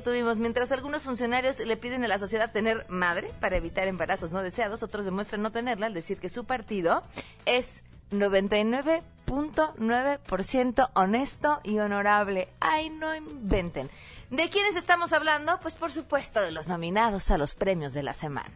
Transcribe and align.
Tuvimos. 0.00 0.38
Mientras 0.38 0.72
algunos 0.72 1.04
funcionarios 1.04 1.60
le 1.60 1.76
piden 1.76 2.02
a 2.04 2.08
la 2.08 2.18
sociedad 2.18 2.50
tener 2.52 2.84
madre 2.88 3.30
para 3.40 3.56
evitar 3.56 3.86
embarazos 3.86 4.32
no 4.32 4.42
deseados, 4.42 4.82
otros 4.82 5.04
demuestran 5.04 5.42
no 5.42 5.52
tenerla 5.52 5.86
al 5.86 5.94
decir 5.94 6.18
que 6.18 6.28
su 6.28 6.44
partido 6.44 7.04
es 7.44 7.84
99.9% 8.10 10.90
honesto 10.94 11.60
y 11.64 11.78
honorable. 11.78 12.48
Ay, 12.60 12.90
no 12.90 13.14
inventen. 13.14 13.88
¿De 14.30 14.50
quiénes 14.50 14.76
estamos 14.76 15.12
hablando? 15.12 15.58
Pues 15.60 15.74
por 15.74 15.92
supuesto 15.92 16.40
de 16.40 16.50
los 16.50 16.68
nominados 16.68 17.30
a 17.30 17.38
los 17.38 17.54
premios 17.54 17.92
de 17.92 18.02
la 18.02 18.12
semana. 18.12 18.50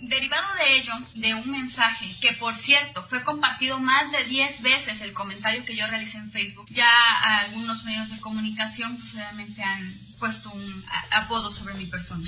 Derivado 0.00 0.54
de 0.56 0.76
ello, 0.76 0.92
de 1.14 1.34
un 1.34 1.50
mensaje 1.50 2.16
que, 2.20 2.32
por 2.34 2.56
cierto, 2.56 3.02
fue 3.02 3.22
compartido 3.22 3.78
más 3.78 4.10
de 4.10 4.24
10 4.24 4.62
veces 4.62 5.00
el 5.00 5.12
comentario 5.12 5.64
que 5.64 5.76
yo 5.76 5.86
realicé 5.86 6.18
en 6.18 6.32
Facebook, 6.32 6.66
ya 6.70 6.88
algunos 7.38 7.84
medios 7.84 8.10
de 8.10 8.20
comunicación 8.20 8.96
pues, 8.96 9.14
obviamente 9.14 9.62
han 9.62 9.88
puesto 10.24 10.50
un 10.54 10.82
apodo 11.10 11.52
sobre 11.52 11.74
mi 11.74 11.84
persona. 11.84 12.26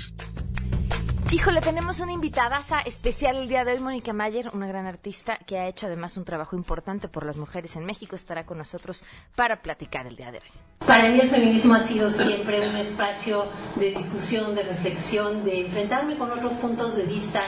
Híjole, 1.31 1.61
tenemos 1.61 1.99
una 1.99 2.11
invitada 2.11 2.61
especial 2.85 3.37
el 3.37 3.47
día 3.49 3.65
de 3.65 3.71
hoy, 3.71 3.79
Mónica 3.79 4.13
Mayer, 4.13 4.51
una 4.53 4.67
gran 4.67 4.85
artista 4.85 5.39
que 5.47 5.57
ha 5.57 5.67
hecho 5.67 5.87
además 5.87 6.15
un 6.15 6.23
trabajo 6.23 6.55
importante 6.55 7.07
por 7.07 7.25
las 7.25 7.37
mujeres 7.37 7.75
en 7.75 7.87
México. 7.87 8.15
Estará 8.15 8.45
con 8.45 8.59
nosotros 8.59 9.03
para 9.35 9.63
platicar 9.63 10.05
el 10.05 10.15
día 10.15 10.31
de 10.31 10.37
hoy. 10.37 10.47
Para 10.85 11.09
mí 11.09 11.19
el 11.19 11.27
feminismo 11.27 11.73
ha 11.73 11.81
sido 11.81 12.11
siempre 12.11 12.59
un 12.69 12.75
espacio 12.75 13.47
de 13.77 13.89
discusión, 13.89 14.53
de 14.53 14.61
reflexión, 14.61 15.43
de 15.43 15.61
enfrentarme 15.61 16.19
con 16.19 16.31
otros 16.31 16.53
puntos 16.53 16.95
de 16.97 17.03
vista, 17.03 17.41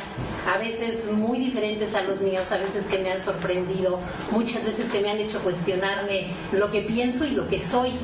a 0.51 0.57
veces 0.57 1.05
muy 1.11 1.37
diferentes 1.37 1.93
a 1.93 2.01
los 2.01 2.21
míos, 2.21 2.51
a 2.51 2.57
veces 2.57 2.87
que 2.87 2.97
me 3.03 3.11
han 3.11 3.21
sorprendido, 3.21 3.99
muchas 4.31 4.65
veces 4.65 4.91
que 4.91 4.99
me 4.99 5.11
han 5.11 5.19
hecho 5.19 5.39
cuestionarme 5.43 6.33
lo 6.53 6.71
que 6.71 6.81
pienso 6.81 7.23
y 7.23 7.35
lo 7.35 7.47
que 7.47 7.59
soy. 7.59 7.99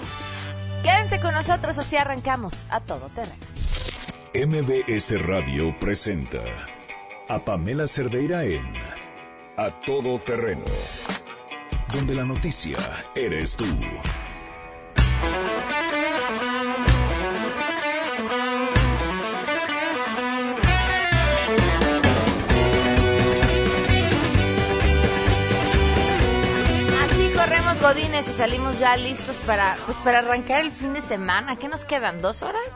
Quédense 0.86 1.20
con 1.20 1.34
nosotros, 1.34 1.80
así 1.80 1.98
arrancamos 1.98 2.64
a 2.70 2.80
todo 2.80 3.10
terreno. 3.10 3.34
MBS 4.36 5.20
Radio 5.26 5.76
presenta 5.80 6.44
a 7.28 7.44
Pamela 7.44 7.88
Cerdeira 7.88 8.44
en 8.44 8.62
A 9.58 9.72
Todo 9.84 10.20
Terreno, 10.20 10.66
donde 11.92 12.14
la 12.14 12.24
noticia 12.24 12.78
eres 13.16 13.58
tú. 13.58 13.66
Godines 27.82 28.28
y 28.28 28.34
salimos 28.34 28.80
ya 28.80 28.96
listos 28.98 29.38
para, 29.38 29.78
pues, 29.86 29.98
para 29.98 30.20
arrancar 30.20 30.62
el 30.62 30.72
fin 30.72 30.94
de 30.94 31.02
semana. 31.02 31.56
¿Qué 31.56 31.68
nos 31.68 31.86
quedan? 31.86 32.22
¿Dos 32.22 32.42
horas? 32.42 32.74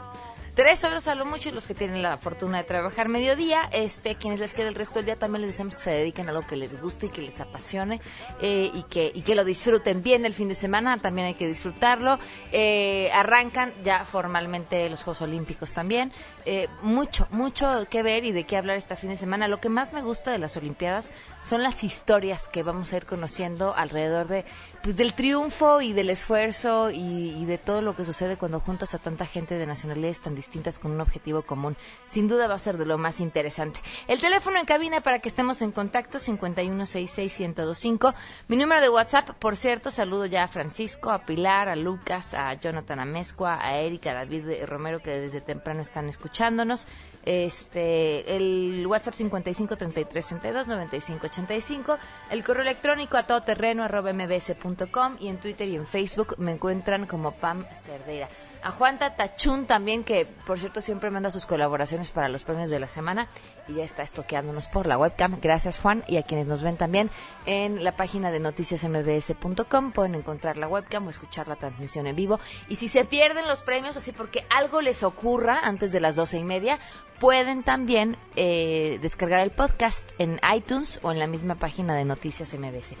Tres 0.54 0.82
horas 0.84 1.06
a 1.06 1.14
lo 1.14 1.24
mucho 1.24 1.48
y 1.48 1.52
los 1.52 1.68
que 1.68 1.74
tienen 1.74 2.02
la 2.02 2.16
fortuna 2.16 2.58
de 2.58 2.64
trabajar 2.64 3.08
mediodía, 3.08 3.68
este, 3.72 4.16
quienes 4.16 4.40
les 4.40 4.52
quede 4.52 4.66
el 4.66 4.74
resto 4.74 4.96
del 4.96 5.06
día 5.06 5.16
también 5.16 5.42
les 5.42 5.52
deseamos 5.52 5.74
que 5.74 5.80
se 5.80 5.90
dediquen 5.90 6.26
a 6.26 6.32
algo 6.32 6.46
que 6.46 6.56
les 6.56 6.78
guste 6.80 7.06
y 7.06 7.08
que 7.08 7.22
les 7.22 7.40
apasione 7.40 8.00
eh, 8.42 8.68
y, 8.74 8.82
que, 8.82 9.12
y 9.14 9.22
que 9.22 9.36
lo 9.36 9.44
disfruten 9.44 10.02
bien 10.02 10.26
el 10.26 10.34
fin 10.34 10.48
de 10.48 10.56
semana, 10.56 10.98
también 10.98 11.28
hay 11.28 11.34
que 11.34 11.46
disfrutarlo. 11.46 12.18
Eh, 12.50 13.10
arrancan 13.14 13.72
ya 13.84 14.04
formalmente 14.04 14.90
los 14.90 15.04
Juegos 15.04 15.22
Olímpicos 15.22 15.72
también. 15.72 16.12
Eh, 16.44 16.68
mucho, 16.82 17.28
mucho 17.30 17.86
que 17.88 18.02
ver 18.02 18.24
y 18.24 18.32
de 18.32 18.42
qué 18.44 18.56
hablar 18.56 18.76
este 18.76 18.96
fin 18.96 19.10
de 19.10 19.16
semana. 19.16 19.46
Lo 19.46 19.60
que 19.60 19.68
más 19.68 19.92
me 19.92 20.02
gusta 20.02 20.32
de 20.32 20.38
las 20.38 20.56
Olimpiadas 20.56 21.14
son 21.42 21.62
las 21.62 21.84
historias 21.84 22.48
que 22.48 22.64
vamos 22.64 22.92
a 22.92 22.96
ir 22.96 23.06
conociendo 23.06 23.72
alrededor 23.74 24.26
de 24.26 24.44
pues 24.82 24.96
del 24.96 25.14
triunfo 25.14 25.80
y 25.80 25.92
del 25.92 26.10
esfuerzo 26.10 26.90
y, 26.90 27.44
de 27.44 27.58
todo 27.58 27.82
lo 27.82 27.96
que 27.96 28.04
sucede 28.04 28.36
cuando 28.36 28.60
juntas 28.60 28.94
a 28.94 28.98
tanta 28.98 29.26
gente 29.26 29.56
de 29.56 29.66
nacionalidades 29.66 30.20
tan 30.20 30.34
distintas 30.34 30.78
con 30.78 30.92
un 30.92 31.00
objetivo 31.00 31.42
común. 31.42 31.76
Sin 32.06 32.28
duda 32.28 32.46
va 32.46 32.54
a 32.54 32.58
ser 32.58 32.78
de 32.78 32.86
lo 32.86 32.96
más 32.96 33.20
interesante. 33.20 33.80
El 34.08 34.20
teléfono 34.20 34.58
en 34.58 34.66
cabina 34.66 35.00
para 35.00 35.18
que 35.18 35.28
estemos 35.28 35.62
en 35.62 35.72
contacto 35.72 36.18
5166125. 36.18 38.14
Mi 38.48 38.56
número 38.56 38.80
de 38.80 38.88
WhatsApp, 38.88 39.30
por 39.30 39.56
cierto, 39.56 39.90
saludo 39.90 40.26
ya 40.26 40.44
a 40.44 40.48
Francisco, 40.48 41.10
a 41.10 41.26
Pilar, 41.26 41.68
a 41.68 41.76
Lucas, 41.76 42.34
a 42.34 42.54
Jonathan 42.54 43.00
Amezcua, 43.00 43.58
a 43.60 43.78
Erika, 43.78 44.10
a 44.10 44.14
David 44.14 44.64
Romero 44.66 45.00
que 45.00 45.10
desde 45.10 45.40
temprano 45.40 45.80
están 45.80 46.08
escuchándonos. 46.08 46.86
Este, 47.22 48.36
el 48.36 48.86
WhatsApp 48.86 49.12
5533329585, 49.14 51.98
el 52.30 52.42
correo 52.42 52.62
electrónico 52.62 53.18
a 53.18 53.26
todoterreno 53.26 53.84
arroba 53.84 54.12
mbs.com 54.12 55.16
y 55.20 55.28
en 55.28 55.38
Twitter 55.38 55.68
y 55.68 55.76
en 55.76 55.86
Facebook 55.86 56.34
me 56.38 56.52
encuentran 56.52 57.06
como 57.06 57.32
Pam 57.32 57.66
Cerdera. 57.74 58.28
A 58.62 58.70
Juan 58.70 58.98
Tachún 58.98 59.66
también, 59.66 60.04
que 60.04 60.26
por 60.46 60.58
cierto 60.58 60.80
siempre 60.80 61.10
manda 61.10 61.30
sus 61.30 61.46
colaboraciones 61.46 62.10
para 62.10 62.28
los 62.28 62.44
premios 62.44 62.70
de 62.70 62.78
la 62.78 62.88
semana 62.88 63.28
y 63.68 63.74
ya 63.74 63.84
está 63.84 64.02
estoqueándonos 64.02 64.68
por 64.68 64.86
la 64.86 64.98
webcam. 64.98 65.38
Gracias 65.40 65.78
Juan 65.78 66.04
y 66.06 66.16
a 66.16 66.22
quienes 66.22 66.46
nos 66.46 66.62
ven 66.62 66.76
también 66.76 67.10
en 67.46 67.84
la 67.84 67.96
página 67.96 68.30
de 68.30 68.40
noticiasmbs.com 68.40 69.92
pueden 69.92 70.14
encontrar 70.14 70.56
la 70.56 70.68
webcam 70.68 71.06
o 71.06 71.10
escuchar 71.10 71.48
la 71.48 71.56
transmisión 71.56 72.06
en 72.06 72.16
vivo. 72.16 72.40
Y 72.68 72.76
si 72.76 72.88
se 72.88 73.04
pierden 73.04 73.46
los 73.46 73.62
premios, 73.62 73.96
así 73.96 74.12
porque 74.12 74.44
algo 74.50 74.80
les 74.80 75.02
ocurra 75.02 75.60
antes 75.62 75.92
de 75.92 76.00
las 76.00 76.16
doce 76.16 76.38
y 76.38 76.44
media, 76.44 76.78
pueden 77.20 77.62
también 77.62 78.16
eh, 78.34 78.98
descargar 79.02 79.40
el 79.40 79.52
podcast 79.52 80.10
en 80.18 80.40
iTunes 80.52 80.98
o 81.02 81.12
en 81.12 81.20
la 81.20 81.28
misma 81.28 81.54
página 81.54 81.94
de 81.94 82.04
Noticias 82.04 82.52
MBS. 82.54 82.96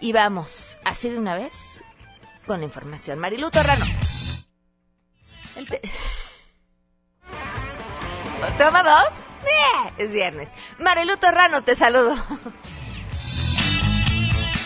Y 0.00 0.12
vamos, 0.12 0.78
así 0.84 1.10
de 1.10 1.18
una 1.18 1.34
vez, 1.34 1.84
con 2.46 2.60
la 2.60 2.64
información. 2.64 3.18
Marilu 3.18 3.50
Torrano. 3.50 3.84
¿Toma 8.56 8.82
dos? 8.82 9.12
Eh, 9.44 9.92
es 9.98 10.12
viernes. 10.12 10.52
Marilu 10.78 11.16
Torrano, 11.16 11.62
te 11.62 11.74
saludo. 11.76 12.16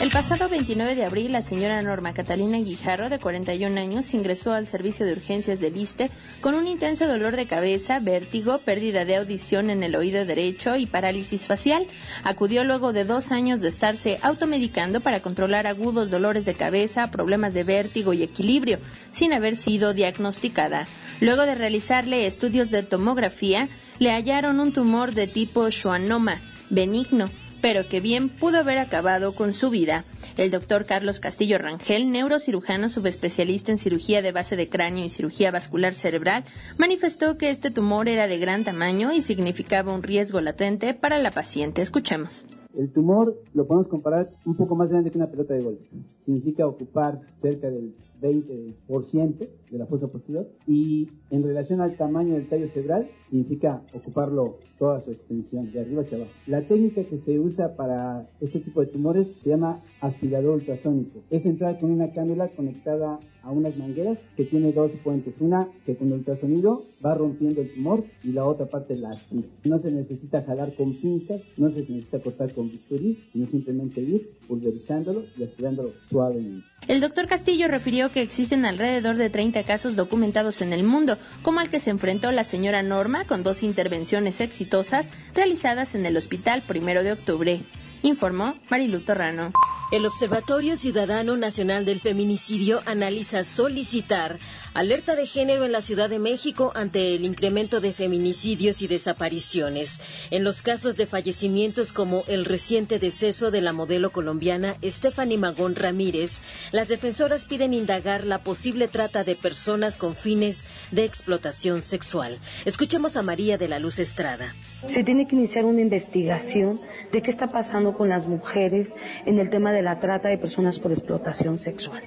El 0.01 0.11
pasado 0.11 0.49
29 0.49 0.95
de 0.95 1.05
abril, 1.05 1.33
la 1.33 1.43
señora 1.43 1.79
Norma 1.83 2.15
Catalina 2.15 2.57
Guijarro, 2.57 3.11
de 3.11 3.19
41 3.19 3.79
años, 3.79 4.15
ingresó 4.15 4.53
al 4.53 4.67
servicio 4.67 5.05
de 5.05 5.13
urgencias 5.13 5.61
del 5.61 5.77
ISTE 5.77 6.11
con 6.41 6.55
un 6.55 6.67
intenso 6.67 7.07
dolor 7.07 7.37
de 7.37 7.47
cabeza, 7.47 7.99
vértigo, 7.99 8.61
pérdida 8.61 9.05
de 9.05 9.17
audición 9.17 9.69
en 9.69 9.83
el 9.83 9.95
oído 9.95 10.25
derecho 10.25 10.75
y 10.77 10.87
parálisis 10.87 11.47
facial. 11.47 11.87
Acudió 12.25 12.65
luego 12.65 12.95
de 12.95 13.05
dos 13.05 13.31
años 13.31 13.61
de 13.61 13.69
estarse 13.69 14.19
automedicando 14.23 15.03
para 15.03 15.21
controlar 15.21 15.67
agudos 15.67 16.11
dolores 16.11 16.47
de 16.47 16.55
cabeza, 16.55 17.11
problemas 17.11 17.53
de 17.53 17.65
vértigo 17.65 18.15
y 18.15 18.23
equilibrio, 18.23 18.79
sin 19.13 19.35
haber 19.35 19.55
sido 19.55 19.93
diagnosticada. 19.93 20.87
Luego 21.21 21.43
de 21.43 21.57
realizarle 21.57 22.27
estudios 22.27 22.71
de 22.71 22.85
tomografía, 22.85 23.69
le 23.99 24.13
hallaron 24.13 24.61
un 24.61 24.73
tumor 24.73 25.13
de 25.13 25.27
tipo 25.27 25.71
schwannoma, 25.71 26.41
benigno 26.71 27.31
pero 27.61 27.89
que 27.89 28.01
bien 28.01 28.29
pudo 28.29 28.59
haber 28.59 28.79
acabado 28.79 29.35
con 29.35 29.53
su 29.53 29.71
vida. 29.71 30.05
El 30.37 30.51
doctor 30.51 30.87
Carlos 30.87 31.21
Castillo 31.21 31.59
Rangel, 31.59 32.11
neurocirujano 32.11 32.89
subespecialista 32.89 33.73
en 33.73 33.79
cirugía 33.79 34.23
de 34.23 34.33
base 34.33 34.57
de 34.57 34.69
cráneo 34.69 35.05
y 35.05 35.11
cirugía 35.11 35.51
vascular 35.51 35.95
cerebral, 35.95 36.45
manifestó 36.79 37.37
que 37.37 37.51
este 37.51 37.71
tumor 37.71 38.09
era 38.09 38.27
de 38.27 38.39
gran 38.39 38.65
tamaño 38.65 39.13
y 39.13 39.21
significaba 39.21 39.93
un 39.93 40.03
riesgo 40.03 40.41
latente 40.41 40.95
para 40.95 41.19
la 41.19 41.31
paciente. 41.31 41.83
Escuchemos. 41.83 42.47
El 42.75 42.93
tumor 42.93 43.37
lo 43.53 43.67
podemos 43.67 43.89
comparar 43.89 44.31
un 44.45 44.57
poco 44.57 44.77
más 44.77 44.89
grande 44.89 45.11
que 45.11 45.19
una 45.19 45.31
pelota 45.31 45.55
de 45.55 45.63
golf. 45.63 45.81
Significa 46.25 46.67
ocupar 46.67 47.21
cerca 47.43 47.69
del 47.69 47.95
20% 48.21 49.49
de 49.71 49.79
la 49.79 49.87
fosa 49.87 50.09
posterior 50.09 50.49
y 50.67 51.09
en 51.31 51.43
relación 51.43 51.81
al 51.81 51.97
tamaño 51.97 52.35
del 52.35 52.49
tallo 52.49 52.69
cerebral 52.69 53.07
significa 53.29 53.83
ocuparlo 53.95 54.59
toda 54.79 55.03
su 55.05 55.13
extensión, 55.13 55.71
de 55.73 55.81
arriba 55.81 56.03
hacia 56.03 56.19
abajo. 56.19 56.33
La 56.47 56.63
técnica 56.63 57.05
que 57.05 57.19
se 57.19 57.39
usa 57.39 57.77
para 57.77 58.29
este 58.41 58.61
tipo 58.61 58.81
de 58.81 58.87
tumores 58.87 59.29
se 59.43 59.51
llama 59.51 59.83
aspirador 60.01 60.55
ultrasónico. 60.57 61.23
Es 61.31 61.45
entrar 61.45 61.79
con 61.79 61.91
una 61.91 62.13
cánula 62.13 62.49
conectada 62.49 63.21
a 63.43 63.51
unas 63.51 63.77
mangueras 63.77 64.19
que 64.37 64.45
tiene 64.45 64.73
dos 64.73 64.91
puentes. 65.03 65.35
Una 65.41 65.69
que 65.87 65.97
con 65.97 66.13
ultrasonido 66.13 66.83
va 67.05 67.15
rompiendo 67.15 67.61
el 67.61 67.73
tumor 67.73 68.05
y 68.23 68.33
la 68.33 68.45
otra 68.45 68.67
parte 68.67 68.97
la 68.97 69.11
aspira. 69.11 69.49
No 69.65 69.79
se 69.79 69.91
necesita 69.91 70.43
jalar 70.43 70.75
con 70.75 70.93
pinzas, 70.95 71.41
no 71.57 71.71
se 71.71 71.81
necesita 71.81 72.21
cortar 72.21 72.53
con 72.53 72.71
bisturí, 72.71 73.19
sino 73.33 73.47
simplemente 73.47 74.01
ir 74.01 74.29
pulverizándolo 74.47 75.23
y 75.39 75.43
aspirándolo 75.43 75.91
suavemente. 76.11 76.67
El 76.89 77.01
doctor 77.01 77.27
Castillo 77.27 77.69
refirió 77.69 78.10
que 78.11 78.23
existen 78.23 78.65
alrededor 78.65 79.17
de 79.17 79.31
30 79.31 79.65
casos 79.65 79.97
documentados 79.97 80.61
en 80.61 80.73
el 80.73 80.83
mundo, 80.83 81.19
como 81.43 81.61
al 81.61 81.71
que 81.71 81.81
se 81.81 81.91
enfrentó 81.91 82.33
la 82.33 82.45
señora 82.45 82.83
Norma 82.83 83.25
con 83.25 83.43
dos 83.43 83.63
intervenciones 83.63 84.41
exitosas 84.41 85.07
realizadas 85.35 85.95
en 85.95 86.07
el 86.07 86.17
hospital 86.17 86.63
primero 86.67 87.03
de 87.03 87.13
octubre. 87.13 87.61
Informó 88.03 88.55
Marilu 88.71 89.01
Torrano. 89.01 89.53
El 89.93 90.07
Observatorio 90.07 90.77
Ciudadano 90.77 91.37
Nacional 91.37 91.85
del 91.85 92.01
Feminicidio 92.01 92.81
analiza 92.87 93.43
solicitar 93.43 94.39
Alerta 94.73 95.17
de 95.17 95.27
género 95.27 95.65
en 95.65 95.73
la 95.73 95.83
Ciudad 95.83 96.09
de 96.09 96.21
México 96.21 96.71
ante 96.77 97.17
el 97.17 97.25
incremento 97.25 97.81
de 97.81 97.93
feminicidios 97.93 98.83
y 98.83 98.87
desapariciones. 98.87 100.01
En 100.31 100.45
los 100.45 100.63
casos 100.63 100.97
de 100.97 101.07
fallecimientos 101.07 101.93
como 101.93 102.23
el 102.29 102.45
reciente 102.45 103.01
deceso 103.01 103.51
de 103.51 103.63
la 103.63 103.73
modelo 103.73 104.13
colombiana 104.13 104.77
Stephanie 104.85 105.39
Magón 105.39 105.75
Ramírez, 105.75 106.41
las 106.71 106.87
defensoras 106.87 107.47
piden 107.47 107.75
indagar 107.75 108.25
la 108.25 108.45
posible 108.45 108.87
trata 108.87 109.25
de 109.25 109.35
personas 109.35 109.97
con 109.97 110.15
fines 110.15 110.67
de 110.93 111.05
explotación 111.05 111.83
sexual. 111.83 112.39
Escuchemos 112.65 113.17
a 113.17 113.23
María 113.23 113.59
de 113.59 113.67
la 113.67 113.81
Luz 113.81 113.99
Estrada. 113.99 114.55
Se 114.87 115.03
tiene 115.03 115.27
que 115.27 115.37
iniciar 115.37 115.65
una 115.65 115.81
investigación 115.81 116.81
de 117.13 117.23
qué 117.23 117.31
está 117.31 117.51
pasando 117.53 117.95
con 117.95 118.09
las 118.09 118.27
mujeres 118.29 118.95
en 119.27 119.39
el 119.39 119.51
tema 119.51 119.73
de 119.73 119.83
la 119.83 119.99
trata 119.99 120.29
de 120.29 120.39
personas 120.39 120.79
por 120.79 120.93
explotación 120.93 121.59
sexual. 121.59 122.03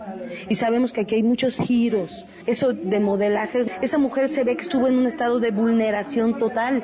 Y 0.50 0.56
sabemos 0.56 0.92
que 0.92 1.02
aquí 1.02 1.16
hay 1.16 1.24
muchos 1.24 1.58
giros, 1.58 2.26
eso 2.54 2.74
de 2.74 3.00
modelaje. 3.00 3.66
Esa 3.82 3.98
mujer 3.98 4.30
se 4.30 4.44
ve 4.44 4.56
que 4.56 4.62
estuvo 4.62 4.88
en 4.88 4.98
un 4.98 5.06
estado 5.06 5.40
de 5.40 5.52
vulneración 5.52 6.40
total. 6.40 6.84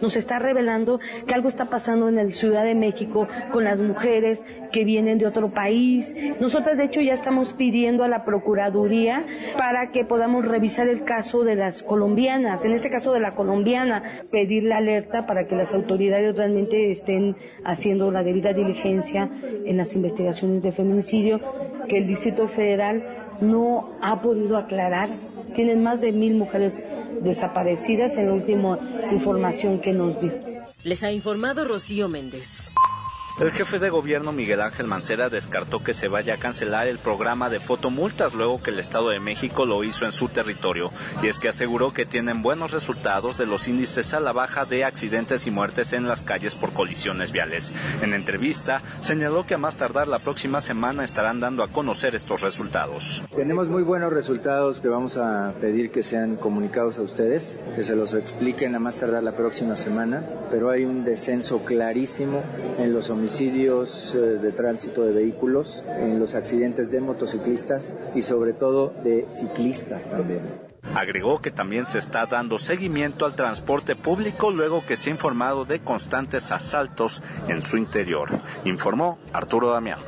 Nos 0.00 0.16
está 0.16 0.38
revelando 0.38 1.00
que 1.26 1.34
algo 1.34 1.48
está 1.48 1.66
pasando 1.66 2.08
en 2.08 2.16
la 2.16 2.30
Ciudad 2.30 2.64
de 2.64 2.74
México 2.74 3.26
con 3.50 3.64
las 3.64 3.78
mujeres 3.80 4.44
que 4.72 4.84
vienen 4.84 5.18
de 5.18 5.26
otro 5.26 5.50
país. 5.50 6.14
Nosotras, 6.40 6.76
de 6.76 6.84
hecho, 6.84 7.00
ya 7.00 7.14
estamos 7.14 7.54
pidiendo 7.54 8.04
a 8.04 8.08
la 8.08 8.24
Procuraduría 8.24 9.24
para 9.56 9.90
que 9.90 10.04
podamos 10.04 10.46
revisar 10.46 10.88
el 10.88 11.04
caso 11.04 11.44
de 11.44 11.56
las 11.56 11.82
colombianas, 11.82 12.64
en 12.64 12.72
este 12.72 12.90
caso 12.90 13.12
de 13.12 13.20
la 13.20 13.32
colombiana, 13.32 14.02
pedir 14.30 14.64
la 14.64 14.78
alerta 14.78 15.26
para 15.26 15.44
que 15.44 15.56
las 15.56 15.74
autoridades 15.74 16.36
realmente 16.36 16.90
estén 16.90 17.36
haciendo 17.64 18.10
la 18.10 18.22
debida 18.22 18.52
diligencia 18.52 19.30
en 19.64 19.76
las 19.76 19.94
investigaciones 19.94 20.62
de 20.62 20.72
feminicidio 20.72 21.40
que 21.88 21.98
el 21.98 22.06
Distrito 22.06 22.48
Federal 22.48 23.15
no 23.40 23.90
ha 24.00 24.20
podido 24.20 24.56
aclarar. 24.56 25.10
Tienen 25.54 25.82
más 25.82 26.00
de 26.00 26.12
mil 26.12 26.34
mujeres 26.34 26.80
desaparecidas 27.22 28.16
en 28.16 28.26
la 28.26 28.34
última 28.34 28.78
información 29.10 29.80
que 29.80 29.92
nos 29.92 30.20
dio. 30.20 30.32
Les 30.82 31.02
ha 31.02 31.12
informado 31.12 31.64
Rocío 31.64 32.08
Méndez. 32.08 32.70
El 33.38 33.50
jefe 33.50 33.78
de 33.78 33.90
gobierno 33.90 34.32
Miguel 34.32 34.62
Ángel 34.62 34.86
Mancera 34.86 35.28
descartó 35.28 35.84
que 35.84 35.92
se 35.92 36.08
vaya 36.08 36.34
a 36.34 36.38
cancelar 36.38 36.88
el 36.88 36.98
programa 36.98 37.50
de 37.50 37.60
fotomultas 37.60 38.32
luego 38.32 38.62
que 38.62 38.70
el 38.70 38.78
Estado 38.78 39.10
de 39.10 39.20
México 39.20 39.66
lo 39.66 39.84
hizo 39.84 40.06
en 40.06 40.12
su 40.12 40.30
territorio, 40.30 40.90
y 41.22 41.26
es 41.26 41.38
que 41.38 41.50
aseguró 41.50 41.92
que 41.92 42.06
tienen 42.06 42.40
buenos 42.40 42.70
resultados 42.70 43.36
de 43.36 43.44
los 43.44 43.68
índices 43.68 44.14
a 44.14 44.20
la 44.20 44.32
baja 44.32 44.64
de 44.64 44.86
accidentes 44.86 45.46
y 45.46 45.50
muertes 45.50 45.92
en 45.92 46.08
las 46.08 46.22
calles 46.22 46.54
por 46.54 46.72
colisiones 46.72 47.30
viales. 47.30 47.74
En 48.00 48.14
entrevista, 48.14 48.80
señaló 49.00 49.44
que 49.44 49.52
a 49.52 49.58
más 49.58 49.76
tardar 49.76 50.08
la 50.08 50.18
próxima 50.18 50.62
semana 50.62 51.04
estarán 51.04 51.38
dando 51.38 51.62
a 51.62 51.68
conocer 51.68 52.14
estos 52.14 52.40
resultados. 52.40 53.22
Tenemos 53.36 53.68
muy 53.68 53.82
buenos 53.82 54.14
resultados 54.14 54.80
que 54.80 54.88
vamos 54.88 55.18
a 55.18 55.52
pedir 55.60 55.90
que 55.90 56.02
sean 56.02 56.36
comunicados 56.36 56.96
a 56.96 57.02
ustedes, 57.02 57.58
que 57.74 57.84
se 57.84 57.96
los 57.96 58.14
expliquen 58.14 58.74
a 58.74 58.78
más 58.78 58.96
tardar 58.96 59.22
la 59.22 59.36
próxima 59.36 59.76
semana, 59.76 60.24
pero 60.50 60.70
hay 60.70 60.86
un 60.86 61.04
descenso 61.04 61.62
clarísimo 61.66 62.42
en 62.78 62.94
los 62.94 63.10
homicidios 63.10 63.25
homicidios 63.26 64.14
eh, 64.14 64.18
de 64.18 64.52
tránsito 64.52 65.02
de 65.02 65.12
vehículos, 65.12 65.82
en 65.98 66.20
los 66.20 66.36
accidentes 66.36 66.92
de 66.92 67.00
motociclistas 67.00 67.96
y 68.14 68.22
sobre 68.22 68.52
todo 68.52 68.94
de 69.02 69.26
ciclistas 69.32 70.08
también. 70.08 70.42
Agregó 70.94 71.40
que 71.40 71.50
también 71.50 71.88
se 71.88 71.98
está 71.98 72.26
dando 72.26 72.60
seguimiento 72.60 73.26
al 73.26 73.34
transporte 73.34 73.96
público 73.96 74.52
luego 74.52 74.86
que 74.86 74.96
se 74.96 75.10
ha 75.10 75.12
informado 75.12 75.64
de 75.64 75.80
constantes 75.80 76.52
asaltos 76.52 77.20
en 77.48 77.62
su 77.62 77.78
interior, 77.78 78.30
informó 78.64 79.18
Arturo 79.32 79.70
Damián. 79.70 79.98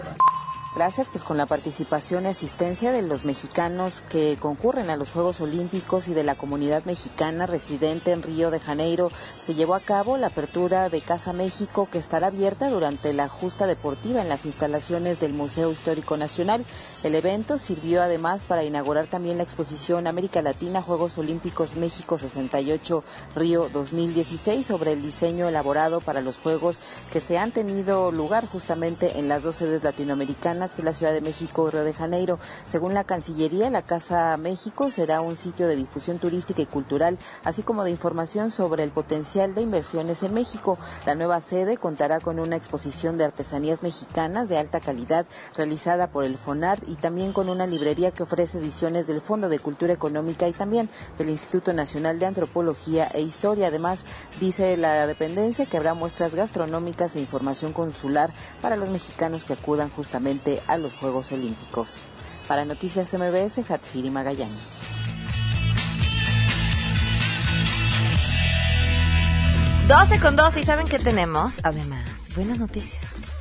Gracias, 0.78 1.08
pues 1.08 1.24
con 1.24 1.36
la 1.36 1.46
participación 1.46 2.22
y 2.22 2.28
asistencia 2.28 2.92
de 2.92 3.02
los 3.02 3.24
mexicanos 3.24 4.04
que 4.08 4.36
concurren 4.36 4.90
a 4.90 4.96
los 4.96 5.10
Juegos 5.10 5.40
Olímpicos 5.40 6.06
y 6.06 6.14
de 6.14 6.22
la 6.22 6.36
comunidad 6.36 6.84
mexicana 6.84 7.46
residente 7.46 8.12
en 8.12 8.22
Río 8.22 8.52
de 8.52 8.60
Janeiro, 8.60 9.10
se 9.44 9.54
llevó 9.54 9.74
a 9.74 9.80
cabo 9.80 10.16
la 10.16 10.28
apertura 10.28 10.88
de 10.88 11.00
Casa 11.00 11.32
México 11.32 11.88
que 11.90 11.98
estará 11.98 12.28
abierta 12.28 12.70
durante 12.70 13.12
la 13.12 13.26
justa 13.26 13.66
deportiva 13.66 14.22
en 14.22 14.28
las 14.28 14.46
instalaciones 14.46 15.18
del 15.18 15.32
Museo 15.32 15.72
Histórico 15.72 16.16
Nacional. 16.16 16.64
El 17.02 17.16
evento 17.16 17.58
sirvió 17.58 18.00
además 18.00 18.44
para 18.44 18.62
inaugurar 18.62 19.08
también 19.08 19.38
la 19.38 19.42
exposición 19.42 20.06
América 20.06 20.42
Latina 20.42 20.80
Juegos 20.80 21.18
Olímpicos 21.18 21.74
México 21.74 22.18
68 22.18 23.02
Río 23.34 23.68
2016 23.68 24.64
sobre 24.64 24.92
el 24.92 25.02
diseño 25.02 25.48
elaborado 25.48 26.00
para 26.00 26.20
los 26.20 26.38
Juegos 26.38 26.78
que 27.10 27.20
se 27.20 27.36
han 27.36 27.50
tenido 27.50 28.12
lugar 28.12 28.46
justamente 28.46 29.18
en 29.18 29.26
las 29.26 29.42
dos 29.42 29.56
sedes 29.56 29.82
latinoamericanas 29.82 30.67
que 30.74 30.82
la 30.82 30.92
Ciudad 30.92 31.12
de 31.12 31.20
México 31.20 31.68
y 31.68 31.70
Río 31.70 31.84
de 31.84 31.94
Janeiro. 31.94 32.38
Según 32.66 32.94
la 32.94 33.04
Cancillería, 33.04 33.70
la 33.70 33.82
Casa 33.82 34.36
México 34.36 34.90
será 34.90 35.20
un 35.20 35.36
sitio 35.36 35.66
de 35.68 35.76
difusión 35.76 36.18
turística 36.18 36.62
y 36.62 36.66
cultural, 36.66 37.18
así 37.44 37.62
como 37.62 37.84
de 37.84 37.90
información 37.90 38.50
sobre 38.50 38.84
el 38.84 38.90
potencial 38.90 39.54
de 39.54 39.62
inversiones 39.62 40.22
en 40.22 40.34
México. 40.34 40.78
La 41.06 41.14
nueva 41.14 41.40
sede 41.40 41.76
contará 41.76 42.20
con 42.20 42.38
una 42.38 42.56
exposición 42.56 43.18
de 43.18 43.24
artesanías 43.24 43.82
mexicanas 43.82 44.48
de 44.48 44.58
alta 44.58 44.80
calidad 44.80 45.26
realizada 45.56 46.08
por 46.08 46.24
el 46.24 46.38
FONART 46.38 46.82
y 46.88 46.96
también 46.96 47.32
con 47.32 47.48
una 47.48 47.66
librería 47.66 48.10
que 48.10 48.22
ofrece 48.22 48.58
ediciones 48.58 49.06
del 49.06 49.20
Fondo 49.20 49.48
de 49.48 49.58
Cultura 49.58 49.92
Económica 49.92 50.48
y 50.48 50.52
también 50.52 50.88
del 51.18 51.30
Instituto 51.30 51.72
Nacional 51.72 52.18
de 52.18 52.26
Antropología 52.26 53.08
e 53.14 53.20
Historia. 53.20 53.68
Además, 53.68 54.04
dice 54.40 54.76
la 54.76 55.06
dependencia 55.06 55.66
que 55.66 55.76
habrá 55.76 55.94
muestras 55.94 56.34
gastronómicas 56.34 57.14
e 57.16 57.20
información 57.20 57.72
consular 57.72 58.30
para 58.62 58.76
los 58.76 58.90
mexicanos 58.90 59.44
que 59.44 59.52
acudan 59.52 59.90
justamente 59.90 60.47
a 60.66 60.76
los 60.78 60.94
Juegos 60.94 61.32
Olímpicos. 61.32 61.98
Para 62.46 62.64
Noticias 62.64 63.12
MBS, 63.12 63.70
Hatsiri 63.70 64.10
Magallanes. 64.10 64.78
12 69.88 70.20
con 70.20 70.36
12 70.36 70.60
y 70.60 70.62
saben 70.64 70.86
que 70.86 70.98
tenemos, 70.98 71.60
además, 71.62 72.08
buenas 72.34 72.58
noticias. 72.58 73.34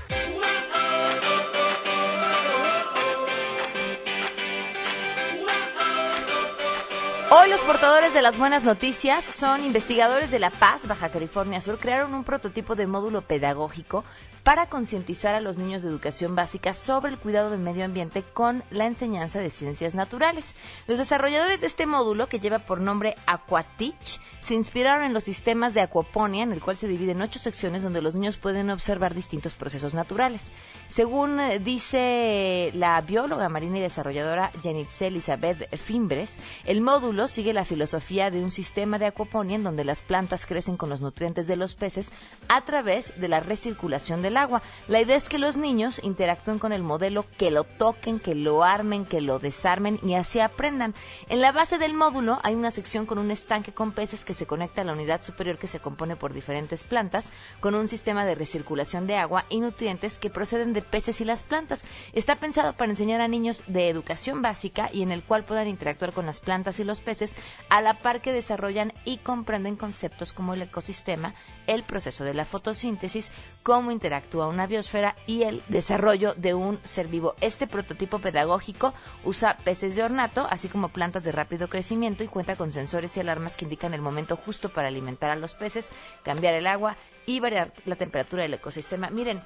Hoy 7.29 7.49
los 7.49 7.59
portadores 7.59 8.13
de 8.13 8.21
las 8.21 8.37
buenas 8.37 8.63
noticias 8.63 9.25
son 9.25 9.65
investigadores 9.65 10.31
de 10.31 10.39
La 10.39 10.49
Paz, 10.49 10.87
Baja 10.87 11.09
California 11.09 11.59
Sur. 11.59 11.77
Crearon 11.77 12.13
un 12.13 12.23
prototipo 12.23 12.75
de 12.75 12.87
módulo 12.87 13.21
pedagógico 13.21 14.05
para 14.47 14.69
concientizar 14.69 15.35
a 15.35 15.41
los 15.41 15.57
niños 15.57 15.83
de 15.83 15.89
educación 15.89 16.33
básica 16.33 16.71
sobre 16.71 17.11
el 17.11 17.19
cuidado 17.19 17.49
del 17.49 17.59
medio 17.59 17.83
ambiente 17.83 18.23
con 18.23 18.63
la 18.71 18.85
enseñanza 18.85 19.39
de 19.39 19.49
ciencias 19.49 19.93
naturales. 19.93 20.55
Los 20.87 20.99
desarrolladores 20.99 21.59
de 21.59 21.67
este 21.67 21.85
módulo, 21.85 22.29
que 22.29 22.39
lleva 22.39 22.59
por 22.59 22.79
nombre 22.79 23.17
Aquatich, 23.25 24.21
se 24.39 24.53
inspiraron 24.53 25.03
en 25.03 25.13
los 25.13 25.25
sistemas 25.25 25.73
de 25.73 25.81
acuaponia, 25.81 26.43
en 26.43 26.53
el 26.53 26.61
cual 26.61 26.77
se 26.77 26.87
divide 26.87 27.11
en 27.11 27.21
ocho 27.21 27.39
secciones 27.39 27.83
donde 27.83 28.01
los 28.01 28.15
niños 28.15 28.37
pueden 28.37 28.69
observar 28.69 29.13
distintos 29.13 29.53
procesos 29.53 29.93
naturales. 29.93 30.53
Según 30.87 31.41
eh, 31.41 31.59
dice 31.59 32.71
la 32.73 33.01
bióloga 33.01 33.49
marina 33.49 33.79
y 33.79 33.81
desarrolladora 33.81 34.51
Janitze 34.63 35.07
Elizabeth 35.07 35.75
Fimbres, 35.75 36.37
el 36.63 36.79
módulo 36.79 37.27
sigue 37.27 37.51
la 37.51 37.65
filosofía 37.65 38.31
de 38.31 38.41
un 38.41 38.51
sistema 38.51 38.97
de 38.97 39.07
acuaponia 39.07 39.57
en 39.57 39.63
donde 39.63 39.83
las 39.83 40.01
plantas 40.01 40.45
crecen 40.45 40.77
con 40.77 40.89
los 40.89 41.01
nutrientes 41.01 41.47
de 41.47 41.57
los 41.57 41.75
peces 41.75 42.13
a 42.47 42.63
través 42.63 43.19
de 43.19 43.27
la 43.27 43.41
recirculación 43.41 44.21
del 44.21 44.36
agua. 44.37 44.61
La 44.87 45.01
idea 45.01 45.17
es 45.17 45.27
que 45.27 45.39
los 45.39 45.57
niños 45.57 45.99
interactúen 46.03 46.59
con 46.59 46.71
el 46.71 46.83
modelo, 46.83 47.25
que 47.37 47.51
lo 47.51 47.63
toquen, 47.63 48.19
que 48.19 48.35
lo 48.35 48.63
armen, 48.63 49.05
que 49.05 49.21
lo 49.21 49.39
desarmen 49.39 49.99
y 50.03 50.13
así 50.13 50.39
aprendan. 50.39 50.93
En 51.29 51.41
la 51.41 51.51
base 51.51 51.77
del 51.77 51.93
módulo 51.93 52.39
hay 52.43 52.55
una 52.55 52.71
sección 52.71 53.05
con 53.05 53.17
un 53.17 53.31
estanque 53.31 53.73
con 53.73 53.91
peces 53.91 54.23
que 54.23 54.33
se 54.33 54.45
conecta 54.45 54.81
a 54.81 54.83
la 54.83 54.93
unidad 54.93 55.21
superior 55.21 55.57
que 55.57 55.67
se 55.67 55.79
compone 55.79 56.15
por 56.15 56.33
diferentes 56.33 56.83
plantas, 56.83 57.31
con 57.59 57.75
un 57.75 57.87
sistema 57.87 58.25
de 58.25 58.35
recirculación 58.35 59.07
de 59.07 59.17
agua 59.17 59.45
y 59.49 59.59
nutrientes 59.59 60.19
que 60.19 60.29
proceden 60.29 60.73
de 60.73 60.81
peces 60.81 61.19
y 61.21 61.25
las 61.25 61.43
plantas. 61.43 61.83
Está 62.13 62.35
pensado 62.35 62.73
para 62.73 62.91
enseñar 62.91 63.21
a 63.21 63.27
niños 63.27 63.63
de 63.67 63.89
educación 63.89 64.41
básica 64.41 64.89
y 64.91 65.01
en 65.01 65.11
el 65.11 65.23
cual 65.23 65.43
puedan 65.43 65.67
interactuar 65.67 66.13
con 66.13 66.25
las 66.25 66.39
plantas 66.39 66.79
y 66.79 66.83
los 66.83 67.01
peces 67.01 67.35
a 67.69 67.81
la 67.81 67.99
par 67.99 68.21
que 68.21 68.33
desarrollan 68.33 68.93
y 69.05 69.17
comprenden 69.17 69.75
conceptos 69.75 70.33
como 70.33 70.53
el 70.53 70.61
ecosistema, 70.61 71.33
el 71.67 71.83
proceso 71.83 72.23
de 72.23 72.33
la 72.33 72.45
fotosíntesis, 72.45 73.31
cómo 73.63 73.91
interactúa 74.17 74.47
una 74.47 74.65
biosfera 74.65 75.15
y 75.27 75.43
el 75.43 75.61
desarrollo 75.67 76.33
de 76.35 76.55
un 76.55 76.79
ser 76.83 77.07
vivo. 77.07 77.35
Este 77.39 77.67
prototipo 77.67 78.19
pedagógico 78.19 78.93
usa 79.23 79.57
peces 79.63 79.95
de 79.95 80.03
ornato, 80.03 80.47
así 80.49 80.69
como 80.69 80.89
plantas 80.89 81.23
de 81.23 81.31
rápido 81.31 81.69
crecimiento 81.69 82.23
y 82.23 82.27
cuenta 82.27 82.55
con 82.55 82.71
sensores 82.71 83.15
y 83.15 83.19
alarmas 83.19 83.55
que 83.55 83.65
indican 83.65 83.93
el 83.93 84.01
momento 84.01 84.35
justo 84.35 84.69
para 84.69 84.87
alimentar 84.87 85.29
a 85.29 85.35
los 85.35 85.53
peces, 85.53 85.91
cambiar 86.23 86.55
el 86.55 86.65
agua 86.65 86.95
y 87.27 87.39
variar 87.39 87.73
la 87.85 87.95
temperatura 87.95 88.41
del 88.43 88.55
ecosistema. 88.55 89.11
Miren, 89.11 89.43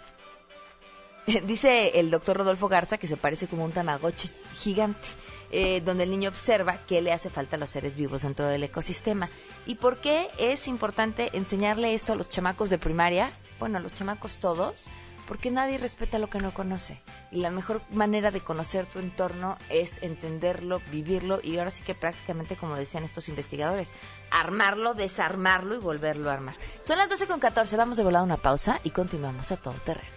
dice 1.46 2.00
el 2.00 2.10
doctor 2.10 2.38
Rodolfo 2.38 2.70
Garza 2.70 2.98
que 2.98 3.08
se 3.08 3.18
parece 3.18 3.48
como 3.48 3.66
un 3.66 3.74
tamagotchi 3.74 4.30
gigante. 4.54 5.08
Eh, 5.54 5.82
donde 5.84 6.06
el 6.06 6.12
niño 6.12 6.30
observa 6.30 6.78
qué 6.88 7.02
le 7.02 7.12
hace 7.12 7.30
falta 7.30 7.58
a 7.58 7.60
los 7.60 7.70
seres 7.70 7.98
vivos 7.98 8.22
dentro 8.22 8.48
del 8.48 8.64
ecosistema. 8.64 9.28
¿Y 9.66 9.76
por 9.76 10.00
qué 10.00 10.30
es 10.40 10.66
importante 10.70 11.30
enseñarle 11.34 11.94
esto 11.94 12.14
a 12.14 12.16
los 12.16 12.30
chamacos 12.30 12.70
de 12.70 12.78
primaria? 12.78 13.32
Bueno, 13.62 13.80
los 13.80 13.94
chamacos 13.94 14.38
todos, 14.38 14.88
porque 15.28 15.52
nadie 15.52 15.78
respeta 15.78 16.18
lo 16.18 16.32
que 16.32 16.40
no 16.40 16.52
conoce. 16.52 17.00
Y 17.30 17.42
la 17.42 17.52
mejor 17.52 17.84
manera 17.92 18.32
de 18.32 18.42
conocer 18.42 18.88
tu 18.88 18.98
entorno 18.98 19.56
es 19.70 20.02
entenderlo, 20.02 20.82
vivirlo 20.92 21.40
y 21.44 21.60
ahora 21.60 21.70
sí 21.70 21.84
que 21.84 21.94
prácticamente, 21.94 22.56
como 22.56 22.76
decían 22.76 23.04
estos 23.04 23.30
investigadores, 23.30 23.90
armarlo, 24.32 24.96
desarmarlo 24.96 25.76
y 25.76 25.78
volverlo 25.78 26.32
a 26.32 26.34
armar. 26.34 26.56
Son 26.84 26.98
las 26.98 27.08
12 27.08 27.28
con 27.28 27.40
14, 27.40 27.78
vamos 27.78 27.98
de 27.98 28.04
volada 28.04 28.24
a 28.24 28.26
una 28.26 28.38
pausa 28.38 28.80
y 28.84 28.90
continuamos 28.90 29.52
a 29.52 29.58
todo 29.58 29.76
terreno. 29.86 30.10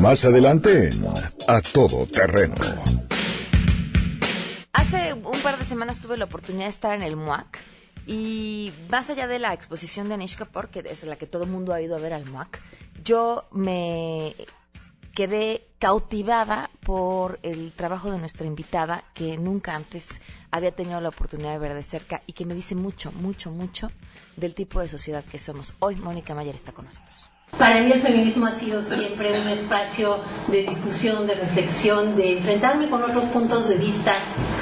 Más 0.00 0.24
adelante 0.24 0.90
A 1.48 1.60
Todo 1.60 2.06
Terreno. 2.06 2.54
Hace 4.72 5.12
un 5.14 5.42
par 5.42 5.58
de 5.58 5.64
semanas 5.64 5.98
tuve 5.98 6.16
la 6.16 6.26
oportunidad 6.26 6.66
de 6.66 6.70
estar 6.70 6.94
en 6.94 7.02
el 7.02 7.16
MUAC 7.16 7.58
y 8.06 8.72
más 8.88 9.10
allá 9.10 9.26
de 9.26 9.38
la 9.38 9.52
exposición 9.54 10.08
de 10.08 10.14
Anish 10.14 10.36
Kapoor, 10.36 10.70
que 10.70 10.80
es 10.80 11.04
la 11.04 11.16
que 11.16 11.26
todo 11.26 11.44
el 11.44 11.50
mundo 11.50 11.72
ha 11.72 11.80
ido 11.80 11.96
a 11.96 12.00
ver 12.00 12.12
al 12.12 12.26
MUAC, 12.26 12.60
yo 13.04 13.44
me 13.52 14.34
quedé 15.14 15.66
cautivada 15.78 16.70
por 16.84 17.38
el 17.42 17.72
trabajo 17.72 18.10
de 18.10 18.18
nuestra 18.18 18.46
invitada, 18.46 19.04
que 19.14 19.36
nunca 19.36 19.74
antes 19.74 20.20
había 20.50 20.72
tenido 20.72 21.00
la 21.00 21.10
oportunidad 21.10 21.52
de 21.52 21.58
ver 21.58 21.74
de 21.74 21.82
cerca 21.82 22.22
y 22.26 22.32
que 22.32 22.46
me 22.46 22.54
dice 22.54 22.74
mucho, 22.74 23.12
mucho, 23.12 23.50
mucho 23.50 23.90
del 24.36 24.54
tipo 24.54 24.80
de 24.80 24.88
sociedad 24.88 25.24
que 25.24 25.38
somos. 25.38 25.74
Hoy 25.80 25.96
Mónica 25.96 26.34
Mayer 26.34 26.54
está 26.54 26.72
con 26.72 26.86
nosotros. 26.86 27.31
Para 27.58 27.80
mí 27.80 27.92
el 27.92 28.00
feminismo 28.00 28.46
ha 28.46 28.54
sido 28.54 28.82
siempre 28.82 29.30
un 29.38 29.48
espacio 29.48 30.18
de 30.48 30.62
discusión, 30.62 31.26
de 31.26 31.34
reflexión, 31.34 32.16
de 32.16 32.38
enfrentarme 32.38 32.90
con 32.90 33.02
otros 33.02 33.24
puntos 33.26 33.68
de 33.68 33.76
vista, 33.76 34.14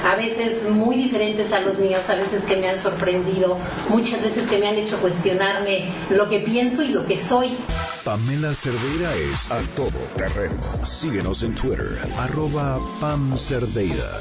a 0.07 0.17
veces 0.17 0.69
muy 0.69 0.97
diferentes 0.97 1.51
a 1.53 1.61
los 1.61 1.79
míos, 1.79 2.09
a 2.11 2.17
veces 2.17 2.43
que 2.45 2.57
me 2.57 2.69
han 2.69 2.79
sorprendido, 2.79 3.57
muchas 3.89 4.23
veces 4.23 4.49
que 4.49 4.59
me 4.59 4.69
han 4.69 4.75
hecho 4.75 4.99
cuestionarme 4.99 5.89
lo 6.11 6.29
que 6.29 6.41
pienso 6.41 6.83
y 6.83 6.89
lo 6.89 7.07
que 7.07 7.17
soy. 7.17 7.57
Pamela 8.05 8.55
Cerdeira 8.55 9.15
es 9.15 9.51
a 9.51 9.61
todo 9.77 9.99
terreno. 10.17 10.61
Síguenos 10.85 11.43
en 11.43 11.55
Twitter, 11.55 11.99
arroba 12.17 12.79
Pam 13.01 13.37
Cerdeira. 13.37 14.21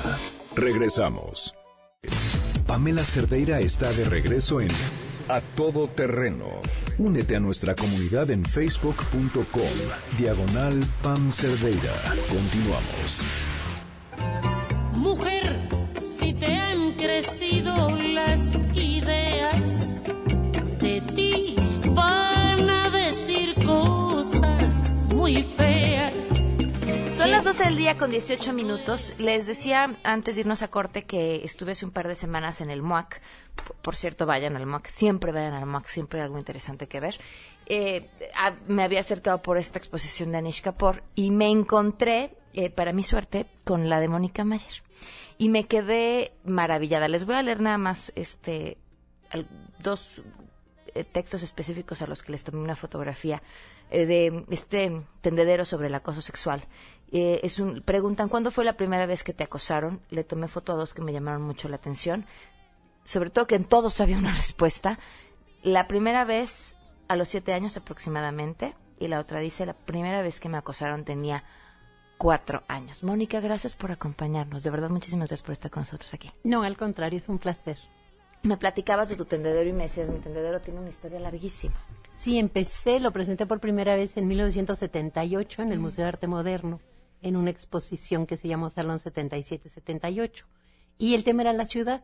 Regresamos. 0.55 1.55
Pamela 2.65 3.03
Cerdeira 3.03 3.59
está 3.59 3.91
de 3.91 4.05
regreso 4.05 4.61
en 4.61 4.69
A 5.29 5.41
Todo 5.55 5.87
Terreno. 5.87 6.47
Únete 6.97 7.35
a 7.35 7.39
nuestra 7.39 7.75
comunidad 7.75 8.31
en 8.31 8.43
facebook.com, 8.43 9.45
diagonal 10.17 10.73
Pam 11.03 11.31
Cerdeira. 11.31 11.93
Continuamos. 12.27 13.23
Mujer, 14.93 15.69
si 16.01 16.33
te 16.33 16.55
han 16.55 16.95
crecido 16.95 17.58
12 27.49 27.63
del 27.63 27.77
día 27.77 27.97
con 27.97 28.11
18 28.11 28.53
minutos. 28.53 29.15
Les 29.17 29.47
decía 29.47 29.97
antes 30.03 30.35
de 30.35 30.41
irnos 30.41 30.61
a 30.61 30.67
corte 30.67 31.05
que 31.05 31.43
estuve 31.43 31.71
hace 31.71 31.83
un 31.83 31.89
par 31.89 32.07
de 32.07 32.13
semanas 32.13 32.61
en 32.61 32.69
el 32.69 32.83
MUAC. 32.83 33.21
P- 33.55 33.73
Por 33.81 33.95
cierto, 33.95 34.27
vayan 34.27 34.55
al 34.55 34.67
MUAC. 34.67 34.85
Siempre 34.87 35.31
vayan 35.31 35.53
al 35.53 35.65
MUAC. 35.65 35.87
Siempre 35.87 36.19
hay 36.19 36.25
algo 36.25 36.37
interesante 36.37 36.87
que 36.87 36.99
ver. 36.99 37.19
Eh, 37.65 38.07
me 38.67 38.83
había 38.83 38.99
acercado 38.99 39.41
por 39.41 39.57
esta 39.57 39.79
exposición 39.79 40.31
de 40.31 40.37
Anish 40.37 40.61
Kapoor 40.61 41.01
y 41.15 41.31
me 41.31 41.47
encontré, 41.49 42.37
eh, 42.53 42.69
para 42.69 42.93
mi 42.93 43.01
suerte, 43.03 43.47
con 43.63 43.89
la 43.89 43.99
de 43.99 44.09
Mónica 44.09 44.43
Mayer. 44.43 44.83
Y 45.39 45.49
me 45.49 45.63
quedé 45.65 46.33
maravillada. 46.43 47.07
Les 47.07 47.25
voy 47.25 47.33
a 47.35 47.41
leer 47.41 47.61
nada 47.61 47.79
más 47.79 48.13
este, 48.15 48.77
dos 49.79 50.21
eh, 50.93 51.03
textos 51.03 51.41
específicos 51.41 52.03
a 52.03 52.07
los 52.07 52.21
que 52.21 52.31
les 52.31 52.43
tomé 52.43 52.59
una 52.59 52.75
fotografía 52.75 53.41
eh, 53.89 54.05
de 54.05 54.45
este 54.49 55.01
tendedero 55.21 55.65
sobre 55.65 55.87
el 55.87 55.95
acoso 55.95 56.21
sexual. 56.21 56.63
Eh, 57.11 57.39
es 57.43 57.59
un, 57.59 57.81
preguntan, 57.81 58.29
¿cuándo 58.29 58.51
fue 58.51 58.65
la 58.65 58.77
primera 58.77 59.05
vez 59.05 59.23
que 59.23 59.33
te 59.33 59.43
acosaron? 59.43 60.01
Le 60.09 60.23
tomé 60.23 60.47
foto 60.47 60.73
a 60.73 60.75
dos 60.75 60.93
que 60.93 61.01
me 61.01 61.13
llamaron 61.13 61.41
mucho 61.41 61.69
la 61.69 61.77
atención. 61.77 62.25
Sobre 63.03 63.29
todo 63.29 63.47
que 63.47 63.55
en 63.55 63.65
todos 63.65 63.99
había 64.01 64.17
una 64.17 64.33
respuesta. 64.35 64.99
La 65.63 65.87
primera 65.87 66.23
vez 66.23 66.77
a 67.07 67.15
los 67.15 67.29
siete 67.29 67.53
años 67.53 67.75
aproximadamente 67.77 68.75
y 68.99 69.07
la 69.07 69.19
otra 69.19 69.39
dice, 69.39 69.65
la 69.65 69.73
primera 69.73 70.21
vez 70.21 70.39
que 70.39 70.49
me 70.49 70.57
acosaron 70.57 71.05
tenía 71.05 71.43
cuatro 72.17 72.63
años. 72.67 73.03
Mónica, 73.03 73.39
gracias 73.39 73.75
por 73.75 73.91
acompañarnos. 73.91 74.61
De 74.61 74.69
verdad, 74.69 74.89
muchísimas 74.89 75.29
gracias 75.29 75.45
por 75.45 75.53
estar 75.53 75.71
con 75.71 75.81
nosotros 75.81 76.13
aquí. 76.13 76.31
No, 76.43 76.63
al 76.63 76.77
contrario, 76.77 77.17
es 77.17 77.29
un 77.29 77.39
placer. 77.39 77.77
Me 78.43 78.57
platicabas 78.57 79.09
de 79.09 79.15
tu 79.15 79.25
tendedero 79.25 79.69
y 79.69 79.73
me 79.73 79.83
decías, 79.83 80.09
mi 80.09 80.19
tendedero 80.19 80.61
tiene 80.61 80.79
una 80.79 80.89
historia 80.89 81.19
larguísima. 81.19 81.75
Sí, 82.19 82.37
empecé, 82.37 82.99
lo 82.99 83.13
presenté 83.13 83.45
por 83.45 83.61
primera 83.61 83.95
vez 83.95 84.17
en 84.17 84.27
1978 84.27 85.61
en 85.61 85.71
el 85.71 85.79
Museo 85.79 86.03
de 86.03 86.09
Arte 86.09 86.27
Moderno, 86.27 86.81
en 87.21 87.37
una 87.37 87.49
exposición 87.49 88.25
que 88.25 88.35
se 88.35 88.49
llamó 88.49 88.69
Salón 88.69 88.97
77-78. 88.97 90.43
Y 90.97 91.15
el 91.15 91.23
tema 91.23 91.43
era 91.43 91.53
la 91.53 91.65
ciudad. 91.65 92.03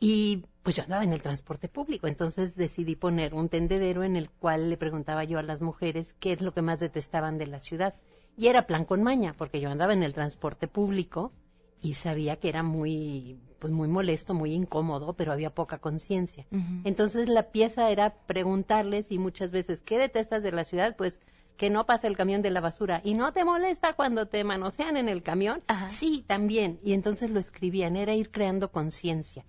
Y 0.00 0.46
pues 0.64 0.74
yo 0.74 0.82
andaba 0.82 1.04
en 1.04 1.12
el 1.12 1.22
transporte 1.22 1.68
público, 1.68 2.08
entonces 2.08 2.56
decidí 2.56 2.96
poner 2.96 3.34
un 3.34 3.48
tendedero 3.48 4.02
en 4.02 4.16
el 4.16 4.30
cual 4.30 4.68
le 4.68 4.76
preguntaba 4.76 5.22
yo 5.22 5.38
a 5.38 5.44
las 5.44 5.62
mujeres 5.62 6.16
qué 6.18 6.32
es 6.32 6.40
lo 6.40 6.52
que 6.52 6.62
más 6.62 6.80
detestaban 6.80 7.38
de 7.38 7.46
la 7.46 7.60
ciudad. 7.60 7.94
Y 8.36 8.48
era 8.48 8.66
plan 8.66 8.84
con 8.84 9.04
maña, 9.04 9.32
porque 9.32 9.60
yo 9.60 9.70
andaba 9.70 9.92
en 9.92 10.02
el 10.02 10.12
transporte 10.12 10.66
público 10.66 11.30
y 11.80 11.94
sabía 11.94 12.36
que 12.36 12.48
era 12.48 12.62
muy, 12.62 13.38
pues 13.58 13.72
muy 13.72 13.88
molesto, 13.88 14.34
muy 14.34 14.52
incómodo, 14.52 15.14
pero 15.14 15.32
había 15.32 15.54
poca 15.54 15.78
conciencia. 15.78 16.46
Entonces 16.84 17.28
la 17.28 17.50
pieza 17.50 17.90
era 17.90 18.14
preguntarles 18.26 19.10
y 19.10 19.18
muchas 19.18 19.50
veces, 19.50 19.82
¿qué 19.82 19.98
detestas 19.98 20.42
de 20.42 20.52
la 20.52 20.64
ciudad? 20.64 20.96
Pues 20.96 21.20
que 21.56 21.70
no 21.70 21.86
pasa 21.86 22.06
el 22.06 22.16
camión 22.16 22.42
de 22.42 22.50
la 22.50 22.60
basura. 22.60 23.00
¿Y 23.02 23.14
no 23.14 23.32
te 23.32 23.44
molesta 23.44 23.94
cuando 23.94 24.28
te 24.28 24.44
manosean 24.44 24.96
en 24.96 25.08
el 25.08 25.22
camión? 25.22 25.62
Sí, 25.88 26.24
también. 26.26 26.78
Y 26.84 26.92
entonces 26.92 27.30
lo 27.30 27.40
escribían, 27.40 27.96
era 27.96 28.14
ir 28.14 28.30
creando 28.30 28.70
conciencia. 28.70 29.44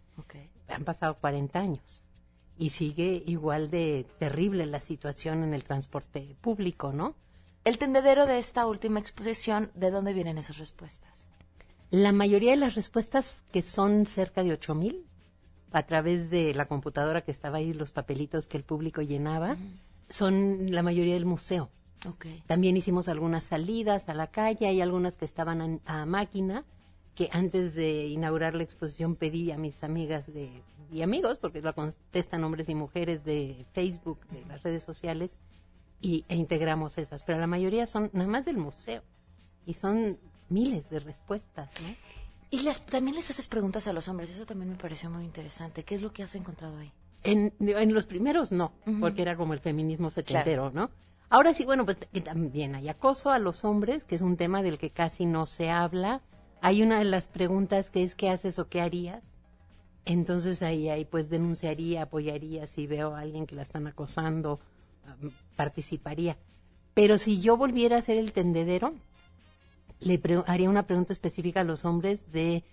Han 0.70 0.84
pasado 0.84 1.16
40 1.20 1.60
años 1.60 2.04
y 2.58 2.72
sigue 2.72 3.24
igual 3.26 3.70
de 3.70 4.06
terrible 4.20 4.66
la 4.66 4.82
situación 4.82 5.44
en 5.44 5.54
el 5.54 5.64
transporte 5.64 6.36
público, 6.42 6.92
¿no? 6.92 7.16
El 7.64 7.78
tendedero 7.78 8.26
de 8.26 8.38
esta 8.40 8.66
última 8.66 9.00
exposición, 9.00 9.72
¿de 9.76 9.92
dónde 9.92 10.14
vienen 10.14 10.38
esas 10.38 10.58
respuestas? 10.58 11.17
La 11.90 12.12
mayoría 12.12 12.52
de 12.52 12.58
las 12.58 12.76
respuestas, 12.76 13.44
que 13.52 13.62
son 13.62 14.06
cerca 14.06 14.44
de 14.44 14.52
8000, 14.54 15.06
a 15.72 15.84
través 15.84 16.30
de 16.30 16.54
la 16.54 16.66
computadora 16.66 17.24
que 17.24 17.32
estaba 17.32 17.58
ahí, 17.58 17.74
los 17.74 17.92
papelitos 17.92 18.48
que 18.48 18.58
el 18.58 18.64
público 18.64 19.02
llenaba, 19.02 19.58
son 20.10 20.72
la 20.72 20.84
mayoría 20.84 21.14
del 21.14 21.26
museo. 21.26 21.70
Okay. 22.06 22.44
También 22.46 22.78
hicimos 22.78 23.08
algunas 23.08 23.44
salidas 23.44 24.08
a 24.10 24.14
la 24.14 24.28
calle, 24.28 24.68
hay 24.68 24.82
algunas 24.82 25.18
que 25.18 25.26
estaban 25.26 25.82
a, 25.86 26.02
a 26.02 26.06
máquina, 26.06 26.64
que 27.16 27.30
antes 27.32 27.74
de 27.74 28.06
inaugurar 28.06 28.54
la 28.54 28.64
exposición 28.64 29.16
pedí 29.16 29.52
a 29.52 29.58
mis 29.58 29.84
amigas 29.84 30.28
de, 30.28 30.52
y 30.92 31.02
amigos, 31.02 31.40
porque 31.40 31.62
lo 31.62 31.74
contestan 31.74 32.44
hombres 32.44 32.70
y 32.70 32.76
mujeres 32.76 33.24
de 33.24 33.66
Facebook, 33.74 34.20
de 34.28 34.46
las 34.46 34.62
redes 34.64 34.84
sociales, 34.84 35.40
y, 36.00 36.26
e 36.30 36.36
integramos 36.36 36.98
esas. 36.98 37.24
Pero 37.24 37.40
la 37.40 37.48
mayoría 37.48 37.88
son 37.88 38.10
nada 38.14 38.30
más 38.30 38.46
del 38.46 38.58
museo, 38.58 39.02
y 39.66 39.74
son 39.74 40.20
miles 40.50 40.90
de 40.90 41.00
respuestas, 41.00 41.70
¿no? 41.82 41.96
Y 42.50 42.62
las, 42.62 42.86
también 42.86 43.16
les 43.16 43.30
haces 43.30 43.48
preguntas 43.48 43.88
a 43.88 43.94
los 43.94 44.08
hombres, 44.08 44.32
eso 44.32 44.46
también 44.46 44.70
me 44.72 44.78
pareció 44.78 45.10
muy 45.10 45.26
interesante. 45.26 45.84
¿Qué 45.84 45.96
es 45.96 46.02
lo 46.02 46.14
que 46.14 46.24
has 46.24 46.34
encontrado 46.36 46.78
ahí? 46.78 46.92
En, 47.24 47.54
en 47.60 47.94
los 47.94 48.06
primeros 48.06 48.52
no, 48.52 48.72
Ujú. 48.86 49.02
porque 49.02 49.22
era 49.22 49.36
como 49.36 49.54
el 49.54 49.60
feminismo 49.60 50.10
setentero, 50.10 50.72
¿no? 50.72 50.90
Ahora 51.30 51.54
sí, 51.54 51.66
bueno, 51.66 51.84
pues 51.84 51.98
que 51.98 52.22
también 52.22 52.74
hay 52.76 52.88
acoso 52.88 53.32
a 53.32 53.40
los 53.40 53.66
hombres, 53.66 54.06
que 54.06 54.16
es 54.16 54.22
un 54.22 54.38
tema 54.38 54.64
del 54.64 54.78
que 54.78 54.92
casi 54.92 55.26
no 55.26 55.46
se 55.46 55.70
habla. 55.70 56.22
Hay 56.62 56.82
una 56.82 57.00
de 57.00 57.06
las 57.06 57.28
preguntas 57.28 57.90
que 57.90 58.04
es 58.04 58.16
¿qué 58.16 58.30
haces 58.30 58.60
o 58.60 58.70
qué 58.70 58.80
harías? 58.80 59.44
Entonces 60.06 60.62
ahí, 60.62 60.88
ahí 60.88 61.04
pues 61.04 61.30
denunciaría, 61.30 62.04
apoyaría, 62.04 62.66
si 62.66 62.88
veo 62.88 63.14
a 63.14 63.20
alguien 63.20 63.46
que 63.46 63.56
la 63.56 63.64
están 63.64 63.88
acosando, 63.88 64.62
participaría. 65.58 66.38
Pero 66.94 67.18
si 67.18 67.42
yo 67.42 67.58
volviera 67.58 67.98
a 67.98 68.02
ser 68.02 68.18
el 68.18 68.32
tendedero, 68.32 68.94
le 70.00 70.22
haría 70.46 70.70
una 70.70 70.84
pregunta 70.84 71.14
específica 71.14 71.62
a 71.62 71.64
los 71.64 71.86
hombres 71.86 72.32
de 72.32 72.64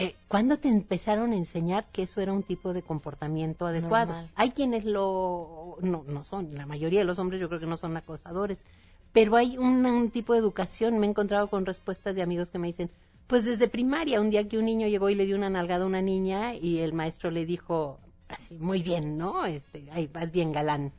eh, 0.00 0.14
¿cuándo 0.28 0.58
te 0.58 0.68
empezaron 0.68 1.32
a 1.32 1.36
enseñar 1.36 1.86
que 1.90 2.02
eso 2.02 2.20
era 2.20 2.32
un 2.32 2.44
tipo 2.44 2.72
de 2.72 2.82
comportamiento 2.82 3.66
adecuado? 3.66 4.12
Normal. 4.12 4.30
Hay 4.36 4.52
quienes 4.52 4.84
lo 4.84 5.76
no, 5.80 6.04
no 6.06 6.22
son, 6.22 6.54
la 6.54 6.66
mayoría 6.66 7.00
de 7.00 7.04
los 7.04 7.18
hombres 7.18 7.40
yo 7.40 7.48
creo 7.48 7.58
que 7.58 7.66
no 7.66 7.76
son 7.76 7.96
acosadores, 7.96 8.64
pero 9.12 9.34
hay 9.34 9.58
un, 9.58 9.84
un 9.84 10.10
tipo 10.10 10.34
de 10.34 10.38
educación. 10.38 11.00
Me 11.00 11.06
he 11.06 11.10
encontrado 11.10 11.48
con 11.48 11.66
respuestas 11.66 12.14
de 12.14 12.22
amigos 12.22 12.50
que 12.50 12.60
me 12.60 12.68
dicen, 12.68 12.90
pues 13.26 13.44
desde 13.44 13.66
primaria, 13.66 14.20
un 14.20 14.30
día 14.30 14.48
que 14.48 14.58
un 14.58 14.66
niño 14.66 14.86
llegó 14.86 15.10
y 15.10 15.16
le 15.16 15.26
dio 15.26 15.34
una 15.34 15.50
nalgada 15.50 15.82
a 15.82 15.88
una 15.88 16.00
niña 16.00 16.54
y 16.54 16.78
el 16.78 16.92
maestro 16.92 17.32
le 17.32 17.44
dijo 17.44 17.98
así, 18.28 18.56
muy 18.58 18.82
bien, 18.82 19.18
¿no? 19.18 19.46
Este, 19.46 19.88
ahí 19.90 20.06
vas 20.06 20.30
bien 20.30 20.52
galán. 20.52 20.92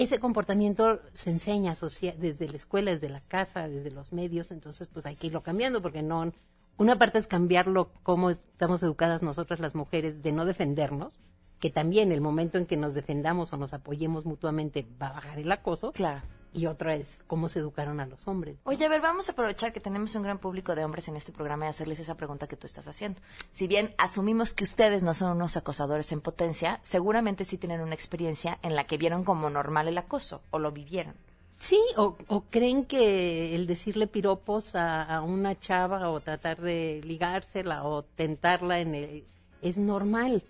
Ese 0.00 0.18
comportamiento 0.18 1.02
se 1.12 1.28
enseña 1.28 1.74
desde 2.16 2.48
la 2.48 2.56
escuela, 2.56 2.90
desde 2.90 3.10
la 3.10 3.20
casa, 3.20 3.68
desde 3.68 3.90
los 3.90 4.14
medios, 4.14 4.50
entonces 4.50 4.88
pues 4.88 5.04
hay 5.04 5.14
que 5.14 5.26
irlo 5.26 5.42
cambiando 5.42 5.82
porque 5.82 6.02
no 6.02 6.32
una 6.78 6.96
parte 6.96 7.18
es 7.18 7.26
cambiarlo 7.26 7.90
como 8.02 8.30
estamos 8.30 8.82
educadas 8.82 9.22
nosotras 9.22 9.60
las 9.60 9.74
mujeres 9.74 10.22
de 10.22 10.32
no 10.32 10.46
defendernos, 10.46 11.20
que 11.58 11.68
también 11.68 12.12
el 12.12 12.22
momento 12.22 12.56
en 12.56 12.64
que 12.64 12.78
nos 12.78 12.94
defendamos 12.94 13.52
o 13.52 13.58
nos 13.58 13.74
apoyemos 13.74 14.24
mutuamente 14.24 14.88
va 15.00 15.08
a 15.08 15.12
bajar 15.12 15.38
el 15.38 15.52
acoso. 15.52 15.92
Claro. 15.92 16.22
Y 16.52 16.66
otra 16.66 16.94
es 16.94 17.20
cómo 17.26 17.48
se 17.48 17.58
educaron 17.60 18.00
a 18.00 18.06
los 18.06 18.26
hombres. 18.28 18.56
Oye, 18.64 18.84
a 18.84 18.88
ver, 18.88 19.00
vamos 19.00 19.28
a 19.28 19.32
aprovechar 19.32 19.72
que 19.72 19.80
tenemos 19.80 20.14
un 20.14 20.22
gran 20.22 20.38
público 20.38 20.74
de 20.74 20.84
hombres 20.84 21.08
en 21.08 21.16
este 21.16 21.32
programa 21.32 21.66
y 21.66 21.68
hacerles 21.68 22.00
esa 22.00 22.16
pregunta 22.16 22.46
que 22.46 22.56
tú 22.56 22.66
estás 22.66 22.88
haciendo. 22.88 23.20
Si 23.50 23.66
bien 23.66 23.94
asumimos 23.98 24.54
que 24.54 24.64
ustedes 24.64 25.02
no 25.02 25.14
son 25.14 25.32
unos 25.32 25.56
acosadores 25.56 26.12
en 26.12 26.20
potencia, 26.20 26.80
seguramente 26.82 27.44
sí 27.44 27.56
tienen 27.58 27.80
una 27.80 27.94
experiencia 27.94 28.58
en 28.62 28.74
la 28.76 28.84
que 28.84 28.98
vieron 28.98 29.24
como 29.24 29.50
normal 29.50 29.88
el 29.88 29.98
acoso 29.98 30.42
o 30.50 30.58
lo 30.58 30.72
vivieron. 30.72 31.14
Sí, 31.58 31.78
o, 31.96 32.16
o 32.28 32.40
creen 32.48 32.86
que 32.86 33.54
el 33.54 33.66
decirle 33.66 34.06
piropos 34.06 34.74
a, 34.74 35.02
a 35.02 35.20
una 35.20 35.58
chava 35.58 36.08
o 36.08 36.18
tratar 36.20 36.60
de 36.60 37.02
ligársela 37.04 37.84
o 37.84 38.02
tentarla 38.02 38.80
en 38.80 38.94
el, 38.94 39.24
es 39.60 39.76
normal 39.76 40.42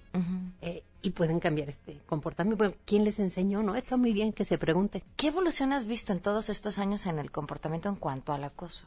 Eh, 0.62 0.83
y 1.02 1.11
pueden 1.11 1.40
cambiar 1.40 1.69
este 1.69 2.00
comportamiento. 2.07 2.57
Bueno, 2.57 2.75
¿quién 2.85 3.04
les 3.04 3.19
enseñó? 3.19 3.62
No, 3.62 3.75
está 3.75 3.97
muy 3.97 4.12
bien 4.12 4.33
que 4.33 4.45
se 4.45 4.59
pregunte. 4.59 5.02
¿Qué 5.16 5.28
evolución 5.28 5.73
has 5.73 5.87
visto 5.87 6.12
en 6.12 6.21
todos 6.21 6.49
estos 6.49 6.78
años 6.78 7.07
en 7.07 7.19
el 7.19 7.30
comportamiento 7.30 7.88
en 7.88 7.97
cuanto 7.97 8.33
al 8.33 8.45
acoso? 8.45 8.87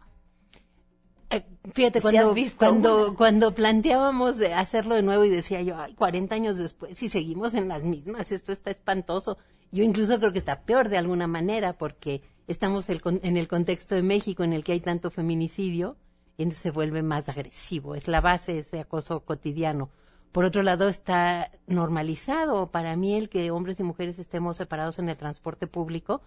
Eh, 1.30 1.44
fíjate, 1.74 2.00
cuando, 2.00 3.56
planteábamos 3.56 4.38
de 4.38 4.54
hacerlo 4.54 4.94
de 4.94 5.02
nuevo 5.02 5.26
y 5.26 5.30
decía 5.30 5.62
yo, 5.64 5.76
ay, 5.78 5.96
40 5.96 6.36
años 6.36 6.58
después, 6.60 6.96
si 6.96 7.10
seguimos 7.10 7.56
en 7.56 7.68
las 7.68 7.84
mismas, 7.84 8.32
esto 8.32 8.52
está 8.52 8.70
espantoso. 8.70 9.38
Yo 9.72 9.84
incluso 9.84 10.20
creo 10.20 10.32
que 10.32 10.38
está 10.38 10.62
peor 10.62 10.90
de 10.90 11.00
alguna 11.00 11.26
manera 11.26 11.74
porque 11.74 12.22
estamos 12.48 12.88
el 12.90 13.02
en 13.24 13.38
el 13.38 13.48
contexto 13.48 13.96
de 13.96 14.04
México 14.04 14.44
en 14.44 14.54
el 14.54 14.64
que 14.64 14.74
hay 14.74 14.80
tanto 14.80 15.10
feminicidio 15.10 15.98
y 16.38 16.44
entonces 16.44 16.62
se 16.62 16.70
vuelve 16.70 17.02
más 17.02 17.28
agresivo. 17.30 17.96
Es 17.96 18.08
la 18.08 18.22
base 18.22 18.54
de 18.54 18.60
ese 18.60 18.80
acoso 18.80 19.22
cotidiano. 19.22 19.90
Por 20.34 20.46
otro 20.46 20.64
lado, 20.64 20.90
está 20.90 21.52
normalizado 21.68 22.66
para 22.72 22.96
mí 22.96 23.16
el 23.16 23.30
que 23.30 23.52
hombres 23.52 23.80
y 23.80 23.84
mujeres 23.84 24.18
estemos 24.18 24.58
separados 24.58 24.98
en 24.98 25.08
el 25.08 25.16
transporte 25.16 25.68
público. 25.68 26.22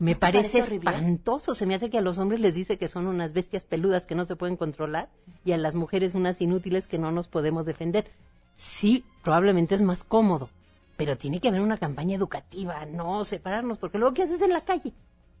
Me 0.00 0.16
parece, 0.16 0.58
parece 0.58 0.74
espantoso. 0.74 1.54
Se 1.54 1.64
me 1.64 1.76
hace 1.76 1.88
que 1.88 1.98
a 1.98 2.00
los 2.00 2.18
hombres 2.18 2.40
les 2.40 2.56
dice 2.56 2.76
que 2.76 2.88
son 2.88 3.06
unas 3.06 3.32
bestias 3.32 3.62
peludas 3.62 4.04
que 4.04 4.16
no 4.16 4.24
se 4.24 4.34
pueden 4.34 4.56
controlar 4.56 5.10
y 5.44 5.52
a 5.52 5.58
las 5.58 5.76
mujeres 5.76 6.14
unas 6.14 6.40
inútiles 6.40 6.88
que 6.88 6.98
no 6.98 7.12
nos 7.12 7.28
podemos 7.28 7.64
defender. 7.64 8.10
Sí, 8.56 9.04
probablemente 9.22 9.76
es 9.76 9.80
más 9.80 10.02
cómodo, 10.02 10.50
pero 10.96 11.16
tiene 11.16 11.38
que 11.38 11.46
haber 11.46 11.60
una 11.60 11.78
campaña 11.78 12.16
educativa, 12.16 12.84
no 12.86 13.24
separarnos, 13.24 13.78
porque 13.78 13.98
luego 13.98 14.12
¿qué 14.12 14.24
haces 14.24 14.42
en 14.42 14.52
la 14.52 14.62
calle? 14.62 14.92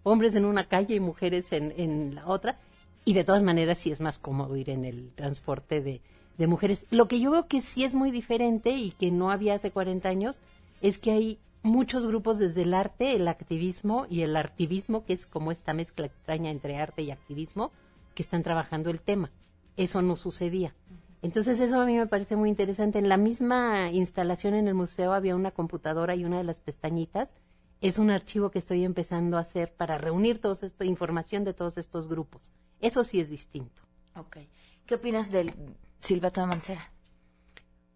Hombres 0.04 0.36
en 0.36 0.44
una 0.44 0.68
calle 0.68 0.94
y 0.94 1.00
mujeres 1.00 1.52
en, 1.52 1.74
en 1.76 2.14
la 2.14 2.28
otra. 2.28 2.56
Y 3.04 3.14
de 3.14 3.24
todas 3.24 3.42
maneras 3.42 3.78
sí 3.78 3.90
es 3.90 4.00
más 4.00 4.20
cómodo 4.20 4.56
ir 4.56 4.70
en 4.70 4.84
el 4.84 5.10
transporte 5.16 5.80
de, 5.80 6.00
de 6.38 6.46
mujeres. 6.46 6.86
Lo 6.90 7.08
que 7.08 7.20
yo 7.20 7.30
veo 7.30 7.46
que 7.46 7.60
sí 7.60 7.84
es 7.84 7.94
muy 7.94 8.10
diferente 8.10 8.70
y 8.70 8.90
que 8.90 9.10
no 9.10 9.30
había 9.30 9.54
hace 9.54 9.70
40 9.70 10.08
años 10.08 10.40
es 10.80 10.98
que 10.98 11.12
hay 11.12 11.38
muchos 11.62 12.06
grupos 12.06 12.38
desde 12.38 12.62
el 12.62 12.74
arte, 12.74 13.14
el 13.14 13.28
activismo 13.28 14.06
y 14.10 14.22
el 14.22 14.36
artivismo, 14.36 15.04
que 15.04 15.12
es 15.12 15.26
como 15.26 15.52
esta 15.52 15.74
mezcla 15.74 16.06
extraña 16.06 16.50
entre 16.50 16.76
arte 16.76 17.02
y 17.02 17.10
activismo, 17.10 17.70
que 18.14 18.22
están 18.22 18.42
trabajando 18.42 18.90
el 18.90 19.00
tema. 19.00 19.30
Eso 19.76 20.02
no 20.02 20.16
sucedía. 20.16 20.74
Entonces 21.22 21.60
eso 21.60 21.80
a 21.80 21.86
mí 21.86 21.96
me 21.96 22.08
parece 22.08 22.34
muy 22.34 22.48
interesante. 22.48 22.98
En 22.98 23.08
la 23.08 23.16
misma 23.16 23.90
instalación 23.90 24.54
en 24.54 24.66
el 24.66 24.74
museo 24.74 25.12
había 25.12 25.36
una 25.36 25.52
computadora 25.52 26.16
y 26.16 26.24
una 26.24 26.38
de 26.38 26.44
las 26.44 26.60
pestañitas 26.60 27.34
es 27.80 27.98
un 27.98 28.10
archivo 28.10 28.50
que 28.50 28.58
estoy 28.58 28.84
empezando 28.84 29.36
a 29.36 29.40
hacer 29.40 29.72
para 29.72 29.98
reunir 29.98 30.40
toda 30.40 30.54
esta 30.66 30.84
información 30.84 31.44
de 31.44 31.54
todos 31.54 31.78
estos 31.78 32.08
grupos. 32.08 32.50
Eso 32.80 33.04
sí 33.04 33.20
es 33.20 33.30
distinto. 33.30 33.82
Ok. 34.16 34.38
¿Qué 34.84 34.96
opinas 34.96 35.30
del 35.30 35.54
silbato 36.02 36.40
de 36.40 36.46
Mancera? 36.48 36.90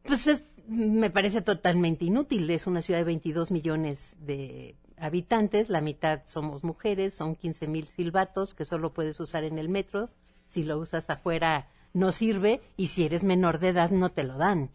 Pues 0.02 0.26
es- 0.26 0.44
me 0.68 1.10
parece 1.10 1.42
totalmente 1.42 2.04
inútil. 2.04 2.48
Es 2.50 2.66
una 2.66 2.82
ciudad 2.82 3.00
de 3.00 3.04
22 3.04 3.50
millones 3.50 4.16
de 4.20 4.74
habitantes, 4.98 5.68
la 5.68 5.80
mitad 5.80 6.22
somos 6.26 6.64
mujeres, 6.64 7.14
son 7.14 7.36
15 7.36 7.66
mil 7.68 7.86
silbatos 7.86 8.54
que 8.54 8.64
solo 8.64 8.92
puedes 8.92 9.20
usar 9.20 9.44
en 9.44 9.58
el 9.58 9.68
metro. 9.68 10.10
Si 10.46 10.64
lo 10.64 10.78
usas 10.78 11.08
afuera 11.10 11.68
no 11.92 12.12
sirve 12.12 12.60
y 12.76 12.88
si 12.88 13.04
eres 13.04 13.22
menor 13.24 13.58
de 13.58 13.68
edad 13.68 13.90
no 13.90 14.10
te 14.10 14.24
lo 14.24 14.36
dan. 14.38 14.70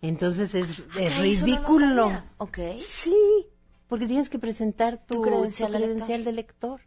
Entonces 0.00 0.54
es, 0.54 0.78
no 0.78 0.84
lo 1.00 1.22
ridículo. 1.22 2.22
Ok. 2.38 2.58
Sí, 2.78 3.46
porque 3.88 4.06
tienes 4.06 4.28
que 4.28 4.38
presentar 4.38 5.04
tu, 5.06 5.14
Tu 5.16 5.22
credencial 5.22 5.72
tu 5.72 5.78
de 5.78 5.84
credencial 5.84 6.24
de 6.24 6.32
lector. 6.32 6.80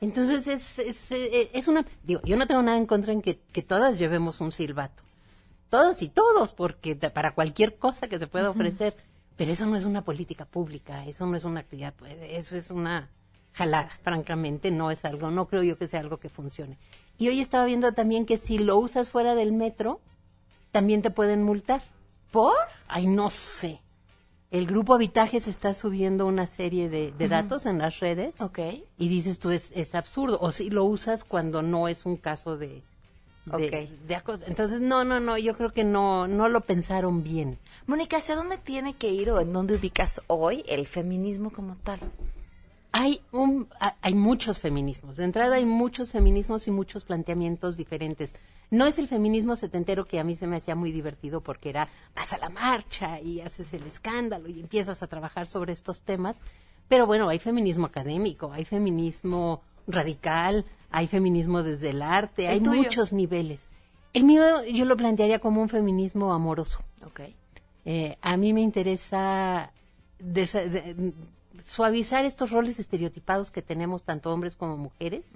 Entonces 0.00 0.46
es, 0.46 0.78
es, 0.78 1.10
eh, 1.10 1.50
es 1.52 1.66
una... 1.66 1.84
Digo, 2.04 2.20
yo 2.24 2.36
no 2.36 2.46
tengo 2.46 2.62
nada 2.62 2.78
en 2.78 2.86
contra 2.86 3.12
en 3.12 3.20
que, 3.22 3.40
que 3.52 3.62
todas 3.62 3.98
llevemos 3.98 4.40
un 4.40 4.52
silbato. 4.52 5.02
Todas 5.68 6.02
y 6.02 6.08
todos, 6.08 6.52
porque 6.52 6.96
para 6.96 7.34
cualquier 7.34 7.76
cosa 7.76 8.08
que 8.08 8.18
se 8.18 8.26
pueda 8.26 8.50
ofrecer. 8.50 8.96
Pero 9.36 9.52
eso 9.52 9.66
no 9.66 9.76
es 9.76 9.84
una 9.84 10.02
política 10.02 10.46
pública, 10.46 11.06
eso 11.06 11.24
no 11.24 11.36
es 11.36 11.44
una 11.44 11.60
actividad, 11.60 11.94
pues, 11.96 12.16
eso 12.20 12.56
es 12.56 12.72
una 12.72 13.08
jalada, 13.52 13.90
francamente, 14.02 14.72
no 14.72 14.90
es 14.90 15.04
algo, 15.04 15.30
no 15.30 15.46
creo 15.46 15.62
yo 15.62 15.78
que 15.78 15.86
sea 15.86 16.00
algo 16.00 16.18
que 16.18 16.28
funcione. 16.28 16.76
Y 17.18 17.28
hoy 17.28 17.40
estaba 17.40 17.64
viendo 17.64 17.92
también 17.92 18.26
que 18.26 18.36
si 18.36 18.58
lo 18.58 18.78
usas 18.78 19.10
fuera 19.10 19.36
del 19.36 19.52
metro, 19.52 20.00
también 20.72 21.02
te 21.02 21.12
pueden 21.12 21.44
multar. 21.44 21.82
¿Por? 22.32 22.56
Ay, 22.88 23.06
no 23.06 23.30
sé. 23.30 23.80
El 24.50 24.66
grupo 24.66 24.94
Habitajes 24.94 25.46
está 25.46 25.72
subiendo 25.72 26.26
una 26.26 26.46
serie 26.46 26.88
de, 26.88 27.12
de 27.12 27.28
datos 27.28 27.66
en 27.66 27.78
las 27.78 28.00
redes. 28.00 28.40
Ok. 28.40 28.58
Y 28.96 29.08
dices 29.08 29.38
tú, 29.38 29.50
es, 29.50 29.70
es 29.74 29.94
absurdo. 29.94 30.38
O 30.40 30.50
si 30.52 30.70
lo 30.70 30.84
usas 30.84 31.24
cuando 31.24 31.62
no 31.62 31.86
es 31.86 32.06
un 32.06 32.16
caso 32.16 32.56
de, 32.56 32.82
de, 33.56 33.88
de 34.06 34.14
acoso. 34.14 34.44
Entonces, 34.46 34.80
no, 34.80 35.04
no, 35.04 35.20
no, 35.20 35.38
yo 35.38 35.54
creo 35.54 35.72
que 35.72 35.84
no, 35.84 36.26
no 36.28 36.48
lo 36.48 36.60
pensaron 36.62 37.22
bien. 37.22 37.58
Mónica, 37.86 38.18
¿hacia 38.18 38.36
dónde 38.36 38.58
tiene 38.58 38.94
que 38.94 39.08
ir 39.10 39.30
o 39.30 39.40
en 39.40 39.52
dónde 39.52 39.74
ubicas 39.76 40.20
hoy 40.26 40.64
el 40.68 40.86
feminismo 40.86 41.50
como 41.50 41.76
tal? 41.76 42.00
Hay, 42.92 43.20
un, 43.32 43.68
ha- 43.80 43.96
hay 44.00 44.14
muchos 44.14 44.60
feminismos. 44.60 45.16
De 45.18 45.24
entrada 45.24 45.56
hay 45.56 45.66
muchos 45.66 46.10
feminismos 46.12 46.66
y 46.68 46.70
muchos 46.70 47.04
planteamientos 47.04 47.76
diferentes. 47.76 48.34
No 48.70 48.86
es 48.86 48.98
el 48.98 49.08
feminismo 49.08 49.56
setentero 49.56 50.06
que 50.06 50.18
a 50.20 50.24
mí 50.24 50.36
se 50.36 50.46
me 50.46 50.56
hacía 50.56 50.74
muy 50.74 50.90
divertido 50.90 51.40
porque 51.42 51.68
era 51.70 51.88
vas 52.16 52.32
a 52.32 52.38
la 52.38 52.48
marcha 52.48 53.20
y 53.20 53.40
haces 53.40 53.72
el 53.74 53.82
escándalo 53.86 54.48
y 54.48 54.60
empiezas 54.60 55.02
a 55.02 55.06
trabajar 55.06 55.46
sobre 55.46 55.72
estos 55.72 56.02
temas. 56.02 56.36
Pero 56.88 57.06
bueno, 57.06 57.28
hay 57.28 57.38
feminismo 57.38 57.86
académico, 57.86 58.52
hay 58.52 58.64
feminismo 58.64 59.60
radical, 59.86 60.64
hay 60.90 61.06
feminismo 61.06 61.62
desde 61.62 61.90
el 61.90 62.02
arte, 62.02 62.46
¿El 62.46 62.50
hay 62.50 62.60
tuyo? 62.60 62.82
muchos 62.82 63.12
niveles. 63.12 63.68
El 64.14 64.24
mío 64.24 64.42
yo 64.64 64.84
lo 64.84 64.96
plantearía 64.96 65.38
como 65.38 65.60
un 65.60 65.68
feminismo 65.68 66.32
amoroso. 66.32 66.78
Ok. 67.06 67.20
Eh, 67.84 68.16
a 68.20 68.36
mí 68.36 68.52
me 68.52 68.60
interesa 68.62 69.72
de- 70.18 71.12
suavizar 71.62 72.24
estos 72.24 72.50
roles 72.50 72.78
estereotipados 72.78 73.50
que 73.50 73.62
tenemos 73.62 74.02
tanto 74.02 74.32
hombres 74.32 74.56
como 74.56 74.76
mujeres 74.76 75.26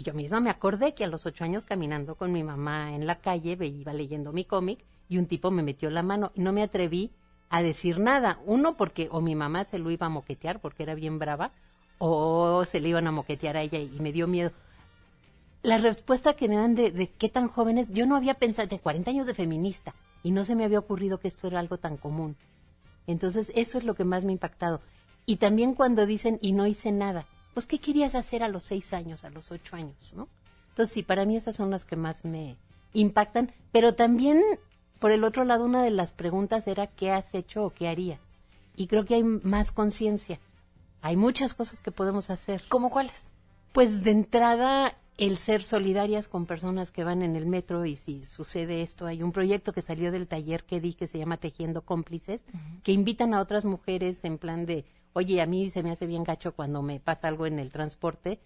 Y 0.00 0.02
yo 0.02 0.14
misma 0.14 0.40
me 0.40 0.48
acordé 0.48 0.94
que 0.94 1.04
a 1.04 1.08
los 1.08 1.26
ocho 1.26 1.44
años 1.44 1.66
caminando 1.66 2.14
con 2.14 2.32
mi 2.32 2.42
mamá 2.42 2.94
en 2.94 3.06
la 3.06 3.16
calle, 3.16 3.58
iba 3.66 3.92
leyendo 3.92 4.32
mi 4.32 4.46
cómic 4.46 4.82
y 5.10 5.18
un 5.18 5.26
tipo 5.26 5.50
me 5.50 5.62
metió 5.62 5.90
la 5.90 6.02
mano 6.02 6.32
y 6.34 6.40
no 6.40 6.54
me 6.54 6.62
atreví 6.62 7.10
a 7.50 7.60
decir 7.60 7.98
nada. 7.98 8.38
Uno, 8.46 8.78
porque 8.78 9.08
o 9.12 9.20
mi 9.20 9.34
mamá 9.34 9.64
se 9.64 9.78
lo 9.78 9.90
iba 9.90 10.06
a 10.06 10.08
moquetear 10.08 10.58
porque 10.58 10.84
era 10.84 10.94
bien 10.94 11.18
brava, 11.18 11.52
o 11.98 12.64
se 12.64 12.80
le 12.80 12.88
iban 12.88 13.08
a 13.08 13.12
moquetear 13.12 13.58
a 13.58 13.60
ella 13.60 13.78
y 13.78 14.00
me 14.00 14.10
dio 14.10 14.26
miedo 14.26 14.52
la 15.62 15.76
respuesta 15.76 16.32
que 16.32 16.48
me 16.48 16.56
dan 16.56 16.74
de, 16.74 16.90
de 16.92 17.10
qué 17.10 17.28
tan 17.28 17.48
jóvenes, 17.48 17.88
yo 17.90 18.06
no 18.06 18.16
había 18.16 18.32
pensado, 18.32 18.68
de 18.68 18.78
40 18.78 19.10
años 19.10 19.26
de 19.26 19.34
feminista, 19.34 19.94
y 20.22 20.30
no 20.30 20.44
se 20.44 20.54
me 20.54 20.64
había 20.64 20.78
ocurrido 20.78 21.20
que 21.20 21.28
esto 21.28 21.46
era 21.46 21.60
algo 21.60 21.76
tan 21.76 21.98
común. 21.98 22.34
Entonces, 23.06 23.52
eso 23.54 23.76
es 23.76 23.84
lo 23.84 23.94
que 23.94 24.04
más 24.04 24.24
me 24.24 24.30
ha 24.30 24.32
impactado. 24.32 24.80
Y 25.26 25.36
también 25.36 25.74
cuando 25.74 26.06
dicen, 26.06 26.38
y 26.40 26.52
no 26.52 26.66
hice 26.66 26.92
nada, 26.92 27.26
pues, 27.54 27.66
¿qué 27.66 27.78
querías 27.78 28.14
hacer 28.14 28.42
a 28.42 28.48
los 28.48 28.64
seis 28.64 28.92
años, 28.92 29.24
a 29.24 29.30
los 29.30 29.50
ocho 29.50 29.76
años, 29.76 30.14
no? 30.16 30.28
Entonces, 30.70 30.94
sí, 30.94 31.02
para 31.02 31.24
mí 31.24 31.36
esas 31.36 31.56
son 31.56 31.70
las 31.70 31.84
que 31.84 31.96
más 31.96 32.24
me 32.24 32.56
impactan, 32.92 33.52
pero 33.72 33.94
también, 33.94 34.40
por 34.98 35.10
el 35.10 35.24
otro 35.24 35.44
lado, 35.44 35.64
una 35.64 35.82
de 35.82 35.90
las 35.90 36.12
preguntas 36.12 36.66
era, 36.66 36.86
¿qué 36.86 37.10
has 37.10 37.34
hecho 37.34 37.64
o 37.64 37.70
qué 37.70 37.88
harías? 37.88 38.20
Y 38.76 38.86
creo 38.86 39.04
que 39.04 39.16
hay 39.16 39.24
más 39.24 39.72
conciencia. 39.72 40.40
Hay 41.02 41.16
muchas 41.16 41.54
cosas 41.54 41.80
que 41.80 41.90
podemos 41.90 42.30
hacer. 42.30 42.62
¿Cómo 42.68 42.90
cuáles? 42.90 43.30
Pues 43.72 44.04
de 44.04 44.10
entrada, 44.10 44.94
el 45.20 45.36
ser 45.36 45.62
solidarias 45.62 46.28
con 46.28 46.46
personas 46.46 46.90
que 46.90 47.04
van 47.04 47.22
en 47.22 47.36
el 47.36 47.46
metro 47.46 47.84
y 47.84 47.96
si 47.96 48.24
sucede 48.24 48.82
esto, 48.82 49.06
hay 49.06 49.22
un 49.22 49.32
proyecto 49.32 49.72
que 49.72 49.82
salió 49.82 50.10
del 50.12 50.26
taller 50.26 50.64
que 50.64 50.80
di 50.80 50.94
que 50.94 51.06
se 51.06 51.18
llama 51.18 51.36
Tejiendo 51.36 51.82
Cómplices, 51.82 52.42
que 52.82 52.92
invitan 52.92 53.34
a 53.34 53.40
otras 53.40 53.66
mujeres 53.66 54.24
en 54.24 54.38
plan 54.38 54.64
de, 54.64 54.86
oye, 55.12 55.40
a 55.40 55.46
mí 55.46 55.70
se 55.70 55.82
me 55.82 55.90
hace 55.90 56.06
bien 56.06 56.24
gacho 56.24 56.52
cuando 56.54 56.82
me 56.82 57.00
pasa 57.00 57.28
algo 57.28 57.46
en 57.46 57.58
el 57.58 57.70
transporte, 57.70 58.40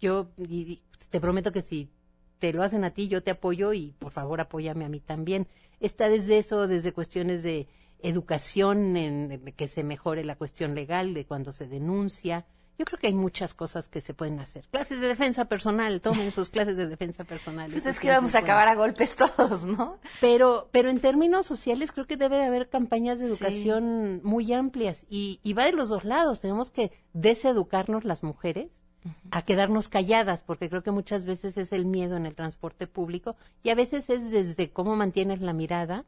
yo 0.00 0.28
y- 0.38 0.82
te 1.10 1.20
prometo 1.20 1.52
que 1.52 1.62
si 1.62 1.90
te 2.38 2.52
lo 2.52 2.62
hacen 2.62 2.84
a 2.84 2.90
ti, 2.90 3.08
yo 3.08 3.22
te 3.22 3.30
apoyo 3.30 3.72
y 3.72 3.94
por 3.98 4.12
favor 4.12 4.40
apóyame 4.40 4.84
a 4.84 4.88
mí 4.88 5.00
también. 5.00 5.46
Está 5.80 6.08
desde 6.08 6.38
eso, 6.38 6.66
desde 6.66 6.92
cuestiones 6.92 7.42
de 7.42 7.68
educación, 8.00 8.96
en, 8.96 9.32
en 9.32 9.52
que 9.52 9.68
se 9.68 9.82
mejore 9.84 10.24
la 10.24 10.36
cuestión 10.36 10.74
legal, 10.74 11.14
de 11.14 11.24
cuando 11.26 11.52
se 11.52 11.66
denuncia. 11.66 12.46
Yo 12.76 12.84
creo 12.84 12.98
que 12.98 13.06
hay 13.06 13.14
muchas 13.14 13.54
cosas 13.54 13.86
que 13.86 14.00
se 14.00 14.14
pueden 14.14 14.40
hacer. 14.40 14.66
Clases 14.72 15.00
de 15.00 15.06
defensa 15.06 15.44
personal, 15.44 16.00
tomen 16.00 16.32
sus 16.32 16.48
clases 16.48 16.76
de 16.76 16.88
defensa 16.88 17.22
personal. 17.22 17.70
Pues 17.70 17.86
es 17.86 18.00
que 18.00 18.08
vamos 18.10 18.34
a 18.34 18.38
acabar 18.40 18.66
a 18.66 18.74
golpes 18.74 19.14
todos, 19.14 19.62
¿no? 19.64 19.98
Pero, 20.20 20.68
pero 20.72 20.90
en 20.90 20.98
términos 20.98 21.46
sociales 21.46 21.92
creo 21.92 22.06
que 22.06 22.16
debe 22.16 22.42
haber 22.44 22.68
campañas 22.68 23.20
de 23.20 23.26
Sí. 23.28 23.32
educación 23.32 24.20
muy 24.24 24.52
amplias 24.52 25.06
y, 25.08 25.38
y 25.44 25.52
va 25.52 25.64
de 25.66 25.72
los 25.72 25.88
dos 25.88 26.04
lados. 26.04 26.40
Tenemos 26.40 26.70
que 26.72 26.90
deseducarnos 27.12 28.04
las 28.04 28.22
mujeres 28.22 28.82
a 29.30 29.42
quedarnos 29.42 29.88
calladas, 29.88 30.42
porque 30.42 30.68
creo 30.70 30.82
que 30.82 30.90
muchas 30.90 31.26
veces 31.26 31.56
es 31.58 31.72
el 31.72 31.84
miedo 31.84 32.16
en 32.16 32.26
el 32.26 32.34
transporte 32.34 32.86
público 32.86 33.36
y 33.62 33.70
a 33.70 33.74
veces 33.74 34.08
es 34.10 34.30
desde 34.30 34.70
cómo 34.70 34.96
mantienes 34.96 35.40
la 35.42 35.52
mirada, 35.52 36.06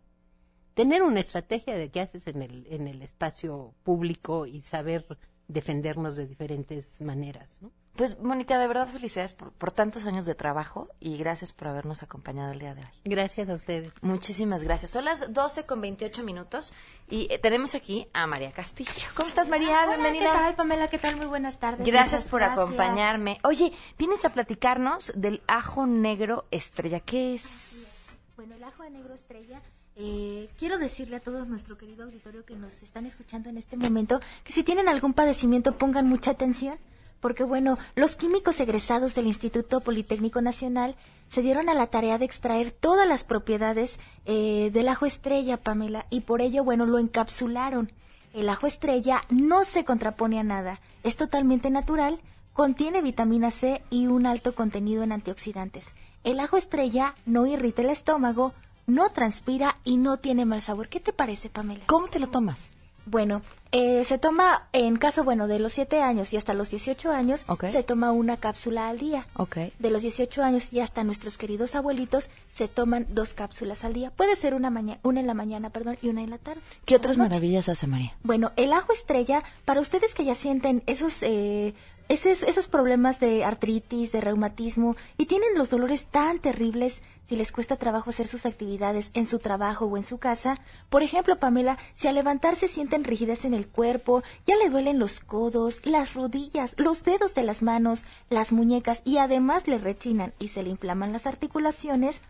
tener 0.74 1.02
una 1.02 1.20
estrategia 1.20 1.76
de 1.76 1.90
qué 1.90 2.00
haces 2.00 2.26
en 2.26 2.42
el, 2.42 2.66
en 2.70 2.88
el 2.88 3.02
espacio 3.02 3.74
público 3.83 4.46
y 4.46 4.62
saber 4.62 5.07
defendernos 5.48 6.16
de 6.16 6.26
diferentes 6.26 7.00
maneras. 7.00 7.59
¿no? 7.61 7.70
Pues, 7.96 8.18
Mónica, 8.20 8.59
de 8.59 8.68
verdad 8.68 8.88
felicidades 8.88 9.35
por, 9.35 9.52
por 9.52 9.72
tantos 9.72 10.04
años 10.04 10.26
de 10.26 10.35
trabajo 10.35 10.88
y 11.00 11.16
gracias 11.16 11.52
por 11.52 11.68
habernos 11.68 12.02
acompañado 12.02 12.52
el 12.52 12.59
día 12.59 12.74
de 12.74 12.82
hoy. 12.82 12.88
Gracias 13.04 13.48
a 13.48 13.54
ustedes. 13.54 13.92
Muchísimas 14.02 14.64
gracias. 14.64 14.90
Son 14.90 15.04
las 15.04 15.32
12 15.32 15.64
con 15.64 15.80
28 15.80 16.22
minutos 16.22 16.74
y 17.09 17.26
eh, 17.30 17.38
tenemos 17.38 17.74
aquí 17.74 18.06
a 18.12 18.26
María 18.26 18.52
Castillo. 18.52 18.90
¿Cómo 19.14 19.28
estás, 19.28 19.48
María? 19.48 19.85
Hola, 19.85 19.96
Bienvenida. 19.96 20.32
¿Qué 20.32 20.38
tal, 20.38 20.54
Pamela? 20.56 20.88
¿Qué 20.88 20.98
tal? 20.98 21.16
Muy 21.16 21.26
buenas 21.26 21.59
tardes. 21.59 21.87
Gracias 21.87 22.24
por 22.24 22.40
gracias. 22.40 22.59
acompañarme. 22.59 23.38
Oye, 23.44 23.72
vienes 23.98 24.24
a 24.24 24.30
platicarnos 24.30 25.12
del 25.16 25.42
ajo 25.46 25.87
negro 25.87 26.46
estrella. 26.50 27.00
¿Qué 27.00 27.35
es? 27.35 28.18
Bueno, 28.37 28.54
el 28.56 28.64
ajo 28.64 28.82
de 28.82 28.90
negro 28.90 29.14
estrella. 29.14 29.62
Eh, 29.96 30.50
quiero 30.59 30.78
decirle 30.78 31.16
a 31.16 31.20
todo 31.20 31.44
nuestro 31.46 31.78
querido 31.78 32.04
auditorio 32.04 32.44
que 32.44 32.54
nos 32.54 32.82
están 32.82 33.06
escuchando 33.06 33.48
en 33.48 33.56
este 33.56 33.76
momento 33.76 34.20
que 34.44 34.52
si 34.52 34.62
tienen 34.62 34.88
algún 34.88 35.14
padecimiento 35.14 35.78
pongan 35.78 36.06
mucha 36.06 36.32
atención, 36.32 36.76
porque 37.20 37.44
bueno, 37.44 37.78
los 37.94 38.14
químicos 38.14 38.61
egresados 38.61 39.14
del 39.14 39.26
Instituto 39.26 39.80
Politécnico 39.80 40.42
Nacional 40.42 40.96
se 41.28 41.40
dieron 41.40 41.70
a 41.70 41.74
la 41.74 41.87
tarea 41.87 42.18
de 42.18 42.26
extraer 42.26 42.70
todas 42.70 43.09
las 43.09 43.24
propiedades 43.24 43.98
eh, 44.26 44.70
del 44.72 44.88
ajo 44.88 45.06
estrella, 45.06 45.56
Pamela, 45.56 46.06
y 46.11 46.20
por 46.20 46.42
ello, 46.42 46.62
bueno, 46.62 46.85
lo 46.85 46.98
encapsularon. 46.98 47.90
El 48.35 48.50
ajo 48.50 48.66
estrella 48.66 49.22
no 49.30 49.64
se 49.64 49.85
contrapone 49.85 50.38
a 50.38 50.44
nada, 50.44 50.80
es 51.04 51.16
totalmente 51.16 51.70
natural, 51.70 52.20
contiene 52.52 53.00
vitamina 53.00 53.50
C 53.50 53.82
y 53.88 54.09
un 54.09 54.26
alto 54.26 54.54
contenido 54.54 55.02
en 55.02 55.12
antioxidantes. 55.12 55.87
El 56.22 56.38
ajo 56.40 56.59
estrella 56.59 57.14
no 57.24 57.46
irrita 57.46 57.82
el 57.82 57.90
estómago, 57.90 58.52
no 58.87 59.11
transpira 59.11 59.77
y 59.85 59.96
no 59.96 60.16
tiene 60.16 60.44
mal 60.44 60.62
sabor. 60.62 60.88
¿Qué 60.88 61.01
te 61.01 61.12
parece, 61.12 61.49
Pamela? 61.51 61.85
¿Cómo 61.87 62.09
te 62.09 62.18
lo 62.20 62.29
tomas? 62.29 62.72
Bueno, 63.09 63.42
eh, 63.70 64.03
se 64.03 64.18
toma, 64.18 64.66
en 64.72 64.96
caso, 64.96 65.22
bueno, 65.22 65.46
de 65.46 65.61
los 65.61 65.72
7 65.75 66.03
años 66.03 66.33
y 66.33 66.37
hasta 66.37 66.55
los 66.55 66.70
18 66.70 67.12
años, 67.12 67.44
Ok. 67.46 67.66
se 67.70 67.85
toma 67.85 68.11
una 68.11 68.37
cápsula 68.37 68.88
al 68.88 68.99
día. 68.99 69.25
Ok. 69.37 69.59
De 69.79 69.90
los 69.90 70.03
18 70.03 70.42
años 70.42 70.72
y 70.72 70.81
hasta 70.81 71.05
nuestros 71.05 71.38
queridos 71.38 71.77
abuelitos 71.77 72.29
se 72.53 72.66
toman 72.66 73.07
dos 73.11 73.33
cápsulas 73.33 73.85
al 73.85 73.92
día. 73.92 74.11
Puede 74.11 74.35
ser 74.35 74.55
una, 74.55 74.70
maña- 74.70 74.99
una 75.05 75.20
en 75.20 75.29
la 75.29 75.35
mañana, 75.35 75.70
perdón, 75.70 75.96
y 76.03 76.09
una 76.09 76.22
en 76.25 76.31
la 76.31 76.38
tarde. 76.38 76.61
¿Qué 76.85 76.96
otras 76.96 77.16
noche. 77.16 77.29
maravillas 77.29 77.68
hace 77.68 77.87
María? 77.87 78.12
Bueno, 78.25 78.51
el 78.57 78.72
ajo 78.72 78.92
estrella, 78.92 79.44
para 79.64 79.81
ustedes 79.81 80.12
que 80.12 80.25
ya 80.25 80.35
sienten 80.35 80.83
esos, 80.87 81.22
eh, 81.22 81.75
esos, 82.08 82.42
esos 82.42 82.66
problemas 82.66 83.20
de 83.20 83.44
artritis, 83.44 84.12
de 84.12 84.20
reumatismo, 84.20 84.96
y 85.18 85.26
tienen 85.26 85.56
los 85.56 85.70
dolores 85.70 86.06
tan 86.06 86.38
terribles, 86.38 87.02
si 87.26 87.34
les 87.34 87.50
cuesta 87.50 87.76
trabajo 87.76 88.10
hacer 88.10 88.28
sus 88.28 88.46
actividades 88.46 89.10
en 89.14 89.26
su 89.26 89.40
trabajo 89.40 89.86
o 89.86 89.96
en 89.96 90.04
su 90.04 90.18
casa, 90.18 90.60
por 90.88 91.02
ejemplo, 91.02 91.38
Pamela, 91.38 91.76
si 91.96 92.06
al 92.06 92.14
levantarse 92.14 92.68
sienten 92.68 93.02
rigidez 93.02 93.44
en 93.44 93.52
el 93.52 93.66
cuerpo, 93.66 94.22
ya 94.46 94.56
le 94.56 94.70
duelen 94.70 95.00
los 95.00 95.20
codos, 95.20 95.80
las 95.84 96.14
rodillas, 96.14 96.72
los 96.76 97.02
dedos 97.02 97.34
de 97.34 97.42
las 97.42 97.62
manos, 97.62 98.04
las 98.30 98.52
muñecas, 98.52 99.00
y 99.04 99.18
además 99.18 99.66
le 99.66 99.78
rechinan 99.78 100.34
y 100.38 100.48
se 100.48 100.62
le 100.62 100.70
inflaman 100.70 101.12
las 101.12 101.26
articulaciones, 101.26 102.20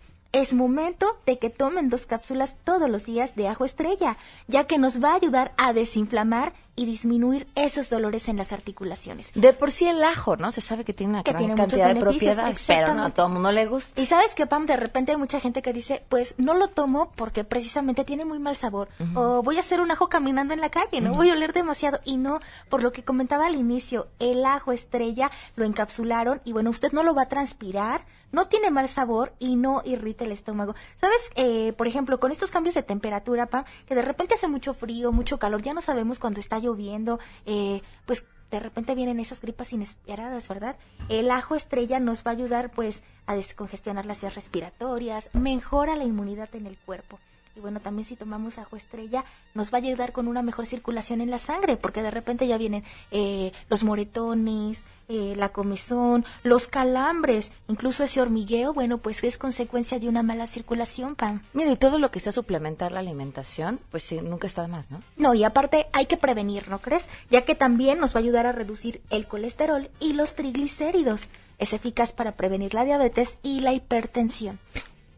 es 0.43 0.53
momento 0.53 1.19
de 1.25 1.39
que 1.39 1.49
tomen 1.49 1.89
dos 1.89 2.05
cápsulas 2.05 2.57
todos 2.65 2.91
los 2.91 3.07
días 3.07 3.35
de 3.37 3.49
ajo 3.49 3.65
estrella, 3.65 4.19
ya 4.49 4.65
que 4.65 4.77
nos 4.77 5.03
va 5.03 5.13
a 5.13 5.17
ayudar 5.17 5.53
a 5.57 5.73
desinflamar 5.73 6.53
y 6.77 6.85
disminuir 6.85 7.47
esos 7.55 7.89
dolores 7.89 8.29
en 8.29 8.37
las 8.37 8.53
articulaciones. 8.53 9.33
De 9.35 9.55
por 9.55 9.73
sí 9.73 9.89
el 9.89 10.05
ajo, 10.05 10.37
¿no? 10.37 10.53
Se 10.53 10.61
sabe 10.61 10.85
que 10.85 10.93
tiene 10.93 11.15
una 11.15 11.23
Que 11.23 11.31
gran 11.31 11.41
tiene 11.41 11.55
cantidad 11.55 11.95
de 11.95 12.01
propiedades, 12.01 12.63
pero 12.67 12.93
no 12.93 13.05
a 13.07 13.11
todo 13.11 13.29
el 13.29 13.33
mundo 13.33 13.51
le 13.51 13.67
gusta. 13.67 13.99
Y 13.99 14.05
sabes 14.05 14.35
que, 14.35 14.47
Pam, 14.47 14.67
de 14.67 14.77
repente 14.77 15.13
hay 15.13 15.19
mucha 15.19 15.41
gente 15.41 15.63
que 15.63 15.73
dice, 15.73 16.05
pues 16.11 16.35
no 16.37 16.53
lo 16.53 16.69
tomo 16.69 17.13
porque 17.17 17.45
precisamente 17.45 18.05
tiene 18.05 18.27
muy 18.27 18.39
mal 18.39 18.57
sabor. 18.57 18.89
O 19.15 19.43
voy 19.43 19.57
a 19.57 19.61
hacer 19.61 19.81
un 19.81 19.91
ajo 19.91 20.09
caminando 20.09 20.53
en 20.53 20.61
la 20.61 20.69
calle, 20.69 21.01
no 21.01 21.13
voy 21.13 21.31
a 21.31 21.33
oler 21.33 21.55
demasiado. 21.55 21.99
Y 22.05 22.19
no, 22.19 22.41
por 22.69 22.83
lo 22.83 22.93
que 22.93 23.03
comentaba 23.03 23.47
al 23.47 23.57
inicio, 23.57 24.09
el 24.19 24.45
ajo 24.45 24.73
estrella 24.73 25.31
lo 25.57 25.65
encapsularon 25.65 26.43
y 26.45 26.53
bueno, 26.53 26.69
usted 26.69 26.93
no 26.93 27.03
lo 27.03 27.15
va 27.15 27.23
a 27.23 27.29
transpirar, 27.29 28.05
no 28.37 28.49
tiene 28.49 28.71
mal 28.71 28.87
sabor 28.87 29.33
y 29.39 29.57
no 29.57 29.81
irrita 29.87 30.27
el 30.27 30.31
estómago. 30.31 30.75
¿Sabes? 31.01 31.19
Eh, 31.37 31.73
por 31.73 31.87
ejemplo, 31.87 32.21
con 32.21 32.31
estos 32.31 32.51
cambios 32.51 32.75
de 32.75 32.83
temperatura, 32.83 33.47
Pam, 33.47 33.65
que 33.87 33.95
de 33.95 34.03
repente 34.03 34.35
hace 34.35 34.47
mucho 34.47 34.75
frío, 34.75 35.11
mucho 35.11 35.39
calor, 35.39 35.63
ya 35.63 35.73
no 35.73 35.81
sabemos 35.81 36.19
cuando 36.19 36.39
está 36.39 36.59
lloviendo, 36.59 37.19
eh, 37.47 37.81
pues 38.05 38.27
de 38.51 38.61
repente 38.61 38.95
vienen 38.95 39.21
esas 39.21 39.41
gripas 39.41 39.73
inesperadas, 39.73 40.47
¿verdad? 40.49 40.77
El 41.09 41.31
ajo 41.31 41.55
estrella 41.55 41.99
nos 41.99 42.25
va 42.25 42.33
a 42.33 42.35
ayudar 42.35 42.71
pues 42.73 43.03
a 43.25 43.35
descongestionar 43.35 44.05
las 44.05 44.21
vías 44.21 44.35
respiratorias, 44.35 45.31
mejora 45.33 45.97
la 45.97 46.05
inmunidad 46.05 46.55
en 46.55 46.67
el 46.67 46.77
cuerpo. 46.77 47.19
Y 47.57 47.61
bueno, 47.61 47.81
también 47.81 48.07
si 48.07 48.17
tomamos 48.17 48.59
ajo 48.59 48.77
estrella, 48.77 49.25
nos 49.55 49.73
va 49.73 49.79
a 49.79 49.81
ayudar 49.81 50.13
con 50.13 50.29
una 50.29 50.43
mejor 50.43 50.67
circulación 50.67 51.23
en 51.23 51.31
la 51.31 51.39
sangre, 51.39 51.79
porque 51.79 52.03
de 52.03 52.11
repente 52.11 52.47
ya 52.47 52.59
vienen 52.59 52.85
eh, 53.11 53.51
los 53.71 53.83
moretones, 53.83 54.85
eh, 55.09 55.33
la 55.37 55.49
comezón, 55.49 56.27
los 56.43 56.67
calambres, 56.67 57.51
incluso 57.67 58.05
ese 58.05 58.21
hormigueo, 58.21 58.75
bueno, 58.75 58.99
pues 58.99 59.25
es 59.25 59.39
consecuencia 59.39 59.99
de 59.99 60.07
una 60.07 60.23
mala 60.23 60.47
circulación, 60.47 61.15
Pam. 61.15 61.41
Mira, 61.55 61.71
y 61.71 61.77
todo 61.77 61.99
lo 61.99 62.11
que 62.11 62.21
sea 62.21 62.31
suplementar 62.31 62.93
la 62.93 63.01
alimentación, 63.01 63.81
pues 63.91 64.03
sí, 64.03 64.21
nunca 64.21 64.47
está 64.47 64.61
de 64.61 64.69
más, 64.69 64.91
¿no? 64.91 65.01
No, 65.17 65.33
y 65.33 65.43
aparte 65.43 65.87
hay 65.95 66.05
que 66.05 66.19
prevenir, 66.19 66.69
¿no 66.69 66.81
crees? 66.81 67.09
Ya 67.31 67.47
que 67.47 67.55
también 67.55 67.99
nos 67.99 68.15
va 68.15 68.21
a 68.21 68.23
ayudar 68.23 68.47
a 68.47 68.53
reducir 68.53 69.01
el 69.09 69.27
colesterol 69.27 69.89
y 69.99 70.13
los 70.13 70.35
triglicéridos. 70.35 71.23
Es 71.59 71.73
eficaz 71.73 72.13
para 72.13 72.33
prevenir 72.33 72.75
la 72.75 72.85
diabetes 72.85 73.39
y 73.43 73.61
la 73.61 73.73
hipertensión. 73.73 74.59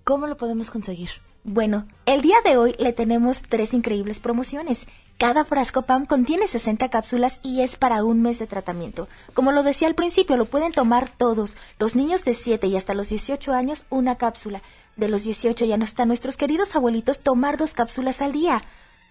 ¿Cómo 0.05 0.29
lo 0.29 0.37
podemos 0.37 0.71
conseguir? 0.71 1.11
Bueno, 1.45 1.87
el 2.07 2.21
día 2.21 2.37
de 2.45 2.57
hoy 2.57 2.75
le 2.79 2.93
tenemos 2.93 3.43
tres 3.43 3.73
increíbles 3.73 4.19
promociones. 4.19 4.87
Cada 5.19 5.45
frasco 5.45 5.83
PAM 5.83 6.07
contiene 6.07 6.47
60 6.47 6.91
cápsulas 6.91 7.41
y 7.43 7.63
es 7.63 7.77
para 7.77 8.05
un 8.05 8.23
mes 8.23 8.39
de 8.39 8.47
tratamiento. 8.47 9.09
Como 9.35 9.51
lo 9.51 9.63
decía 9.63 9.89
al 9.89 9.95
principio, 9.95 10.37
lo 10.37 10.45
pueden 10.45 10.73
tomar 10.73 11.11
todos. 11.17 11.57
Los 11.79 11.97
niños 11.97 12.25
de 12.25 12.35
7 12.35 12.67
y 12.69 12.77
hasta 12.77 12.95
los 12.95 13.09
18 13.09 13.53
años, 13.53 13.85
una 13.91 14.17
cápsula. 14.17 14.63
De 14.97 15.09
los 15.09 15.25
18 15.25 15.65
ya 15.65 15.77
no 15.77 15.85
están 15.85 16.09
nuestros 16.09 16.37
queridos 16.37 16.77
abuelitos 16.77 17.21
tomar 17.21 17.57
dos 17.57 17.73
cápsulas 17.73 18.23
al 18.23 18.33
día. 18.33 18.63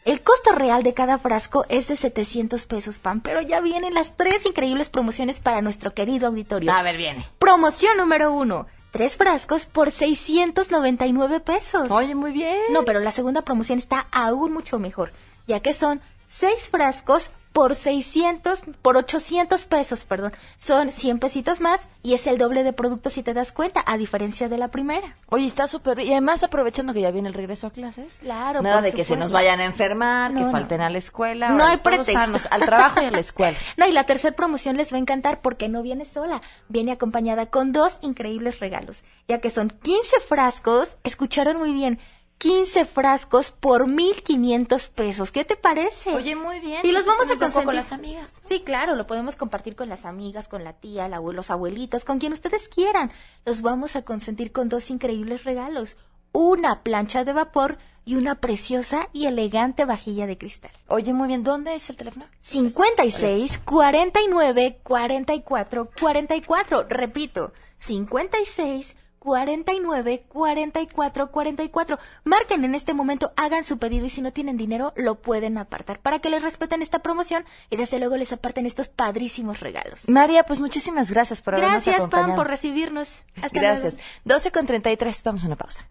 El 0.06 0.22
costo 0.22 0.54
real 0.54 0.84
de 0.84 0.94
cada 0.94 1.18
frasco 1.18 1.66
es 1.68 1.90
de 1.90 1.98
700 1.98 2.66
pesos, 2.66 3.00
Pam, 3.00 3.20
pero 3.20 3.42
ya 3.42 3.60
vienen 3.60 3.94
las 3.94 4.16
tres 4.16 4.46
increíbles 4.46 4.90
promociones 4.90 5.42
para 5.42 5.62
nuestro 5.62 5.94
querido 5.94 6.28
auditorio. 6.28 6.72
A 6.72 6.82
ver, 6.84 6.96
viene. 6.96 7.26
Promoción 7.40 7.98
número 7.98 8.32
uno. 8.32 8.68
Tres 8.92 9.18
frascos 9.18 9.66
por 9.66 9.92
699 9.92 11.40
pesos. 11.42 11.92
Oye, 11.92 12.16
muy 12.16 12.32
bien. 12.32 12.58
No, 12.72 12.84
pero 12.86 13.00
la 13.00 13.12
segunda 13.12 13.42
promoción 13.42 13.80
está 13.80 14.08
aún 14.12 14.54
mucho 14.54 14.80
mejor, 14.80 15.12
ya 15.46 15.60
que 15.60 15.74
son 15.74 16.02
seis 16.28 16.70
frascos 16.70 17.30
por 17.58 17.74
600, 17.74 18.66
por 18.84 18.98
800 18.98 19.66
pesos, 19.66 20.06
perdón. 20.06 20.32
Son 20.60 20.92
100 20.92 21.18
pesitos 21.18 21.60
más 21.60 21.88
y 22.04 22.14
es 22.14 22.28
el 22.28 22.38
doble 22.38 22.64
de 22.64 22.72
producto 22.72 23.10
si 23.10 23.24
te 23.24 23.34
das 23.34 23.52
cuenta, 23.52 23.84
a 23.88 23.98
diferencia 23.98 24.48
de 24.48 24.60
la 24.60 24.68
primera. 24.68 25.16
Oye, 25.30 25.48
está 25.48 25.68
súper... 25.68 26.02
Y 26.02 26.12
además 26.12 26.44
aprovechando 26.44 26.94
que 26.94 27.02
ya 27.02 27.10
viene 27.10 27.30
el 27.30 27.34
regreso 27.34 27.66
a 27.66 27.72
clases. 27.72 28.20
Claro, 28.20 28.62
Nada 28.62 28.76
por 28.76 28.84
de 28.84 28.94
que 28.94 29.04
se 29.04 29.18
nos 29.18 29.32
vayan 29.32 29.60
a 29.60 29.66
enfermar, 29.66 30.34
No, 30.34 30.40
que 30.40 30.46
no. 30.46 30.52
falten 30.52 30.82
a 30.82 30.92
la 30.92 31.00
escuela. 31.00 31.50
No 31.50 31.66
hay 31.66 31.80
sanos, 32.06 32.48
al 32.52 32.62
trabajo 32.62 33.02
y 33.02 33.06
a 33.06 33.10
la 33.10 33.22
escuela. 33.22 33.58
no, 33.78 33.88
y 33.88 33.92
la 33.92 34.04
tercera 34.04 34.36
promoción 34.36 34.78
les 34.78 34.94
va 34.94 34.98
a 34.98 35.00
encantar 35.00 35.42
porque 35.42 35.68
no 35.68 35.82
viene 35.82 36.06
sola, 36.06 36.42
viene 36.70 36.92
acompañada 36.92 37.48
con 37.48 37.72
dos 37.72 37.98
increíbles 38.02 38.60
regalos, 38.60 39.00
ya 39.28 39.42
que 39.42 39.50
son 39.50 39.72
15 39.82 40.20
frascos, 40.20 40.98
escucharon 41.04 41.58
muy 41.58 41.74
bien, 41.74 41.98
15 42.38 42.86
frascos 42.86 43.52
por 43.52 43.88
1500 43.88 44.90
pesos. 44.90 45.32
¿Qué 45.32 45.44
te 45.44 45.56
parece? 45.56 46.14
Oye, 46.14 46.36
muy 46.36 46.60
bien. 46.60 46.82
Y 46.84 46.92
los 46.92 47.06
vamos 47.06 47.26
a 47.26 47.36
consentir 47.36 47.66
con 47.66 47.76
las 47.76 47.92
amigas. 47.92 48.40
Sí, 48.46 48.62
claro, 48.62 48.96
lo 48.96 49.08
podemos 49.08 49.36
compartir 49.36 49.76
con 49.76 49.90
las 49.90 50.06
amigas, 50.06 50.48
con 50.48 50.64
la 50.64 50.74
tía, 50.74 51.08
la 51.08 51.20
los 51.20 51.50
abuelitos, 51.50 52.06
con 52.06 52.20
quien 52.20 52.34
ustedes 52.34 52.70
quieran. 52.70 53.12
Los 53.46 53.62
vamos 53.62 53.96
a 53.96 54.04
consentir 54.04 54.52
con 54.52 54.70
dos 54.70 54.90
increíbles 54.92 55.44
regalos. 55.44 55.98
Una 56.32 56.84
plancha 56.84 57.24
de 57.24 57.34
vapor 57.34 57.80
y 58.06 58.16
una 58.16 58.36
preciosa 58.36 59.10
y 59.12 59.26
elegante 59.26 59.84
vajilla 59.84 60.28
de 60.28 60.38
cristal. 60.38 60.72
Oye, 60.88 61.14
muy 61.14 61.28
bien. 61.28 61.44
¿Dónde 61.44 61.76
es 61.76 61.90
el 61.90 61.96
teléfono? 61.96 62.26
56 62.42 63.60
49 63.66 64.80
44 64.84 65.90
44. 66.00 66.84
Repito, 66.88 67.52
56 67.78 68.96
49 69.28 70.24
44 70.30 71.32
44. 71.32 72.00
Marquen 72.24 72.64
en 72.64 72.76
este 72.76 72.94
momento, 72.94 73.34
hagan 73.36 73.66
su 73.66 73.78
pedido 73.78 74.06
y 74.06 74.10
si 74.10 74.22
no 74.22 74.32
tienen 74.32 74.56
dinero, 74.56 74.94
lo 74.96 75.16
pueden 75.16 75.58
apartar 75.58 76.00
para 76.00 76.20
que 76.20 76.30
les 76.30 76.42
respeten 76.42 76.82
esta 76.82 77.00
promoción 77.00 77.44
y 77.70 77.76
desde 77.76 78.00
luego 78.00 78.16
les 78.16 78.32
aparten 78.32 78.66
estos 78.66 78.88
padrísimos 78.88 79.60
regalos. 79.60 80.08
María, 80.08 80.44
pues 80.44 80.62
muchísimas 80.62 81.12
gracias 81.12 81.42
por 81.42 81.56
habernos 81.56 81.74
Gracias, 81.86 81.98
Pam, 81.98 82.06
acompañado. 82.08 82.36
por 82.38 82.48
recibirnos. 82.48 83.10
Hasta 83.42 83.60
Gracias. 83.60 83.96
luego. 83.96 84.10
12 84.24 84.52
con 84.52 84.66
33. 84.66 85.24
Vamos 85.24 85.44
a 85.44 85.48
una 85.48 85.58
pausa. 85.58 85.90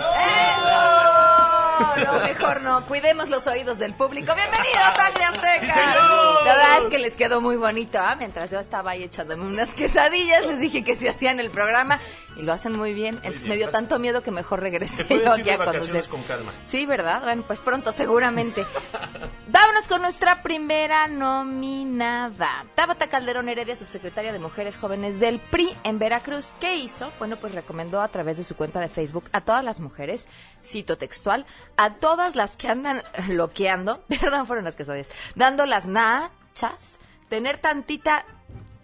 No, 1.81 1.97
no, 1.97 2.21
mejor 2.21 2.61
no. 2.61 2.85
Cuidemos 2.85 3.29
los 3.29 3.47
oídos 3.47 3.79
del 3.79 3.95
público. 3.95 4.35
Bienvenidos, 4.35 4.95
Sangre 4.95 5.25
Azteca. 5.25 5.59
¡Sí, 5.59 5.69
señor! 5.69 6.45
La 6.45 6.57
verdad 6.57 6.83
es 6.83 6.89
que 6.89 6.99
les 6.99 7.17
quedó 7.17 7.41
muy 7.41 7.57
bonito. 7.57 7.99
¿ah? 7.99 8.15
Mientras 8.17 8.51
yo 8.51 8.61
estaba 8.61 8.93
ahí 8.93 9.03
echándome 9.03 9.47
unas 9.47 9.75
quesadillas, 9.75 10.47
les 10.47 10.61
dije 10.61 10.85
que 10.85 10.95
se 10.95 11.09
hacían 11.09 11.41
el 11.41 11.51
programa 11.51 11.99
y 12.41 12.43
lo 12.43 12.53
hacen 12.53 12.73
muy 12.73 12.95
bien. 12.95 13.17
Entonces 13.23 13.47
me 13.47 13.57
dio 13.57 13.69
tanto 13.71 13.99
miedo 13.99 14.23
que 14.23 14.31
mejor 14.31 14.61
regresé 14.61 15.05
Te 15.05 15.21
yo 15.21 15.33
aquí 15.33 15.51
a 15.51 15.59
vacaciones 15.59 16.09
con 16.09 16.23
calma. 16.23 16.53
Sí, 16.67 16.87
¿verdad? 16.87 17.23
Bueno, 17.23 17.45
pues 17.47 17.61
pronto, 17.61 17.93
seguramente. 17.93 18.65
Vámonos 19.49 19.87
con 19.87 20.01
nuestra 20.01 20.43
primera 20.43 21.07
nominada. 21.07 22.65
Tabata 22.75 23.09
Calderón 23.09 23.49
Heredia, 23.49 23.77
subsecretaria 23.77 24.33
de 24.33 24.39
Mujeres 24.39 24.79
Jóvenes 24.79 25.21
del 25.21 25.39
PRI 25.39 25.77
en 25.85 25.99
Veracruz. 25.99 26.57
¿Qué 26.61 26.77
hizo? 26.77 27.13
Bueno, 27.19 27.37
pues 27.37 27.55
recomendó 27.55 28.01
a 28.01 28.09
través 28.09 28.37
de 28.37 28.45
su 28.45 28.57
cuenta 28.57 28.81
de 28.81 28.89
Facebook 28.89 29.25
a 29.33 29.43
todas 29.43 29.65
las 29.65 29.81
mujeres, 29.81 30.27
cito 30.63 30.97
textual, 30.97 31.45
a 31.77 31.95
todas 31.95 32.37
las 32.37 32.57
que 32.57 32.69
andan 32.69 33.03
loqueando, 33.29 34.03
perdón, 34.09 34.47
fueron 34.47 34.65
las 34.65 34.77
quesadillas, 34.77 35.11
dando 35.35 35.67
las 35.67 35.85
nachas, 35.85 37.01
tener 37.29 37.59
tantita 37.59 38.25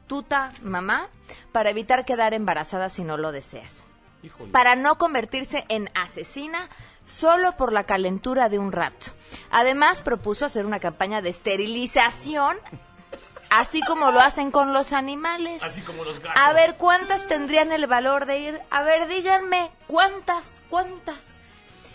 tuta 0.07 0.53
mamá 0.63 1.09
para 1.53 1.71
evitar 1.71 2.05
quedar 2.05 2.35
embarazada 2.35 2.89
si 2.89 3.05
no 3.05 3.17
lo 3.17 3.33
deseas 3.33 3.85
para 4.53 4.77
no 4.77 4.99
convertirse 4.99 5.65
en 5.69 5.91
asesina 5.95 6.69
solo 7.05 7.53
por 7.53 7.73
la 7.73 7.85
calentura 7.85 8.49
de 8.49 8.59
un 8.59 8.73
rato. 8.73 9.07
Además, 9.51 10.03
propuso 10.03 10.45
hacer 10.45 10.67
una 10.67 10.81
campaña 10.81 11.23
de 11.23 11.31
esterilización, 11.31 12.57
así 13.51 13.81
como 13.83 14.11
lo 14.11 14.21
hacen 14.21 14.51
con 14.51 14.73
los 14.73 14.93
animales. 14.93 15.63
Así 15.63 15.83
como 15.83 16.05
los 16.05 16.21
gatos. 16.21 16.43
A 16.43 16.53
ver, 16.53 16.77
¿cuántas 16.77 17.27
tendrían 17.27 17.73
el 17.73 17.87
valor 17.87 18.27
de 18.27 18.39
ir? 18.39 18.61
A 18.71 18.83
ver, 18.83 19.07
díganme, 19.09 19.71
¿cuántas? 19.87 20.63
¿Cuántas? 20.69 21.39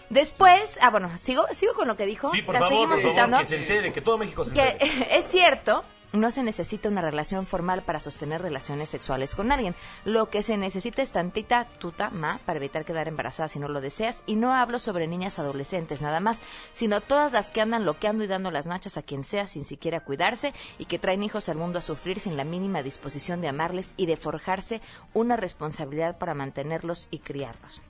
Después, 0.10 0.78
ah, 0.82 0.90
bueno, 0.90 1.10
sigo, 1.18 1.46
sigo 1.54 1.74
con 1.74 1.88
lo 1.88 1.96
que 1.96 2.06
dijo. 2.06 2.30
Sí, 2.32 2.42
por 2.42 2.54
La 2.54 2.60
favor, 2.60 2.74
seguimos 2.74 2.96
por 2.96 3.02
favor, 3.02 3.16
citando 3.16 3.40
que 3.40 3.46
se 3.46 3.58
entere, 3.58 3.94
que 3.94 4.02
todo 4.02 4.18
México 4.18 4.44
se 4.44 4.54
que 4.54 4.78
es 5.12 5.28
cierto, 5.32 5.86
no 6.14 6.32
se 6.32 6.44
necesita 6.44 6.90
una 6.90 7.02
relación 7.02 7.46
formal 7.46 7.84
para 7.84 8.00
sostener 8.00 8.42
relaciones 8.42 8.90
sexuales 8.90 9.36
con 9.36 9.52
alguien. 9.52 9.76
Lo 10.06 10.30
que 10.30 10.44
se 10.44 10.58
necesita 10.58 11.02
es 11.02 11.12
tantita 11.12 11.66
tuta 11.80 12.10
ma 12.10 12.40
para 12.46 12.58
evitar 12.58 12.86
quedar 12.86 13.08
embarazada 13.08 13.50
si 13.50 13.60
no 13.60 13.68
lo 13.68 13.82
deseas. 13.82 14.24
Y 14.26 14.36
no 14.36 14.54
hablo 14.54 14.80
sobre 14.80 15.08
niñas 15.08 15.40
adolescentes 15.40 16.02
nada 16.02 16.20
más, 16.20 16.42
sino 16.74 17.02
todas 17.02 17.32
las 17.32 17.52
que 17.52 17.62
andan 17.62 17.86
loqueando 17.86 18.24
y 18.24 18.28
dando 18.28 18.52
las 18.52 18.66
nachas 18.66 18.98
a 18.98 19.04
quien 19.04 19.24
sea 19.24 19.48
sin 19.48 19.64
siquiera 19.64 20.02
cuidarse 20.02 20.54
y 20.78 20.86
que 20.86 21.00
traen 21.00 21.24
hijos 21.24 21.50
al 21.50 21.58
mundo 21.58 21.80
a 21.80 21.82
sufrir 21.82 22.20
sin 22.20 22.38
la 22.38 22.44
mínima 22.44 22.84
disposición 22.84 23.42
de 23.42 23.48
amarles 23.48 23.94
y 23.98 24.06
de 24.06 24.18
forjarse 24.18 24.82
una 25.14 25.38
responsabilidad 25.38 26.18
para 26.18 26.34
mantenerlos 26.34 27.08
y 27.12 27.20
criarlos. 27.20 27.82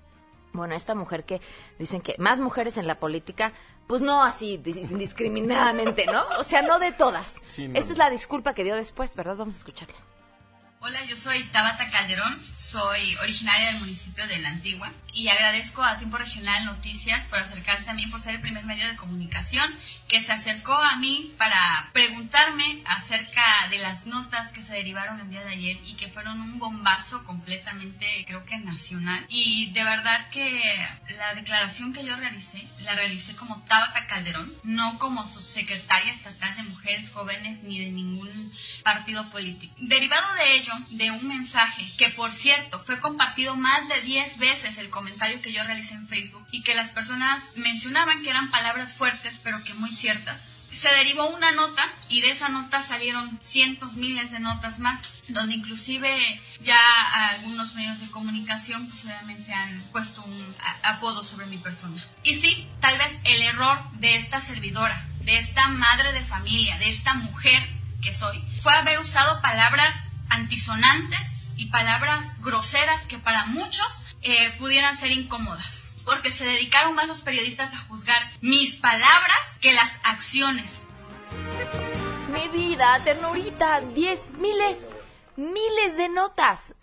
Bueno, 0.53 0.75
esta 0.75 0.95
mujer 0.95 1.23
que 1.23 1.39
dicen 1.79 2.01
que 2.01 2.15
más 2.17 2.39
mujeres 2.39 2.77
en 2.77 2.85
la 2.87 2.99
política, 2.99 3.53
pues 3.87 4.01
no 4.01 4.21
así 4.23 4.57
dis- 4.57 4.91
indiscriminadamente, 4.91 6.05
¿no? 6.05 6.23
O 6.39 6.43
sea, 6.43 6.61
no 6.61 6.79
de 6.79 6.91
todas. 6.91 7.41
Sí, 7.47 7.67
no, 7.67 7.79
Esta 7.79 7.91
es 7.93 7.97
la 7.97 8.09
disculpa 8.09 8.53
que 8.53 8.63
dio 8.63 8.75
después, 8.75 9.15
¿verdad? 9.15 9.35
Vamos 9.37 9.55
a 9.55 9.59
escucharla. 9.59 9.95
Hola, 10.83 11.05
yo 11.05 11.15
soy 11.15 11.43
Tabata 11.43 11.91
Calderón, 11.91 12.41
soy 12.57 13.15
originaria 13.17 13.67
del 13.67 13.81
municipio 13.81 14.25
de 14.25 14.39
La 14.39 14.49
Antigua 14.49 14.91
y 15.13 15.27
agradezco 15.27 15.83
a 15.83 15.99
Tiempo 15.99 16.17
Regional 16.17 16.65
Noticias 16.65 17.23
por 17.25 17.37
acercarse 17.37 17.91
a 17.91 17.93
mí, 17.93 18.07
por 18.07 18.19
ser 18.19 18.33
el 18.33 18.41
primer 18.41 18.65
medio 18.65 18.87
de 18.87 18.95
comunicación 18.95 19.63
que 20.07 20.21
se 20.21 20.31
acercó 20.31 20.73
a 20.73 20.97
mí 20.97 21.35
para 21.37 21.89
preguntarme 21.93 22.81
acerca 22.85 23.67
de 23.69 23.77
las 23.77 24.07
notas 24.07 24.51
que 24.51 24.63
se 24.63 24.73
derivaron 24.73 25.19
el 25.19 25.29
día 25.29 25.43
de 25.43 25.53
ayer 25.53 25.77
y 25.85 25.95
que 25.97 26.09
fueron 26.09 26.41
un 26.41 26.57
bombazo 26.57 27.23
completamente, 27.25 28.25
creo 28.25 28.43
que 28.45 28.57
nacional. 28.57 29.23
Y 29.29 29.71
de 29.73 29.83
verdad 29.83 30.29
que 30.31 30.61
la 31.15 31.35
declaración 31.35 31.93
que 31.93 32.03
yo 32.03 32.15
realicé, 32.15 32.67
la 32.79 32.95
realicé 32.95 33.35
como 33.35 33.61
Tabata 33.65 34.07
Calderón, 34.07 34.51
no 34.63 34.97
como 34.97 35.23
subsecretaria 35.23 36.11
estatal 36.11 36.55
de 36.55 36.63
mujeres 36.63 37.11
jóvenes 37.11 37.61
ni 37.63 37.79
de 37.79 37.91
ningún 37.91 38.51
partido 38.83 39.29
político. 39.29 39.75
Derivado 39.77 40.33
de 40.33 40.55
ello, 40.55 40.70
de 40.89 41.11
un 41.11 41.27
mensaje 41.27 41.93
que 41.97 42.09
por 42.09 42.31
cierto 42.31 42.79
fue 42.79 42.99
compartido 42.99 43.55
más 43.55 43.87
de 43.87 44.01
10 44.01 44.37
veces 44.37 44.77
el 44.77 44.89
comentario 44.89 45.41
que 45.41 45.53
yo 45.53 45.63
realicé 45.63 45.93
en 45.93 46.07
Facebook 46.07 46.47
y 46.51 46.63
que 46.63 46.75
las 46.75 46.89
personas 46.89 47.43
mencionaban 47.55 48.21
que 48.23 48.29
eran 48.29 48.51
palabras 48.51 48.93
fuertes 48.93 49.39
pero 49.43 49.63
que 49.63 49.73
muy 49.73 49.91
ciertas. 49.91 50.47
Se 50.71 50.87
derivó 50.93 51.29
una 51.29 51.51
nota 51.51 51.83
y 52.07 52.21
de 52.21 52.31
esa 52.31 52.47
nota 52.47 52.81
salieron 52.81 53.37
cientos, 53.41 53.93
miles 53.93 54.31
de 54.31 54.39
notas 54.39 54.79
más, 54.79 55.01
donde 55.27 55.55
inclusive 55.55 56.41
ya 56.61 56.79
algunos 57.29 57.75
medios 57.75 57.99
de 57.99 58.09
comunicación 58.09 58.87
pues 58.87 59.03
obviamente 59.03 59.53
han 59.53 59.81
puesto 59.91 60.23
un 60.23 60.55
apodo 60.83 61.23
sobre 61.23 61.47
mi 61.47 61.57
persona. 61.57 62.01
Y 62.23 62.35
sí, 62.35 62.69
tal 62.79 62.97
vez 62.97 63.19
el 63.25 63.41
error 63.41 63.79
de 63.99 64.15
esta 64.15 64.39
servidora, 64.39 65.05
de 65.19 65.37
esta 65.37 65.67
madre 65.67 66.13
de 66.13 66.23
familia, 66.23 66.77
de 66.77 66.87
esta 66.87 67.15
mujer 67.15 67.61
que 68.01 68.13
soy, 68.13 68.41
fue 68.59 68.73
haber 68.73 68.99
usado 68.99 69.41
palabras 69.41 69.95
antisonantes 70.31 71.43
y 71.55 71.67
palabras 71.67 72.41
groseras 72.41 73.05
que 73.07 73.19
para 73.19 73.45
muchos 73.45 74.01
eh, 74.21 74.53
pudieran 74.57 74.97
ser 74.97 75.11
incómodas. 75.11 75.83
Porque 76.05 76.31
se 76.31 76.45
dedicaron 76.45 76.95
más 76.95 77.07
los 77.07 77.21
periodistas 77.21 77.73
a 77.73 77.77
juzgar 77.77 78.19
mis 78.41 78.77
palabras 78.77 79.59
que 79.61 79.73
las 79.73 79.99
acciones. 80.03 80.87
Mi 82.33 82.47
vida, 82.47 82.99
ternurita, 83.03 83.81
diez 83.93 84.31
miles, 84.31 84.77
miles 85.35 85.97
de 85.97 86.09
notas. 86.09 86.73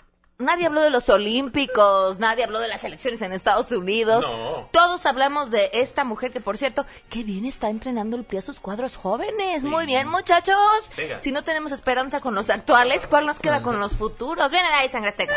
Nadie 0.40 0.66
habló 0.66 0.82
de 0.82 0.90
los 0.90 1.08
Olímpicos, 1.08 2.20
nadie 2.20 2.44
habló 2.44 2.60
de 2.60 2.68
las 2.68 2.84
elecciones 2.84 3.20
en 3.22 3.32
Estados 3.32 3.72
Unidos. 3.72 4.24
No. 4.24 4.68
Todos 4.70 5.04
hablamos 5.04 5.50
de 5.50 5.68
esta 5.72 6.04
mujer 6.04 6.30
que, 6.30 6.40
por 6.40 6.56
cierto, 6.56 6.86
qué 7.10 7.24
bien 7.24 7.44
está 7.44 7.70
entrenando 7.70 8.16
el 8.16 8.22
PRI 8.22 8.38
a 8.38 8.42
sus 8.42 8.60
cuadros 8.60 8.94
jóvenes. 8.94 9.64
Muy 9.64 9.86
bien, 9.86 10.06
muchachos. 10.06 10.56
Venga. 10.96 11.18
Si 11.18 11.32
no 11.32 11.42
tenemos 11.42 11.72
esperanza 11.72 12.20
con 12.20 12.36
los 12.36 12.50
actuales, 12.50 13.08
¿cuál 13.08 13.26
nos 13.26 13.40
queda 13.40 13.62
con 13.62 13.80
los 13.80 13.96
futuros? 13.96 14.52
Vienen 14.52 14.70
ahí, 14.74 14.88
sangre 14.88 15.10
azteca. 15.10 15.34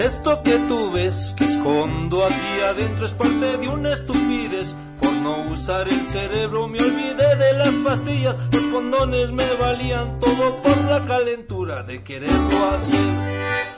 Esto 0.00 0.42
que 0.42 0.56
tú 0.66 0.92
ves 0.92 1.34
que 1.36 1.44
escondo 1.44 2.24
aquí 2.24 2.60
adentro 2.66 3.04
es 3.04 3.12
parte 3.12 3.58
de 3.58 3.68
una 3.68 3.92
estupidez. 3.92 4.74
Por 4.98 5.12
no 5.12 5.52
usar 5.52 5.88
el 5.88 6.00
cerebro 6.06 6.68
me 6.68 6.78
olvidé 6.78 7.36
de 7.36 7.52
las 7.52 7.74
pastillas. 7.84 8.34
Los 8.50 8.66
condones 8.68 9.30
me 9.30 9.44
valían 9.60 10.18
todo 10.18 10.62
por 10.62 10.78
la 10.84 11.04
calentura 11.04 11.82
de 11.82 12.02
quererlo 12.02 12.70
hacer. 12.70 12.98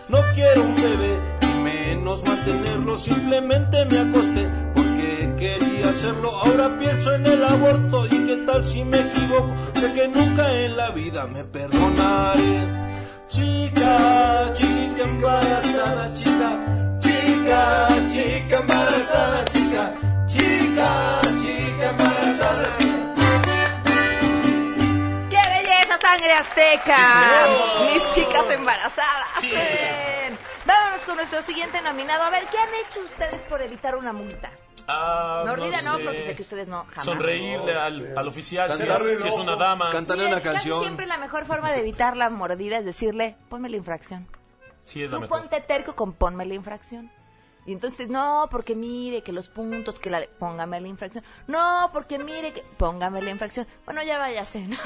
No 0.08 0.18
quiero 0.32 0.62
un 0.62 0.76
bebé 0.76 1.18
y 1.40 1.60
menos 1.60 2.22
mantenerlo. 2.24 2.96
Simplemente 2.96 3.84
me 3.86 3.98
acosté 3.98 4.48
porque 4.76 5.28
quería 5.36 5.88
hacerlo. 5.88 6.38
Ahora 6.38 6.78
pienso 6.78 7.16
en 7.16 7.26
el 7.26 7.44
aborto 7.44 8.06
y 8.06 8.26
qué 8.26 8.36
tal 8.46 8.64
si 8.64 8.84
me 8.84 9.00
equivoco. 9.00 9.52
Sé 9.74 9.92
que 9.92 10.06
nunca 10.06 10.52
en 10.52 10.76
la 10.76 10.90
vida 10.90 11.26
me 11.26 11.42
perdonaré. 11.42 12.91
Chica, 13.32 14.52
chica 14.52 15.04
embarazada, 15.04 16.12
chica, 16.12 16.50
chica, 17.00 17.88
chica 18.06 18.56
embarazada, 18.58 19.44
chica, 19.46 19.94
chica, 20.26 21.20
chica 21.40 21.88
embarazada, 21.88 22.68
chica. 22.76 23.14
¡Qué 25.30 25.42
belleza, 25.48 25.96
sangre 25.98 26.32
azteca! 26.34 26.96
Sí. 27.48 27.94
Mis 27.94 28.10
chicas 28.10 28.50
embarazadas. 28.50 29.28
Sí. 29.40 29.50
Vámonos 30.66 31.00
con 31.06 31.16
nuestro 31.16 31.40
siguiente 31.40 31.80
nominado. 31.80 32.24
A 32.24 32.28
ver, 32.28 32.44
¿qué 32.50 32.58
han 32.58 32.68
hecho 32.86 33.00
ustedes 33.00 33.40
por 33.48 33.62
evitar 33.62 33.96
una 33.96 34.12
multa? 34.12 34.50
Ah, 34.88 35.44
Mordida 35.46 35.80
no, 35.82 35.96
sé. 35.96 36.04
porque 36.04 36.22
sé 36.26 36.34
que 36.34 36.42
ustedes 36.42 36.68
no 36.68 36.84
jamás. 36.88 37.04
Sonreírle 37.04 37.74
al, 37.74 38.16
al 38.16 38.28
oficial, 38.28 38.72
si 38.72 38.78
Cantarle 38.78 39.12
es, 39.14 39.22
si 39.22 39.28
es 39.28 39.38
una 39.38 39.56
dama. 39.56 39.90
Cantarle 39.90 40.26
una 40.26 40.40
canción. 40.40 40.80
siempre 40.80 41.06
la 41.06 41.18
mejor 41.18 41.44
forma 41.44 41.70
de 41.72 41.80
evitar 41.80 42.16
la 42.16 42.30
mordida 42.30 42.78
es 42.78 42.84
decirle, 42.84 43.36
ponme 43.48 43.68
la 43.68 43.76
infracción. 43.76 44.26
Sí, 44.84 45.02
es 45.02 45.10
la 45.10 45.16
Tú 45.16 45.22
mejor. 45.22 45.40
ponte 45.40 45.60
terco 45.60 45.94
con 45.94 46.12
ponme 46.12 46.44
la 46.46 46.54
infracción. 46.54 47.10
Y 47.64 47.72
entonces, 47.72 48.08
no, 48.08 48.48
porque 48.50 48.74
mire 48.74 49.22
que 49.22 49.30
los 49.30 49.46
puntos, 49.46 50.00
que 50.00 50.10
la... 50.10 50.22
Póngame 50.40 50.80
la 50.80 50.88
infracción. 50.88 51.22
No, 51.46 51.90
porque 51.92 52.18
mire 52.18 52.52
que... 52.52 52.64
Póngame 52.76 53.22
la 53.22 53.30
infracción. 53.30 53.68
Bueno, 53.84 54.02
ya 54.02 54.18
váyase, 54.18 54.62
¿no? 54.66 54.76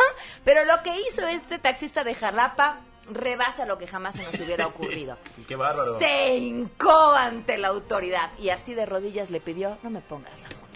Pero 0.45 0.67
lo 0.67 0.83
que 0.83 0.95
hizo 1.01 1.27
este 1.27 1.59
taxista 1.59 2.05
de 2.05 2.15
Jalapa 2.15 2.81
rebasa 3.11 3.67
lo 3.67 3.79
que 3.79 3.87
jamás 3.87 4.15
se 4.15 4.23
nos 4.23 4.35
hubiera 4.35 4.67
ocurrido. 4.67 5.19
Qué 5.49 5.57
bárbaro. 5.57 5.99
Se 5.99 6.37
hincó 6.37 7.13
ante 7.13 7.59
la 7.59 7.69
autoridad 7.69 8.31
y 8.39 8.51
así 8.51 8.75
de 8.75 8.87
rodillas 8.87 9.31
le 9.31 9.41
pidió, 9.41 9.79
no 9.83 9.91
me 9.91 10.01
pongas 10.01 10.41
la 10.41 10.49
multa. 10.49 10.67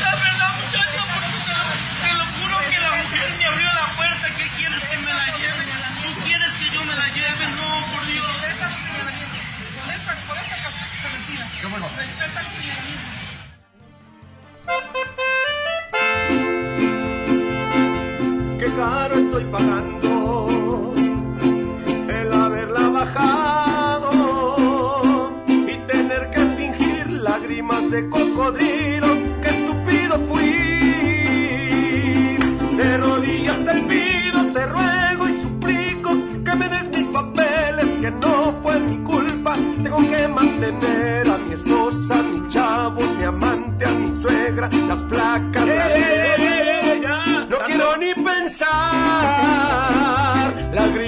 La 0.00 0.14
verdad, 0.16 0.50
muchacho, 0.64 1.00
te 2.02 2.12
lo 2.14 2.24
juro 2.24 2.58
que 2.70 2.78
la 2.78 3.02
mujer 3.02 3.28
me 3.38 3.44
abrió 3.44 3.66
la 3.66 3.96
puerta. 3.96 4.26
¿Qué 4.36 4.48
quieres 4.56 4.84
que 4.84 4.96
me 4.98 5.12
la 5.12 5.26
lleve? 5.36 5.64
¿Tú 6.02 6.24
quieres 6.24 6.52
que 6.58 6.74
yo 6.74 6.84
me 6.84 6.94
la 6.94 7.06
lleve? 7.08 7.44
No, 7.56 7.92
por 7.92 8.06
Dios. 8.06 8.28
¿Qué 18.58 18.74
caro 18.74 19.14
estoy 19.14 19.44
pagando 19.44 20.07
haberla 22.98 23.14
bajado 23.14 24.10
y 25.46 25.76
tener 25.86 26.30
que 26.30 26.40
fingir 26.40 27.10
lágrimas 27.10 27.90
de 27.90 28.08
cocodrilo. 28.08 29.08
Qué 29.42 29.48
estúpido 29.48 30.18
fui. 30.28 30.52
De 32.76 32.98
rodillas 32.98 33.58
te 33.64 33.80
pido, 33.82 34.52
te 34.52 34.66
ruego 34.66 35.28
y 35.28 35.42
suplico 35.42 36.10
que 36.44 36.54
me 36.54 36.68
des 36.68 36.88
mis 36.96 37.06
papeles, 37.08 37.86
que 38.00 38.10
no 38.10 38.54
fue 38.62 38.80
mi 38.80 38.96
culpa. 38.98 39.54
Tengo 39.82 39.98
que 39.98 40.28
mantener 40.28 41.28
a 41.28 41.38
mi 41.38 41.52
esposa, 41.54 42.18
a 42.18 42.22
mi 42.22 42.48
chavo, 42.48 43.00
mi 43.18 43.24
amante, 43.24 43.84
a 43.84 43.90
mi 43.90 44.20
suegra, 44.20 44.68
las 44.88 45.02
placas, 45.02 45.66
la 45.66 45.88
ley. 45.88 47.02
No 47.48 47.56
quiero 47.66 47.96
ni 47.96 48.14
pensar 48.14 49.97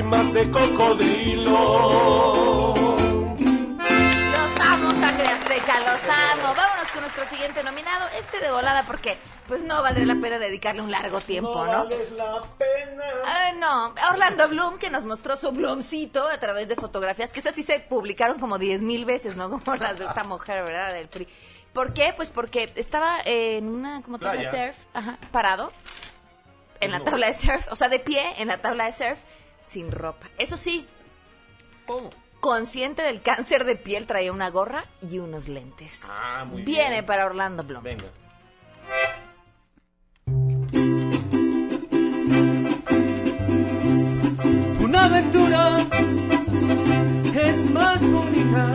lágrimas 0.00 0.32
de 0.32 0.50
cocodrilo. 0.50 1.52
Los 4.30 4.66
amo, 4.66 4.90
sangre 4.98 5.26
azteca, 5.26 5.78
los 5.80 6.04
amo. 6.04 6.54
Vámonos 6.56 6.90
con 6.92 7.02
nuestro 7.02 7.26
siguiente 7.26 7.62
nominado, 7.62 8.08
este 8.18 8.40
de 8.40 8.50
volada, 8.50 8.84
porque 8.86 9.18
pues 9.46 9.62
no 9.62 9.82
valdría 9.82 10.06
la 10.06 10.14
pena 10.14 10.38
dedicarle 10.38 10.80
un 10.80 10.90
largo 10.90 11.20
tiempo, 11.20 11.66
¿no? 11.66 11.84
vales 11.84 12.12
la 12.12 12.40
pena. 12.56 13.04
Ay, 13.26 13.56
no, 13.58 13.94
Orlando 14.10 14.48
Bloom, 14.48 14.78
que 14.78 14.88
nos 14.88 15.04
mostró 15.04 15.36
su 15.36 15.52
Bloomcito 15.52 16.26
a 16.26 16.38
través 16.38 16.68
de 16.68 16.76
fotografías, 16.76 17.32
que 17.32 17.40
esas 17.40 17.54
sí 17.54 17.62
se 17.62 17.80
publicaron 17.80 18.38
como 18.38 18.58
diez 18.58 18.82
mil 18.82 19.04
veces, 19.04 19.36
¿no? 19.36 19.50
Como 19.64 19.76
las 19.76 19.98
de 19.98 20.06
esta 20.06 20.24
mujer, 20.24 20.64
¿verdad? 20.64 20.94
Del 20.94 21.08
PRI. 21.08 21.28
¿Por 21.74 21.92
qué? 21.92 22.14
Pues 22.16 22.30
porque 22.30 22.72
estaba 22.74 23.18
en 23.24 23.68
una, 23.68 24.02
como 24.02 24.18
tabla 24.18 24.50
de 24.50 24.50
surf, 24.50 24.76
ajá, 24.94 25.18
parado, 25.30 25.72
en 26.80 26.90
la 26.90 27.04
tabla 27.04 27.26
de 27.26 27.34
surf, 27.34 27.70
o 27.70 27.76
sea, 27.76 27.88
de 27.88 28.00
pie 28.00 28.22
en 28.38 28.48
la 28.48 28.58
tabla 28.58 28.86
de 28.86 28.92
surf, 28.92 29.20
sin 29.70 29.92
ropa. 29.92 30.26
Eso 30.38 30.56
sí, 30.56 30.86
consciente 32.40 33.02
del 33.02 33.22
cáncer 33.22 33.64
de 33.64 33.76
piel, 33.76 34.06
traía 34.06 34.32
una 34.32 34.50
gorra 34.50 34.84
y 35.02 35.18
unos 35.18 35.48
lentes. 35.48 36.02
Ah, 36.08 36.44
muy 36.44 36.62
Viene 36.62 36.90
bien. 36.90 37.06
para 37.06 37.26
Orlando 37.26 37.62
Bloom. 37.62 37.82
Venga. 37.84 38.06
Una 44.80 45.04
aventura 45.04 45.86
es 47.34 47.70
más 47.70 48.10
bonita 48.10 48.72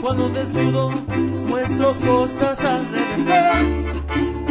cuando 0.00 0.28
desnudo 0.30 0.90
muestro 0.90 1.96
cosas 2.00 2.60
alrededor. 2.60 4.43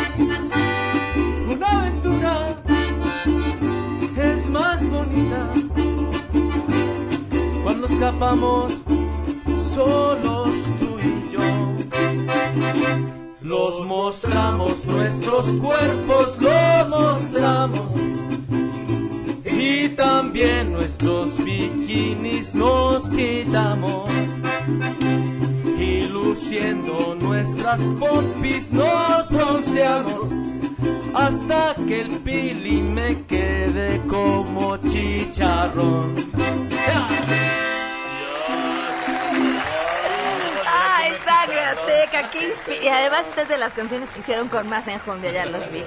Escapamos 8.04 8.74
solos 9.74 10.50
tú 10.78 11.00
y 11.00 11.32
yo. 11.32 11.42
Los 13.42 13.88
mostramos, 13.88 14.84
nuestros 14.86 15.46
cuerpos 15.62 16.38
los 16.42 16.90
mostramos. 16.90 17.94
Y 19.46 19.88
también 19.90 20.74
nuestros 20.74 21.38
bikinis 21.46 22.54
nos 22.54 23.10
quitamos. 23.10 24.10
Y 25.80 26.04
luciendo 26.08 27.16
nuestras 27.22 27.80
popis 28.02 28.70
nos 28.74 29.30
bronceamos. 29.30 30.28
Hasta 31.14 31.76
que 31.88 32.02
el 32.02 32.10
pili 32.20 32.82
me 32.82 33.24
quede 33.26 34.02
como 34.08 34.76
chicharrón. 34.78 36.16
¡Ay, 36.96 37.63
sangre 41.44 41.60
azteca! 41.62 42.30
Y 42.82 42.88
además 42.88 43.26
esta 43.30 43.42
es 43.44 43.50
de 43.50 43.58
las 43.58 43.74
canciones 43.74 44.10
que 44.10 44.20
hicieron 44.20 44.50
con 44.50 44.68
más 44.70 44.88
enjundia, 44.88 45.32
ya 45.32 45.46
los 45.46 45.70
vi. 45.72 45.84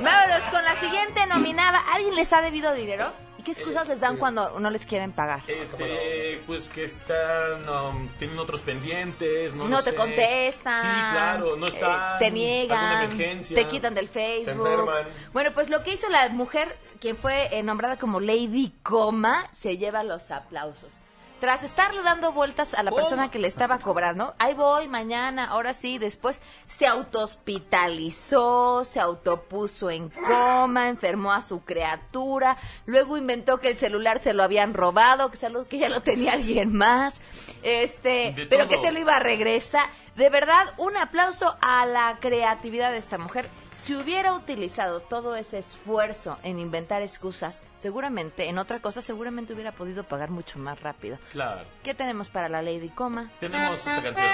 Vámonos 0.00 0.42
con 0.50 0.64
la 0.64 0.76
siguiente 0.80 1.26
nominada. 1.26 1.78
¿Alguien 1.92 2.14
les 2.14 2.32
ha 2.32 2.42
debido 2.42 2.72
dinero? 2.74 3.12
¿Y 3.38 3.42
qué 3.42 3.52
excusas 3.52 3.86
les 3.86 4.00
dan 4.00 4.16
cuando 4.16 4.58
no 4.58 4.68
les 4.68 4.84
quieren 4.84 5.12
pagar? 5.12 5.42
Este, 5.46 6.42
pues 6.46 6.68
que 6.68 6.84
están, 6.84 7.68
um, 7.68 8.08
tienen 8.18 8.38
otros 8.38 8.62
pendientes, 8.62 9.54
no, 9.54 9.68
No 9.68 9.78
te 9.78 9.90
sé. 9.90 9.96
contestan. 9.96 10.82
Sí, 10.82 11.12
claro, 11.12 11.56
no 11.56 11.66
eh, 11.66 11.70
están. 11.70 12.18
te 12.18 12.26
alguna 12.26 12.30
niegan. 12.30 13.40
Te 13.42 13.66
quitan 13.66 13.94
del 13.94 14.08
Facebook. 14.08 14.66
enferman. 14.66 15.04
Bueno, 15.32 15.52
pues 15.52 15.70
lo 15.70 15.82
que 15.84 15.92
hizo 15.92 16.08
la 16.08 16.28
mujer, 16.30 16.76
quien 17.00 17.16
fue 17.16 17.56
eh, 17.56 17.62
nombrada 17.62 17.96
como 17.96 18.18
Lady 18.18 18.74
Coma, 18.82 19.48
se 19.52 19.76
lleva 19.76 20.02
los 20.02 20.30
aplausos. 20.32 21.00
Tras 21.40 21.62
estarle 21.62 22.02
dando 22.02 22.32
vueltas 22.32 22.74
a 22.74 22.82
la 22.82 22.90
persona 22.90 23.30
que 23.30 23.38
le 23.38 23.48
estaba 23.48 23.78
cobrando, 23.78 24.34
ahí 24.38 24.54
voy 24.54 24.88
mañana, 24.88 25.46
ahora 25.46 25.72
sí, 25.74 25.98
después 25.98 26.40
se 26.66 26.86
autohospitalizó, 26.86 28.84
se 28.84 29.00
autopuso 29.00 29.90
en 29.90 30.08
coma, 30.10 30.88
enfermó 30.88 31.32
a 31.32 31.42
su 31.42 31.64
criatura, 31.64 32.56
luego 32.86 33.16
inventó 33.16 33.58
que 33.60 33.68
el 33.68 33.76
celular 33.76 34.18
se 34.20 34.32
lo 34.34 34.42
habían 34.42 34.74
robado, 34.74 35.30
que, 35.30 35.36
se 35.36 35.48
lo- 35.50 35.66
que 35.66 35.78
ya 35.78 35.88
lo 35.88 36.00
tenía 36.00 36.32
alguien 36.32 36.72
más, 36.72 37.20
este, 37.62 38.34
pero 38.50 38.68
que 38.68 38.76
se 38.78 38.92
lo 38.92 38.98
iba 38.98 39.16
a 39.16 39.20
regresar. 39.20 39.88
De 40.18 40.30
verdad, 40.30 40.74
un 40.78 40.96
aplauso 40.96 41.56
a 41.60 41.86
la 41.86 42.18
creatividad 42.20 42.90
de 42.90 42.98
esta 42.98 43.18
mujer. 43.18 43.48
Si 43.76 43.94
hubiera 43.94 44.32
utilizado 44.34 44.98
todo 44.98 45.36
ese 45.36 45.58
esfuerzo 45.58 46.38
en 46.42 46.58
inventar 46.58 47.02
excusas, 47.02 47.62
seguramente, 47.76 48.48
en 48.48 48.58
otra 48.58 48.80
cosa, 48.80 49.00
seguramente 49.00 49.52
hubiera 49.52 49.70
podido 49.70 50.02
pagar 50.02 50.30
mucho 50.30 50.58
más 50.58 50.80
rápido. 50.80 51.20
Claro. 51.30 51.64
¿Qué 51.84 51.94
tenemos 51.94 52.30
para 52.30 52.48
la 52.48 52.62
Lady 52.62 52.88
Coma? 52.88 53.30
Tenemos 53.38 53.78
esta 53.78 54.02
canción. 54.02 54.26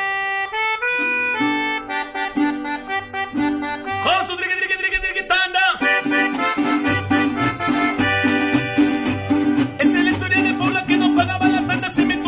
Con 4.04 4.26
su 4.26 4.36
triqui, 4.36 4.56
triqui, 4.56 4.78
triqui, 4.78 5.00
triqui, 5.02 5.28
tanda. 5.28 5.60
Es 9.80 9.88
la 9.92 10.10
historia 10.10 10.42
de 10.42 10.54
Paula 10.54 10.86
que 10.86 10.96
no 10.96 11.14
pagaba 11.14 11.46
la 11.46 11.66
tanda. 11.66 11.90
Se 11.90 12.06
metió 12.06 12.23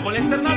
hago 0.00 0.12
la 0.12 0.18
internada, 0.18 0.49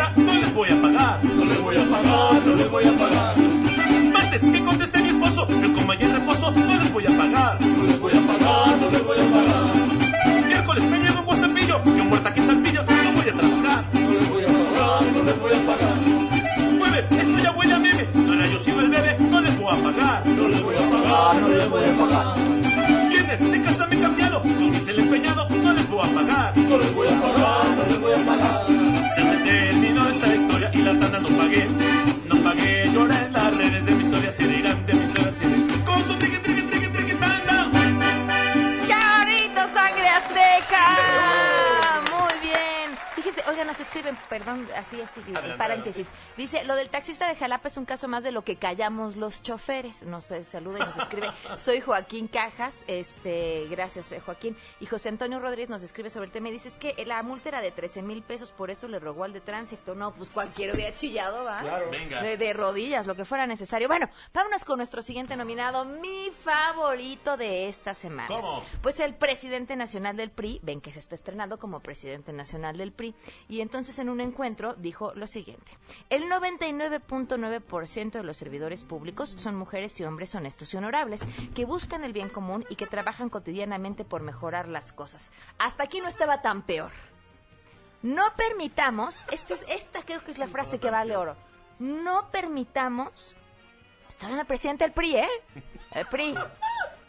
perdón, 44.44 44.68
así 44.76 45.00
este 45.00 45.22
Adelante, 45.22 45.58
paréntesis. 45.58 46.10
Dice, 46.38 46.64
lo 46.66 46.76
del 46.76 46.90
taxista 46.90 47.28
de 47.28 47.36
Jalapa 47.36 47.68
es 47.68 47.78
un 47.78 47.86
caso 47.86 48.08
más 48.08 48.24
de 48.24 48.32
lo 48.32 48.44
que 48.44 48.58
callamos 48.58 49.16
los 49.16 49.42
choferes. 49.42 50.04
Nos 50.04 50.30
eh, 50.32 50.44
saluda 50.44 50.80
y 50.80 50.82
nos 50.82 50.98
escribe. 50.98 51.30
Soy 51.58 51.82
Joaquín 51.82 52.28
Cajas, 52.28 52.84
este, 52.88 53.68
gracias 53.70 54.12
eh, 54.12 54.20
Joaquín. 54.20 54.56
Y 54.80 54.86
José 54.86 55.10
Antonio 55.10 55.40
Rodríguez 55.40 55.70
nos 55.70 55.84
escribe 55.84 56.10
sobre 56.10 56.28
el 56.28 56.32
tema 56.32 56.50
y 56.50 56.52
dice, 56.52 56.68
es 56.68 56.78
que 56.78 57.06
la 57.06 57.24
multa 57.24 57.50
era 57.50 57.62
de 57.62 57.72
13 57.72 58.02
mil 58.02 58.22
pesos, 58.22 58.52
por 58.52 58.70
eso 58.70 58.88
le 58.88 59.00
rogó 59.00 59.24
al 59.24 59.34
de 59.34 59.42
tránsito. 59.42 59.96
No, 59.96 60.14
pues 60.14 60.30
cualquiera 60.30 60.74
hubiera 60.74 60.96
chillado, 60.96 61.44
¿va? 61.46 61.62
Claro. 61.62 61.90
Venga. 61.92 62.22
De, 62.22 62.38
de 62.38 62.54
rodillas, 62.54 63.08
lo 63.08 63.16
que 63.16 63.26
fuera 63.26 63.48
necesario. 63.48 63.88
Bueno, 63.88 64.10
vámonos 64.34 64.66
con 64.66 64.78
nuestro 64.78 65.02
siguiente 65.02 65.36
nominado, 65.36 65.86
mi 65.86 66.32
favorito 66.32 67.38
de 67.38 67.70
esta 67.70 67.94
semana. 67.94 68.28
¿Cómo? 68.28 68.64
Pues 68.82 69.00
el 69.00 69.16
presidente 69.16 69.76
nacional 69.76 70.18
del 70.18 70.32
PRI, 70.32 70.60
ven 70.64 70.82
que 70.82 70.92
se 70.92 71.00
está 71.00 71.16
estrenando 71.16 71.58
como 71.60 71.80
presidente 71.80 72.34
nacional 72.34 72.78
del 72.78 72.92
PRI, 72.92 73.16
y 73.48 73.62
entonces 73.62 73.98
en 74.00 74.10
un 74.10 74.20
encuentro 74.34 74.74
dijo 74.74 75.14
lo 75.16 75.28
siguiente. 75.28 75.78
El 76.10 76.24
99.9% 76.30 78.12
de 78.12 78.24
los 78.24 78.38
servidores 78.38 78.84
públicos 78.84 79.36
son 79.38 79.56
mujeres 79.56 80.00
y 80.00 80.04
hombres 80.04 80.34
honestos 80.36 80.74
y 80.74 80.78
honorables, 80.78 81.22
que 81.56 81.66
buscan 81.66 82.04
el 82.04 82.14
bien 82.14 82.30
común 82.30 82.66
y 82.70 82.76
que 82.76 82.88
trabajan 82.88 83.30
cotidianamente 83.30 84.04
por 84.06 84.22
mejorar 84.22 84.68
las 84.68 84.92
cosas. 84.92 85.32
Hasta 85.58 85.84
aquí 85.84 86.02
no 86.02 86.08
estaba 86.08 86.42
tan 86.42 86.64
peor. 86.64 86.92
No 88.02 88.24
permitamos, 88.36 89.22
este 89.32 89.54
es- 89.54 89.66
esta 89.70 90.02
creo 90.04 90.24
que 90.24 90.32
es 90.32 90.38
la 90.38 90.48
frase 90.48 90.80
que 90.80 90.90
vale 90.90 91.16
oro, 91.16 91.38
no 91.80 92.30
permitamos, 92.32 93.36
está 94.10 94.26
hablando 94.26 94.42
el 94.42 94.48
presidente 94.48 94.84
del 94.84 94.94
PRI, 94.94 95.16
¿eh? 95.18 95.30
El 95.92 96.06
PRI. 96.08 96.36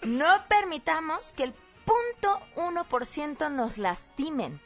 No 0.03 0.27
permitamos 0.49 1.33
que 1.33 1.45
el 1.45 1.55
punto 1.85 2.41
1% 2.57 3.49
nos 3.51 3.79
lastimen, 3.79 4.61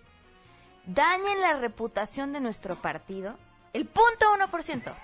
dañen 0.89 1.41
la 1.41 1.53
reputación 1.53 2.33
de 2.33 2.41
nuestro 2.41 2.81
partido. 2.81 3.37
El 3.73 3.87
punto 3.87 4.27
1%. 4.37 4.95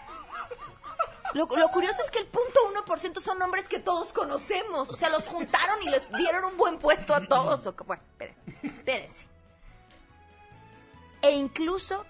Lo, 1.35 1.47
lo 1.47 1.69
curioso 1.69 2.03
es 2.05 2.11
que 2.11 2.19
el 2.19 2.27
punto 2.27 2.61
1% 2.85 3.21
son 3.21 3.39
nombres 3.39 3.69
que 3.69 3.79
todos 3.79 4.13
conocemos. 4.13 4.91
O 4.91 4.97
sea, 4.97 5.11
los 5.11 5.27
juntaron 5.27 5.83
y 5.83 5.91
les 5.91 6.11
dieron 6.13 6.45
un 6.45 6.57
buen 6.57 6.79
puesto 6.79 7.15
a 7.15 7.27
todos. 7.27 7.67
O 7.67 7.75
bueno, 7.85 8.03
espérense. 8.63 9.27
E 11.23 11.33
incluso, 11.33 12.05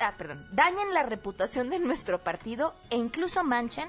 ah, 0.00 0.14
perdón, 0.16 0.46
dañen 0.52 0.92
la 0.94 1.02
reputación 1.02 1.70
de 1.70 1.78
nuestro 1.78 2.18
partido 2.18 2.74
e 2.90 2.96
incluso 2.96 3.44
manchen 3.44 3.88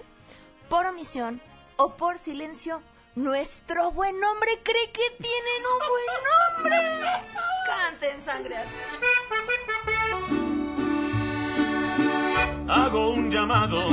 por 0.69 0.86
omisión 0.86 1.41
o 1.78 1.95
por 1.95 2.17
silencio 2.17 2.82
nuestro 3.16 3.91
buen 3.91 4.20
nombre. 4.20 4.59
¿Cree 4.64 4.91
que 4.91 5.16
tienen 5.18 5.61
un 5.74 5.80
buen 5.89 6.05
nombre? 6.32 6.78
Canten 7.66 8.22
sangre. 8.24 8.55
Hago 12.68 13.14
un 13.14 13.30
llamado 13.30 13.89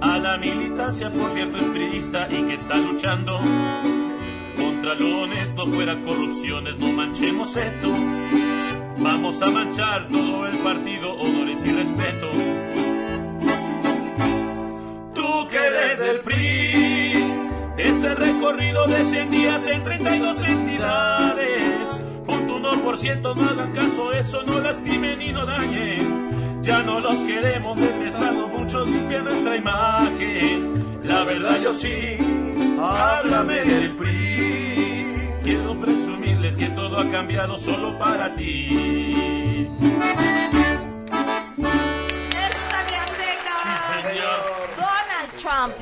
a 0.00 0.18
la 0.18 0.36
militancia, 0.36 1.10
por 1.10 1.30
cierto, 1.30 1.58
es 1.58 1.64
priista 1.66 2.28
y 2.30 2.42
que 2.44 2.54
está 2.54 2.76
luchando 2.76 3.40
contra 4.56 4.94
lo 4.94 5.22
honesto, 5.22 5.66
fuera 5.66 6.00
corrupciones, 6.02 6.76
no 6.78 6.88
manchemos 6.88 7.56
esto. 7.56 7.90
Vamos 8.98 9.42
a 9.42 9.50
manchar 9.50 10.08
todo 10.08 10.46
el 10.46 10.58
partido, 10.58 11.14
honores 11.14 11.64
y 11.64 11.72
respeto. 11.72 12.30
Tú 15.14 15.48
que 15.48 15.56
eres 15.56 15.98
del 15.98 16.20
PRI, 16.20 17.03
ese 17.76 18.14
recorrido 18.14 18.86
de 18.86 19.04
100 19.04 19.30
días 19.30 19.66
en 19.66 19.82
32 19.82 20.48
entidades. 20.48 22.02
Punto 22.26 22.60
1%, 22.60 23.36
no 23.36 23.50
hagan 23.50 23.72
caso, 23.72 24.12
eso 24.12 24.42
no 24.44 24.60
lastimen 24.60 25.20
y 25.20 25.32
no 25.32 25.44
dañen. 25.44 26.62
Ya 26.62 26.82
no 26.82 27.00
los 27.00 27.22
queremos 27.24 27.78
detestando, 27.78 28.48
muchos 28.48 28.88
limpian 28.88 29.24
nuestra 29.24 29.56
imagen. 29.56 31.00
La 31.04 31.24
verdad 31.24 31.60
yo 31.60 31.74
sí, 31.74 32.16
háblame 32.80 33.64
del 33.64 33.94
PRI. 33.96 35.06
Quiero 35.42 35.78
presumirles 35.78 36.56
que 36.56 36.70
todo 36.70 36.98
ha 36.98 37.10
cambiado 37.10 37.58
solo 37.58 37.98
para 37.98 38.34
ti. 38.34 39.68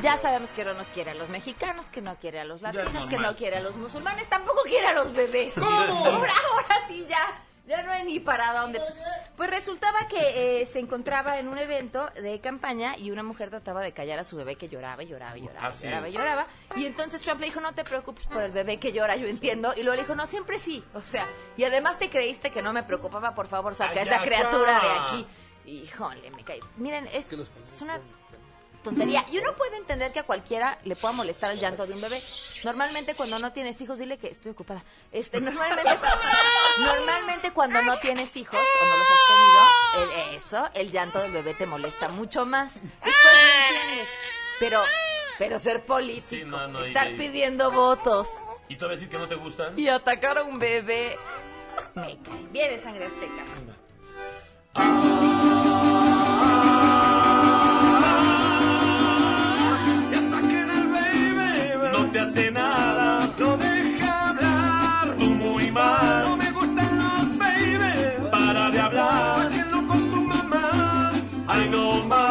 Ya 0.03 0.17
sabemos 0.19 0.51
que 0.51 0.65
no 0.65 0.75
nos 0.75 0.87
quiere 0.89 1.11
a 1.13 1.15
los 1.15 1.29
mexicanos, 1.29 1.87
que 1.87 2.01
no 2.01 2.17
quiere 2.17 2.41
a 2.41 2.45
los 2.45 2.63
latinos, 2.63 3.07
que 3.07 3.19
no 3.19 3.35
quiere 3.37 3.57
a 3.57 3.61
los 3.61 3.77
musulmanes, 3.77 4.29
tampoco 4.29 4.63
quiere 4.63 4.87
a 4.87 4.93
los 4.93 5.13
bebés. 5.13 5.55
¿Cómo? 5.55 5.69
Ahora, 6.07 6.33
ahora 6.51 6.77
sí 6.89 7.07
ya, 7.09 7.43
ya 7.67 7.83
no 7.83 7.93
hay 7.93 8.05
ni 8.05 8.21
para 8.21 8.53
dónde. 8.53 8.81
Pues 9.37 9.51
resultaba 9.51 10.07
que 10.09 10.61
eh, 10.61 10.67
se 10.67 10.79
encontraba 10.79 11.39
en 11.39 11.49
un 11.49 11.59
evento 11.59 12.11
de 12.11 12.41
campaña 12.41 12.97
y 12.97 13.11
una 13.11 13.23
mujer 13.23 13.51
trataba 13.51 13.81
de 13.81 13.93
callar 13.93 14.19
a 14.19 14.25
su 14.25 14.37
bebé 14.37 14.57
que 14.57 14.69
lloraba 14.69 15.03
y 15.03 15.07
lloraba 15.07 15.39
y 15.39 15.43
lloraba, 15.43 15.69
Así 15.69 15.85
lloraba 15.85 16.09
y 16.09 16.13
lloraba. 16.13 16.47
Y 16.77 16.87
entonces 16.87 17.23
Trump 17.23 17.41
le 17.41 17.47
dijo, 17.47 17.61
no 17.61 17.73
te 17.73 17.85
preocupes 17.85 18.27
por 18.27 18.43
el 18.43 18.53
bebé 18.53 18.79
que 18.79 18.93
llora, 18.93 19.17
yo 19.17 19.27
entiendo. 19.27 19.73
Y 19.77 19.83
luego 19.83 19.97
le 19.97 20.03
dijo, 20.03 20.15
no, 20.15 20.27
siempre 20.27 20.59
sí. 20.59 20.85
O 20.95 21.01
sea, 21.03 21.27
y 21.57 21.65
además 21.65 21.99
te 21.99 22.11
creíste 22.11 22.51
que 22.51 22.63
no 22.63 22.73
me 22.73 22.83
preocupaba, 22.83 23.35
por 23.35 23.47
favor, 23.47 23.75
saca 23.75 24.01
a 24.01 24.03
esa 24.03 24.23
criatura 24.23 24.81
de 24.81 24.91
aquí. 24.91 25.27
Híjole, 25.65 26.31
me 26.33 26.43
caí. 26.45 26.61
Miren, 26.77 27.07
es, 27.13 27.29
es 27.71 27.83
una 27.83 28.01
tontería. 28.83 29.25
Y 29.31 29.39
uno 29.39 29.55
puede 29.57 29.77
entender 29.77 30.13
que 30.13 30.19
a 30.21 30.23
cualquiera 30.25 30.79
le 30.85 30.97
pueda 30.97 31.13
molestar 31.13 31.53
el 31.53 31.61
llanto 31.61 31.87
de 31.87 31.95
un 31.95 32.01
bebé. 32.01 32.23
Normalmente 32.65 33.15
cuando 33.15 33.39
no 33.39 33.53
tienes 33.53 33.81
hijos, 33.81 33.99
dile 33.99 34.19
que 34.19 34.29
estoy 34.29 34.53
ocupada. 34.53 34.85
Este, 35.13 35.41
normalmente, 35.41 35.91
normalmente 36.79 37.53
cuando 37.53 37.83
no 37.83 37.99
tienes 38.01 38.37
hijos 38.37 38.61
o 38.61 38.85
no 38.87 38.97
los 38.97 39.07
has 39.11 39.19
tenido, 39.29 40.31
el- 40.31 40.35
eso, 40.37 40.69
el 40.75 40.91
llanto 40.91 41.19
del 41.21 41.33
bebé 41.33 41.55
te 41.55 41.67
molesta 41.67 42.09
mucho 42.09 42.45
más. 42.47 42.75
Después 42.75 43.15
no 43.15 43.75
entiendes. 43.77 44.09
Pero, 44.61 44.83
pero 45.39 45.59
ser 45.59 45.83
político, 45.85 46.27
Sí, 46.27 46.43
no, 46.45 46.69
no, 46.69 46.85
y- 46.85 46.89
estar 46.89 47.11
y- 47.11 47.17
pidiendo 47.17 47.71
votos 47.73 48.29
¿Y 48.69 48.77
decir 48.77 49.09
que 49.09 49.19
no 49.19 49.27
te 49.29 49.35
gustan? 49.35 49.79
y 49.79 49.89
atacar 49.89 50.39
a 50.39 50.45
un 50.45 50.59
bebé, 50.59 51.17
me 51.95 52.19
cae. 52.23 52.47
Viene 52.53 52.81
sangre 52.83 53.07
azteca. 53.07 53.45
te 62.13 62.21
hace 62.21 62.51
nada, 62.51 63.35
no 63.39 63.57
deja 63.57 64.29
hablar, 64.29 65.17
tú 65.17 65.25
muy 65.25 65.71
mal, 65.71 66.29
no 66.29 66.37
me 66.37 66.53
gustan 66.53 66.99
los 66.99 67.39
baby, 67.39 68.29
para 68.31 68.71
de 68.71 68.81
hablar, 68.81 69.43
sáquenlo 69.43 69.87
con 69.87 70.11
su 70.11 70.21
mamá, 70.21 71.13
ay 71.47 71.69
no 71.71 72.05
más. 72.05 72.23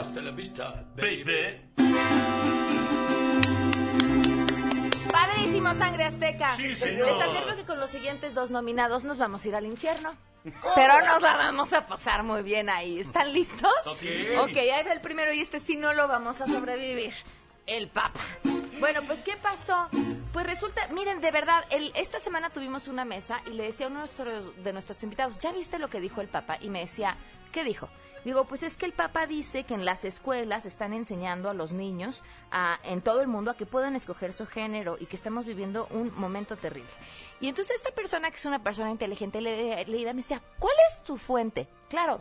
Hasta 0.00 0.20
la 0.22 0.30
vista, 0.32 0.84
baby. 0.96 1.62
Padrísimo, 5.10 5.74
sangre 5.74 6.04
azteca. 6.04 6.54
Sí, 6.54 6.76
señor. 6.76 7.06
Les 7.06 7.26
advierto 7.26 7.56
que 7.56 7.64
con 7.64 7.80
los 7.80 7.90
siguientes 7.90 8.34
dos 8.34 8.50
nominados 8.50 9.04
nos 9.04 9.16
vamos 9.16 9.44
a 9.44 9.48
ir 9.48 9.54
al 9.54 9.64
infierno. 9.64 10.14
Pero 10.74 11.00
nos 11.06 11.22
la 11.22 11.36
vamos 11.36 11.72
a 11.72 11.86
pasar 11.86 12.22
muy 12.22 12.42
bien 12.42 12.68
ahí. 12.68 13.00
¿Están 13.00 13.32
listos? 13.32 13.72
Ok. 13.86 14.02
Ok, 14.40 14.56
ahí 14.56 14.84
va 14.84 14.92
el 14.92 15.00
primero 15.00 15.32
y 15.32 15.40
este 15.40 15.60
sí 15.60 15.76
no 15.76 15.92
lo 15.94 16.08
vamos 16.08 16.40
a 16.40 16.46
sobrevivir. 16.46 17.14
El 17.66 17.88
Papa. 17.88 18.20
Bueno, 18.78 19.02
pues 19.06 19.20
¿qué 19.20 19.36
pasó? 19.36 19.88
Pues 20.32 20.46
resulta, 20.46 20.86
miren, 20.88 21.20
de 21.20 21.30
verdad, 21.30 21.64
el, 21.70 21.92
esta 21.96 22.20
semana 22.20 22.50
tuvimos 22.50 22.88
una 22.88 23.04
mesa 23.04 23.40
y 23.46 23.50
le 23.50 23.64
decía 23.64 23.86
a 23.86 23.88
uno 23.88 24.00
de 24.00 24.06
nuestros, 24.06 24.62
de 24.62 24.72
nuestros 24.72 25.02
invitados, 25.02 25.38
¿ya 25.38 25.50
viste 25.50 25.78
lo 25.78 25.88
que 25.88 25.98
dijo 25.98 26.20
el 26.20 26.28
Papa? 26.28 26.58
Y 26.60 26.68
me 26.68 26.80
decía, 26.80 27.16
¿qué 27.56 27.64
dijo? 27.64 27.88
Digo, 28.22 28.44
pues 28.44 28.62
es 28.62 28.76
que 28.76 28.84
el 28.84 28.92
Papa 28.92 29.26
dice 29.26 29.64
que 29.64 29.72
en 29.72 29.86
las 29.86 30.04
escuelas 30.04 30.66
están 30.66 30.92
enseñando 30.92 31.48
a 31.48 31.54
los 31.54 31.72
niños 31.72 32.22
a, 32.50 32.78
en 32.84 33.00
todo 33.00 33.22
el 33.22 33.28
mundo 33.28 33.50
a 33.50 33.56
que 33.56 33.64
puedan 33.64 33.96
escoger 33.96 34.34
su 34.34 34.46
género 34.46 34.98
y 35.00 35.06
que 35.06 35.16
estamos 35.16 35.46
viviendo 35.46 35.86
un 35.90 36.12
momento 36.18 36.56
terrible. 36.56 36.90
Y 37.40 37.48
entonces 37.48 37.76
esta 37.76 37.92
persona, 37.92 38.30
que 38.30 38.36
es 38.36 38.44
una 38.44 38.62
persona 38.62 38.90
inteligente 38.90 39.40
le- 39.40 39.84
leída, 39.86 40.12
me 40.12 40.20
decía, 40.20 40.42
¿cuál 40.58 40.74
es 40.90 41.02
tu 41.04 41.16
fuente? 41.16 41.66
Claro, 41.88 42.20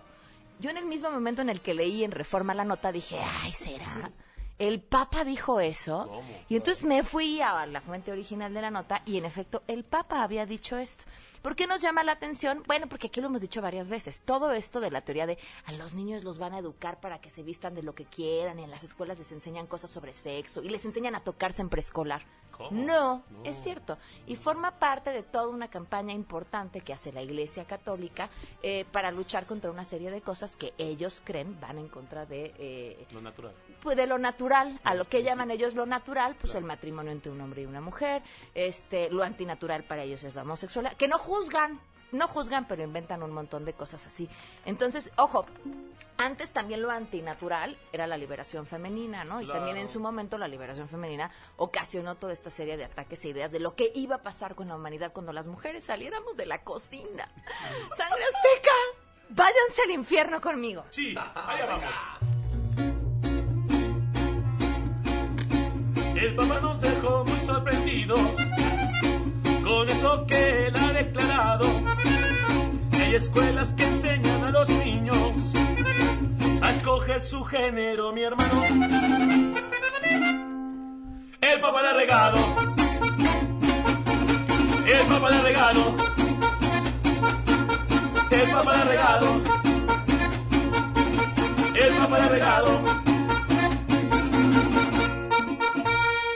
yo 0.59 0.69
en 0.69 0.77
el 0.77 0.86
mismo 0.86 1.11
momento 1.11 1.41
en 1.41 1.49
el 1.49 1.59
que 1.59 1.73
leí 1.73 2.03
en 2.05 2.11
Reforma 2.11 2.53
la 2.53 2.63
nota 2.63 2.93
dije, 2.93 3.19
ay, 3.43 3.51
¿será? 3.51 4.11
El 4.57 4.79
Papa 4.79 5.25
dijo 5.25 5.59
eso. 5.59 6.21
Y 6.47 6.55
entonces 6.55 6.86
me 6.86 7.03
fui 7.03 7.41
a 7.41 7.65
la 7.65 7.81
fuente 7.81 8.13
original 8.13 8.53
de 8.53 8.61
la 8.61 8.71
nota 8.71 9.01
y 9.05 9.17
en 9.17 9.25
efecto 9.25 9.63
el 9.67 9.83
Papa 9.83 10.23
había 10.23 10.45
dicho 10.45 10.77
esto. 10.77 11.03
¿Por 11.46 11.56
qué 11.56 11.68
nos 11.68 11.80
llama 11.80 12.04
la 12.04 12.14
atención? 12.14 12.64
Bueno, 12.66 12.88
porque 12.89 13.06
aquí 13.06 13.22
lo 13.22 13.28
hemos 13.28 13.39
dicho 13.41 13.62
varias 13.62 13.88
veces. 13.88 14.22
Todo 14.22 14.52
esto 14.54 14.80
de 14.80 14.89
la 14.89 15.02
teoría 15.02 15.28
de 15.28 15.38
a 15.66 15.74
los 15.74 15.93
niños 15.93 16.24
los 16.24 16.39
van 16.39 16.54
a 16.54 16.58
educar 16.58 17.00
para 17.00 17.22
que 17.22 17.30
se 17.30 17.43
vistan 17.43 17.76
de 17.76 17.84
lo 17.84 17.93
que 17.93 18.06
quieran 18.06 18.58
y 18.58 18.64
en 18.64 18.72
las 18.72 18.84
escuelas 18.84 19.20
les 19.20 19.32
enseñan 19.32 19.68
cosas 19.68 19.91
sobre 19.91 20.12
sexo 20.12 20.64
y 20.64 20.70
les 20.70 20.84
enseñan 20.86 21.14
a 21.14 21.20
tocarse 21.20 21.62
en 21.62 21.70
preescolar. 21.70 22.24
No, 22.72 23.22
No. 23.30 23.43
es 23.43 23.58
cierto. 23.62 23.98
Y 24.28 24.38
forma 24.38 24.80
parte 24.80 25.10
de 25.10 25.24
toda 25.24 25.50
una 25.50 25.68
campaña 25.68 26.14
importante 26.14 26.80
que 26.80 26.93
hace 26.93 27.12
la 27.12 27.22
Iglesia 27.22 27.66
Católica 27.66 28.30
eh, 28.64 28.86
para 28.93 29.12
luchar 29.12 29.46
contra 29.46 29.70
una 29.70 29.84
serie 29.84 30.10
de 30.10 30.22
cosas 30.22 30.56
que 30.56 30.74
ellos 30.78 31.22
creen 31.26 31.60
van 31.60 31.78
en 31.80 31.89
contra 31.89 32.26
de, 32.26 32.54
eh, 32.58 33.08
Lo 33.12 33.22
natural. 33.22 33.54
pues 33.82 33.98
de 33.98 34.08
lo 34.08 34.18
natural, 34.18 34.80
a 34.86 34.96
lo 34.96 35.04
que 35.10 35.22
llaman 35.22 35.52
ellos 35.52 35.76
lo 35.76 35.86
natural, 35.86 36.38
pues 36.39 36.56
el 36.56 36.64
matrimonio 36.64 37.12
entre 37.12 37.30
un 37.30 37.41
hombre 37.41 37.64
y 37.64 37.66
una 37.66 37.82
mujer, 37.82 38.24
este, 38.54 39.10
lo 39.10 39.24
antinatural 39.24 39.84
para 39.84 40.04
ellos 40.04 40.24
es 40.24 40.34
la 40.34 40.43
homosexualidad, 40.43 40.96
que 40.96 41.10
no 41.10 41.18
juzgan, 41.36 41.79
no 42.11 42.27
juzgan, 42.27 42.65
pero 42.67 42.83
inventan 42.83 43.23
un 43.23 43.31
montón 43.31 43.65
de 43.65 43.73
cosas 43.73 44.05
así. 44.07 44.29
Entonces, 44.65 45.11
ojo, 45.17 45.45
antes 46.17 46.51
también 46.51 46.81
lo 46.81 46.91
antinatural 46.91 47.77
era 47.91 48.07
la 48.07 48.15
liberación 48.17 48.65
femenina, 48.65 49.25
¿no? 49.25 49.41
Y 49.41 49.45
Claro. 49.45 49.59
también 49.59 49.77
en 49.77 49.89
su 49.89 49.99
momento 49.99 50.38
la 50.38 50.47
liberación 50.47 50.88
femenina 50.88 51.29
ocasionó 51.57 52.15
toda 52.15 52.31
esta 52.31 52.49
serie 52.49 52.77
de 52.77 52.86
ataques 52.86 53.25
e 53.25 53.29
ideas 53.29 53.51
de 53.51 53.59
lo 53.59 53.75
que 53.75 53.91
iba 53.95 54.15
a 54.17 54.21
pasar 54.23 54.55
con 54.55 54.69
la 54.69 54.75
humanidad 54.75 55.11
cuando 55.11 55.33
las 55.33 55.47
mujeres 55.47 55.83
saliéramos 55.83 56.38
de 56.38 56.45
la 56.45 56.63
cocina. 56.63 57.29
¡Sangre 57.97 58.23
azteca! 58.23 58.71
Váyanse 59.29 59.81
al 59.83 59.91
infierno 59.91 60.39
conmigo. 60.39 60.86
Sí, 60.91 61.15
allá 61.17 61.65
vamos. 61.65 61.93
El 66.15 66.36
papá 66.36 66.59
nos 66.61 66.79
dejó 66.79 67.25
muy 67.25 67.39
sorprendidos 67.41 68.19
con 69.66 69.89
eso 69.89 70.26
que 70.28 70.68
él 70.68 70.76
ha 70.76 70.93
declarado. 70.93 71.66
Hay 72.93 73.16
escuelas 73.16 73.74
que 73.74 73.84
enseñan 73.84 74.43
a 74.43 74.51
los 74.51 74.70
niños 74.70 75.53
a 76.61 76.70
escoger 76.70 77.20
su 77.20 77.43
género, 77.43 78.13
mi 78.13 78.22
hermano. 78.22 78.63
El 81.41 81.61
papá 81.61 81.82
le 81.82 81.88
ha 81.88 81.93
regado. 81.93 82.38
El 84.86 85.07
papá 85.07 85.30
le 85.32 85.36
ha 85.36 85.41
regado. 85.41 85.95
El 88.30 88.51
papá 88.51 88.74
le 88.76 88.82
ha 88.82 88.86
regado. 88.86 89.41
El 91.74 91.93
papá 91.95 92.20
le 92.20 92.24
ha 92.24 92.30
regado. 92.30 93.05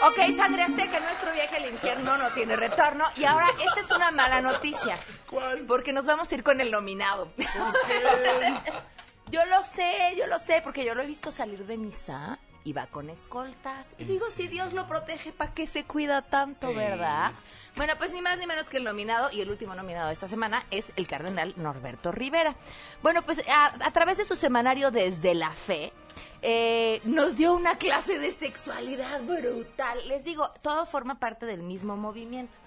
Ok, 0.09 0.35
sangre 0.35 0.63
azteca, 0.63 0.99
nuestro 1.01 1.31
viaje 1.33 1.57
al 1.57 1.67
infierno 1.67 2.17
no 2.17 2.31
tiene 2.31 2.55
retorno. 2.55 3.05
Y 3.15 3.25
ahora, 3.25 3.47
esta 3.63 3.79
es 3.79 3.91
una 3.91 4.09
mala 4.09 4.41
noticia. 4.41 4.97
¿Cuál? 5.29 5.59
Porque 5.67 5.93
nos 5.93 6.05
vamos 6.07 6.31
a 6.31 6.35
ir 6.35 6.43
con 6.43 6.59
el 6.61 6.71
nominado. 6.71 7.31
yo 9.31 9.45
lo 9.45 9.63
sé, 9.63 10.15
yo 10.17 10.25
lo 10.25 10.39
sé, 10.39 10.61
porque 10.63 10.83
yo 10.83 10.95
lo 10.95 11.03
he 11.03 11.05
visto 11.05 11.31
salir 11.31 11.63
de 11.67 11.77
misa 11.77 12.39
y 12.63 12.73
va 12.73 12.87
con 12.87 13.11
escoltas. 13.11 13.93
Y 13.99 14.03
¿En 14.03 14.07
digo, 14.09 14.25
si 14.35 14.47
Dios 14.47 14.73
lo 14.73 14.87
protege, 14.87 15.31
¿para 15.31 15.53
qué 15.53 15.67
se 15.67 15.85
cuida 15.85 16.23
tanto, 16.23 16.73
verdad? 16.73 17.33
Bueno, 17.75 17.93
pues 17.99 18.11
ni 18.11 18.21
más 18.21 18.39
ni 18.39 18.47
menos 18.47 18.67
que 18.67 18.77
el 18.77 18.85
nominado, 18.85 19.29
y 19.31 19.41
el 19.41 19.49
último 19.49 19.75
nominado 19.75 20.07
de 20.07 20.13
esta 20.13 20.27
semana 20.27 20.65
es 20.71 20.91
el 20.95 21.07
cardenal 21.07 21.53
Norberto 21.55 22.11
Rivera. 22.11 22.55
Bueno, 23.03 23.21
pues 23.21 23.47
a, 23.47 23.73
a 23.79 23.91
través 23.91 24.17
de 24.17 24.25
su 24.25 24.35
semanario 24.35 24.89
Desde 24.89 25.35
la 25.35 25.51
Fe, 25.51 25.93
eh, 26.41 27.01
nos 27.03 27.37
dio 27.37 27.53
una 27.53 27.77
clase 27.77 28.17
de 28.19 28.31
sexualidad 28.31 29.21
brutal. 29.23 30.07
Les 30.07 30.23
digo, 30.23 30.49
todo 30.61 30.85
forma 30.85 31.19
parte 31.19 31.45
del 31.45 31.61
mismo 31.63 31.97
movimiento. 31.97 32.57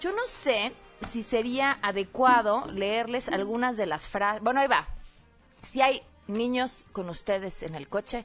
Yo 0.00 0.12
no 0.12 0.26
sé 0.26 0.72
si 1.10 1.22
sería 1.22 1.78
adecuado 1.82 2.64
leerles 2.72 3.28
algunas 3.28 3.76
de 3.76 3.86
las 3.86 4.08
frases. 4.08 4.42
Bueno, 4.42 4.60
ahí 4.60 4.68
va. 4.68 4.86
Si 5.60 5.80
hay 5.82 6.02
niños 6.26 6.86
con 6.92 7.08
ustedes 7.10 7.62
en 7.62 7.74
el 7.74 7.88
coche, 7.88 8.24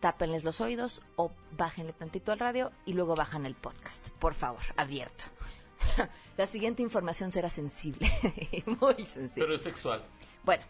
tápenles 0.00 0.44
los 0.44 0.60
oídos 0.60 1.02
o 1.16 1.30
bájenle 1.56 1.92
tantito 1.92 2.32
al 2.32 2.38
radio 2.38 2.72
y 2.86 2.92
luego 2.94 3.14
bajan 3.14 3.46
el 3.46 3.54
podcast. 3.54 4.10
Por 4.18 4.34
favor, 4.34 4.62
advierto. 4.76 5.24
La 6.36 6.46
siguiente 6.46 6.82
información 6.82 7.30
será 7.30 7.48
sensible, 7.50 8.10
muy 8.80 8.94
sensible. 9.06 9.32
Pero 9.36 9.54
es 9.54 9.62
textual. 9.62 10.02
Bueno, 10.42 10.62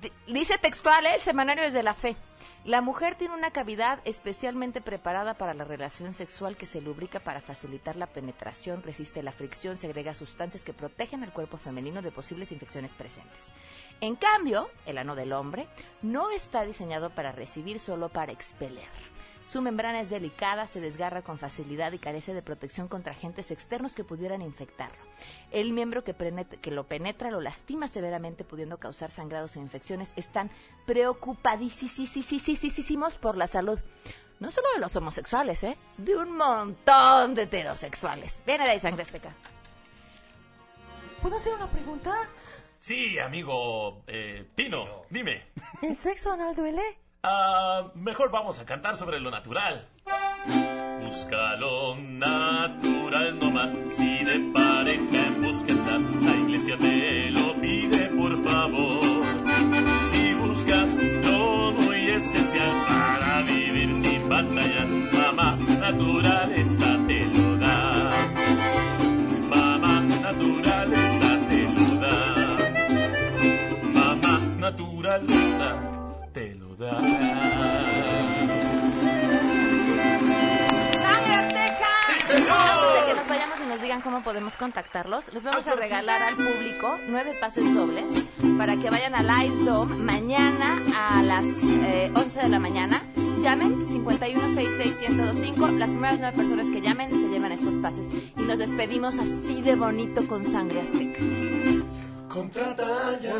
di- 0.00 0.12
dice 0.32 0.58
textual 0.58 1.06
¿eh? 1.06 1.14
el 1.16 1.20
semanario 1.20 1.64
desde 1.64 1.82
la 1.82 1.94
fe. 1.94 2.16
La 2.64 2.82
mujer 2.82 3.14
tiene 3.14 3.34
una 3.34 3.50
cavidad 3.50 4.00
especialmente 4.04 4.80
preparada 4.80 5.34
para 5.34 5.54
la 5.54 5.64
relación 5.64 6.12
sexual 6.12 6.56
que 6.56 6.66
se 6.66 6.80
lubrica 6.80 7.20
para 7.20 7.40
facilitar 7.40 7.96
la 7.96 8.08
penetración, 8.08 8.82
resiste 8.82 9.22
la 9.22 9.32
fricción, 9.32 9.78
segrega 9.78 10.12
sustancias 10.12 10.64
que 10.64 10.74
protegen 10.74 11.22
al 11.22 11.32
cuerpo 11.32 11.56
femenino 11.56 12.02
de 12.02 12.10
posibles 12.10 12.52
infecciones 12.52 12.94
presentes. 12.94 13.52
En 14.00 14.16
cambio, 14.16 14.68
el 14.86 14.98
ano 14.98 15.14
del 15.14 15.32
hombre 15.32 15.68
no 16.02 16.30
está 16.30 16.64
diseñado 16.64 17.10
para 17.10 17.32
recibir, 17.32 17.78
solo 17.78 18.08
para 18.08 18.32
expeler. 18.32 19.07
Su 19.48 19.62
membrana 19.62 20.02
es 20.02 20.10
delicada, 20.10 20.66
se 20.66 20.78
desgarra 20.78 21.22
con 21.22 21.38
facilidad 21.38 21.92
y 21.92 21.98
carece 21.98 22.34
de 22.34 22.42
protección 22.42 22.86
contra 22.86 23.12
agentes 23.12 23.50
externos 23.50 23.94
que 23.94 24.04
pudieran 24.04 24.42
infectarlo. 24.42 24.98
El 25.50 25.72
miembro 25.72 26.04
que, 26.04 26.14
que 26.60 26.70
lo 26.70 26.84
penetra 26.84 27.30
lo 27.30 27.40
lastima 27.40 27.88
severamente, 27.88 28.44
pudiendo 28.44 28.76
causar 28.76 29.10
sangrados 29.10 29.56
o 29.56 29.60
infecciones. 29.60 30.12
Están 30.16 30.50
preocupadísimos 30.84 33.16
por 33.16 33.38
la 33.38 33.46
salud. 33.46 33.78
No 34.38 34.50
solo 34.50 34.66
de 34.74 34.80
los 34.80 34.94
homosexuales, 34.96 35.64
¿eh? 35.64 35.78
De 35.96 36.14
un 36.14 36.36
montón 36.36 37.34
de 37.34 37.44
heterosexuales. 37.44 38.42
Viene 38.44 38.64
de 38.64 38.72
ahí, 38.72 38.80
sangre 38.80 39.00
azteca. 39.00 39.34
¿Puedo 41.22 41.38
hacer 41.38 41.54
una 41.54 41.68
pregunta? 41.68 42.14
Sí, 42.78 43.18
amigo 43.18 44.02
eh, 44.08 44.50
Tino, 44.54 45.04
dime. 45.08 45.46
¿El 45.80 45.96
sexo 45.96 46.32
anal 46.32 46.54
duele? 46.54 46.98
Ah, 47.22 47.90
mejor 47.94 48.30
vamos 48.30 48.60
a 48.60 48.64
cantar 48.64 48.94
sobre 48.94 49.18
lo 49.18 49.30
natural. 49.30 49.88
Busca 51.04 51.56
lo 51.56 51.96
natural 51.96 53.38
nomás. 53.40 53.74
Si 53.90 54.24
de 54.24 54.38
pareja 54.52 55.26
en 55.26 55.42
busca 55.42 55.72
estás, 55.72 56.02
la 56.22 56.36
iglesia 56.36 56.76
te 56.78 57.30
lo 57.32 57.54
pide 57.54 58.08
por 58.10 58.44
favor. 58.44 59.24
Si 60.10 60.34
buscas 60.34 60.94
lo 60.96 61.72
muy 61.72 62.10
esencial 62.10 62.70
para 62.86 63.42
vivir 63.42 63.98
sin 63.98 64.28
batallas, 64.28 64.88
mamá 65.12 65.56
naturaleza 65.80 66.98
te 67.08 67.24
lo 67.24 67.56
da. 67.56 68.28
Mamá 69.48 70.00
naturaleza 70.02 71.38
te 71.48 71.62
lo 71.62 71.96
da. 71.96 72.56
Mamá 73.92 74.40
naturaleza 74.56 75.97
te 76.32 76.54
lo 76.54 76.74
da. 76.76 76.98
¡Sangre 76.98 77.24
Azteca! 81.34 81.88
¡Sí, 82.06 82.26
señor! 82.26 82.50
Antes 82.50 83.00
de 83.00 83.06
que 83.06 83.14
nos 83.14 83.28
vayamos 83.28 83.58
y 83.64 83.68
nos 83.68 83.82
digan 83.82 84.00
cómo 84.00 84.22
podemos 84.22 84.56
contactarlos, 84.56 85.32
les 85.32 85.44
vamos 85.44 85.66
a 85.66 85.74
regalar 85.74 86.22
al 86.22 86.36
público 86.36 86.98
nueve 87.08 87.32
pases 87.40 87.72
dobles 87.74 88.26
para 88.56 88.76
que 88.76 88.90
vayan 88.90 89.14
al 89.14 89.46
Ice 89.46 89.64
Dome 89.64 89.96
mañana 89.96 90.82
a 90.94 91.22
las 91.22 91.46
eh, 91.46 92.10
11 92.14 92.42
de 92.42 92.48
la 92.48 92.58
mañana 92.58 93.02
llamen 93.40 93.86
5166-1025. 93.86 95.78
Las 95.78 95.90
primeras 95.90 96.18
nueve 96.18 96.36
personas 96.36 96.66
que 96.68 96.80
llamen 96.80 97.10
se 97.10 97.28
llevan 97.28 97.52
estos 97.52 97.76
pases. 97.76 98.08
Y 98.36 98.42
nos 98.42 98.58
despedimos 98.58 99.18
así 99.18 99.62
de 99.62 99.76
bonito 99.76 100.26
con 100.26 100.44
sangre 100.44 100.80
azteca. 100.80 101.20
Contrata 102.28 103.18
ya. 103.22 103.32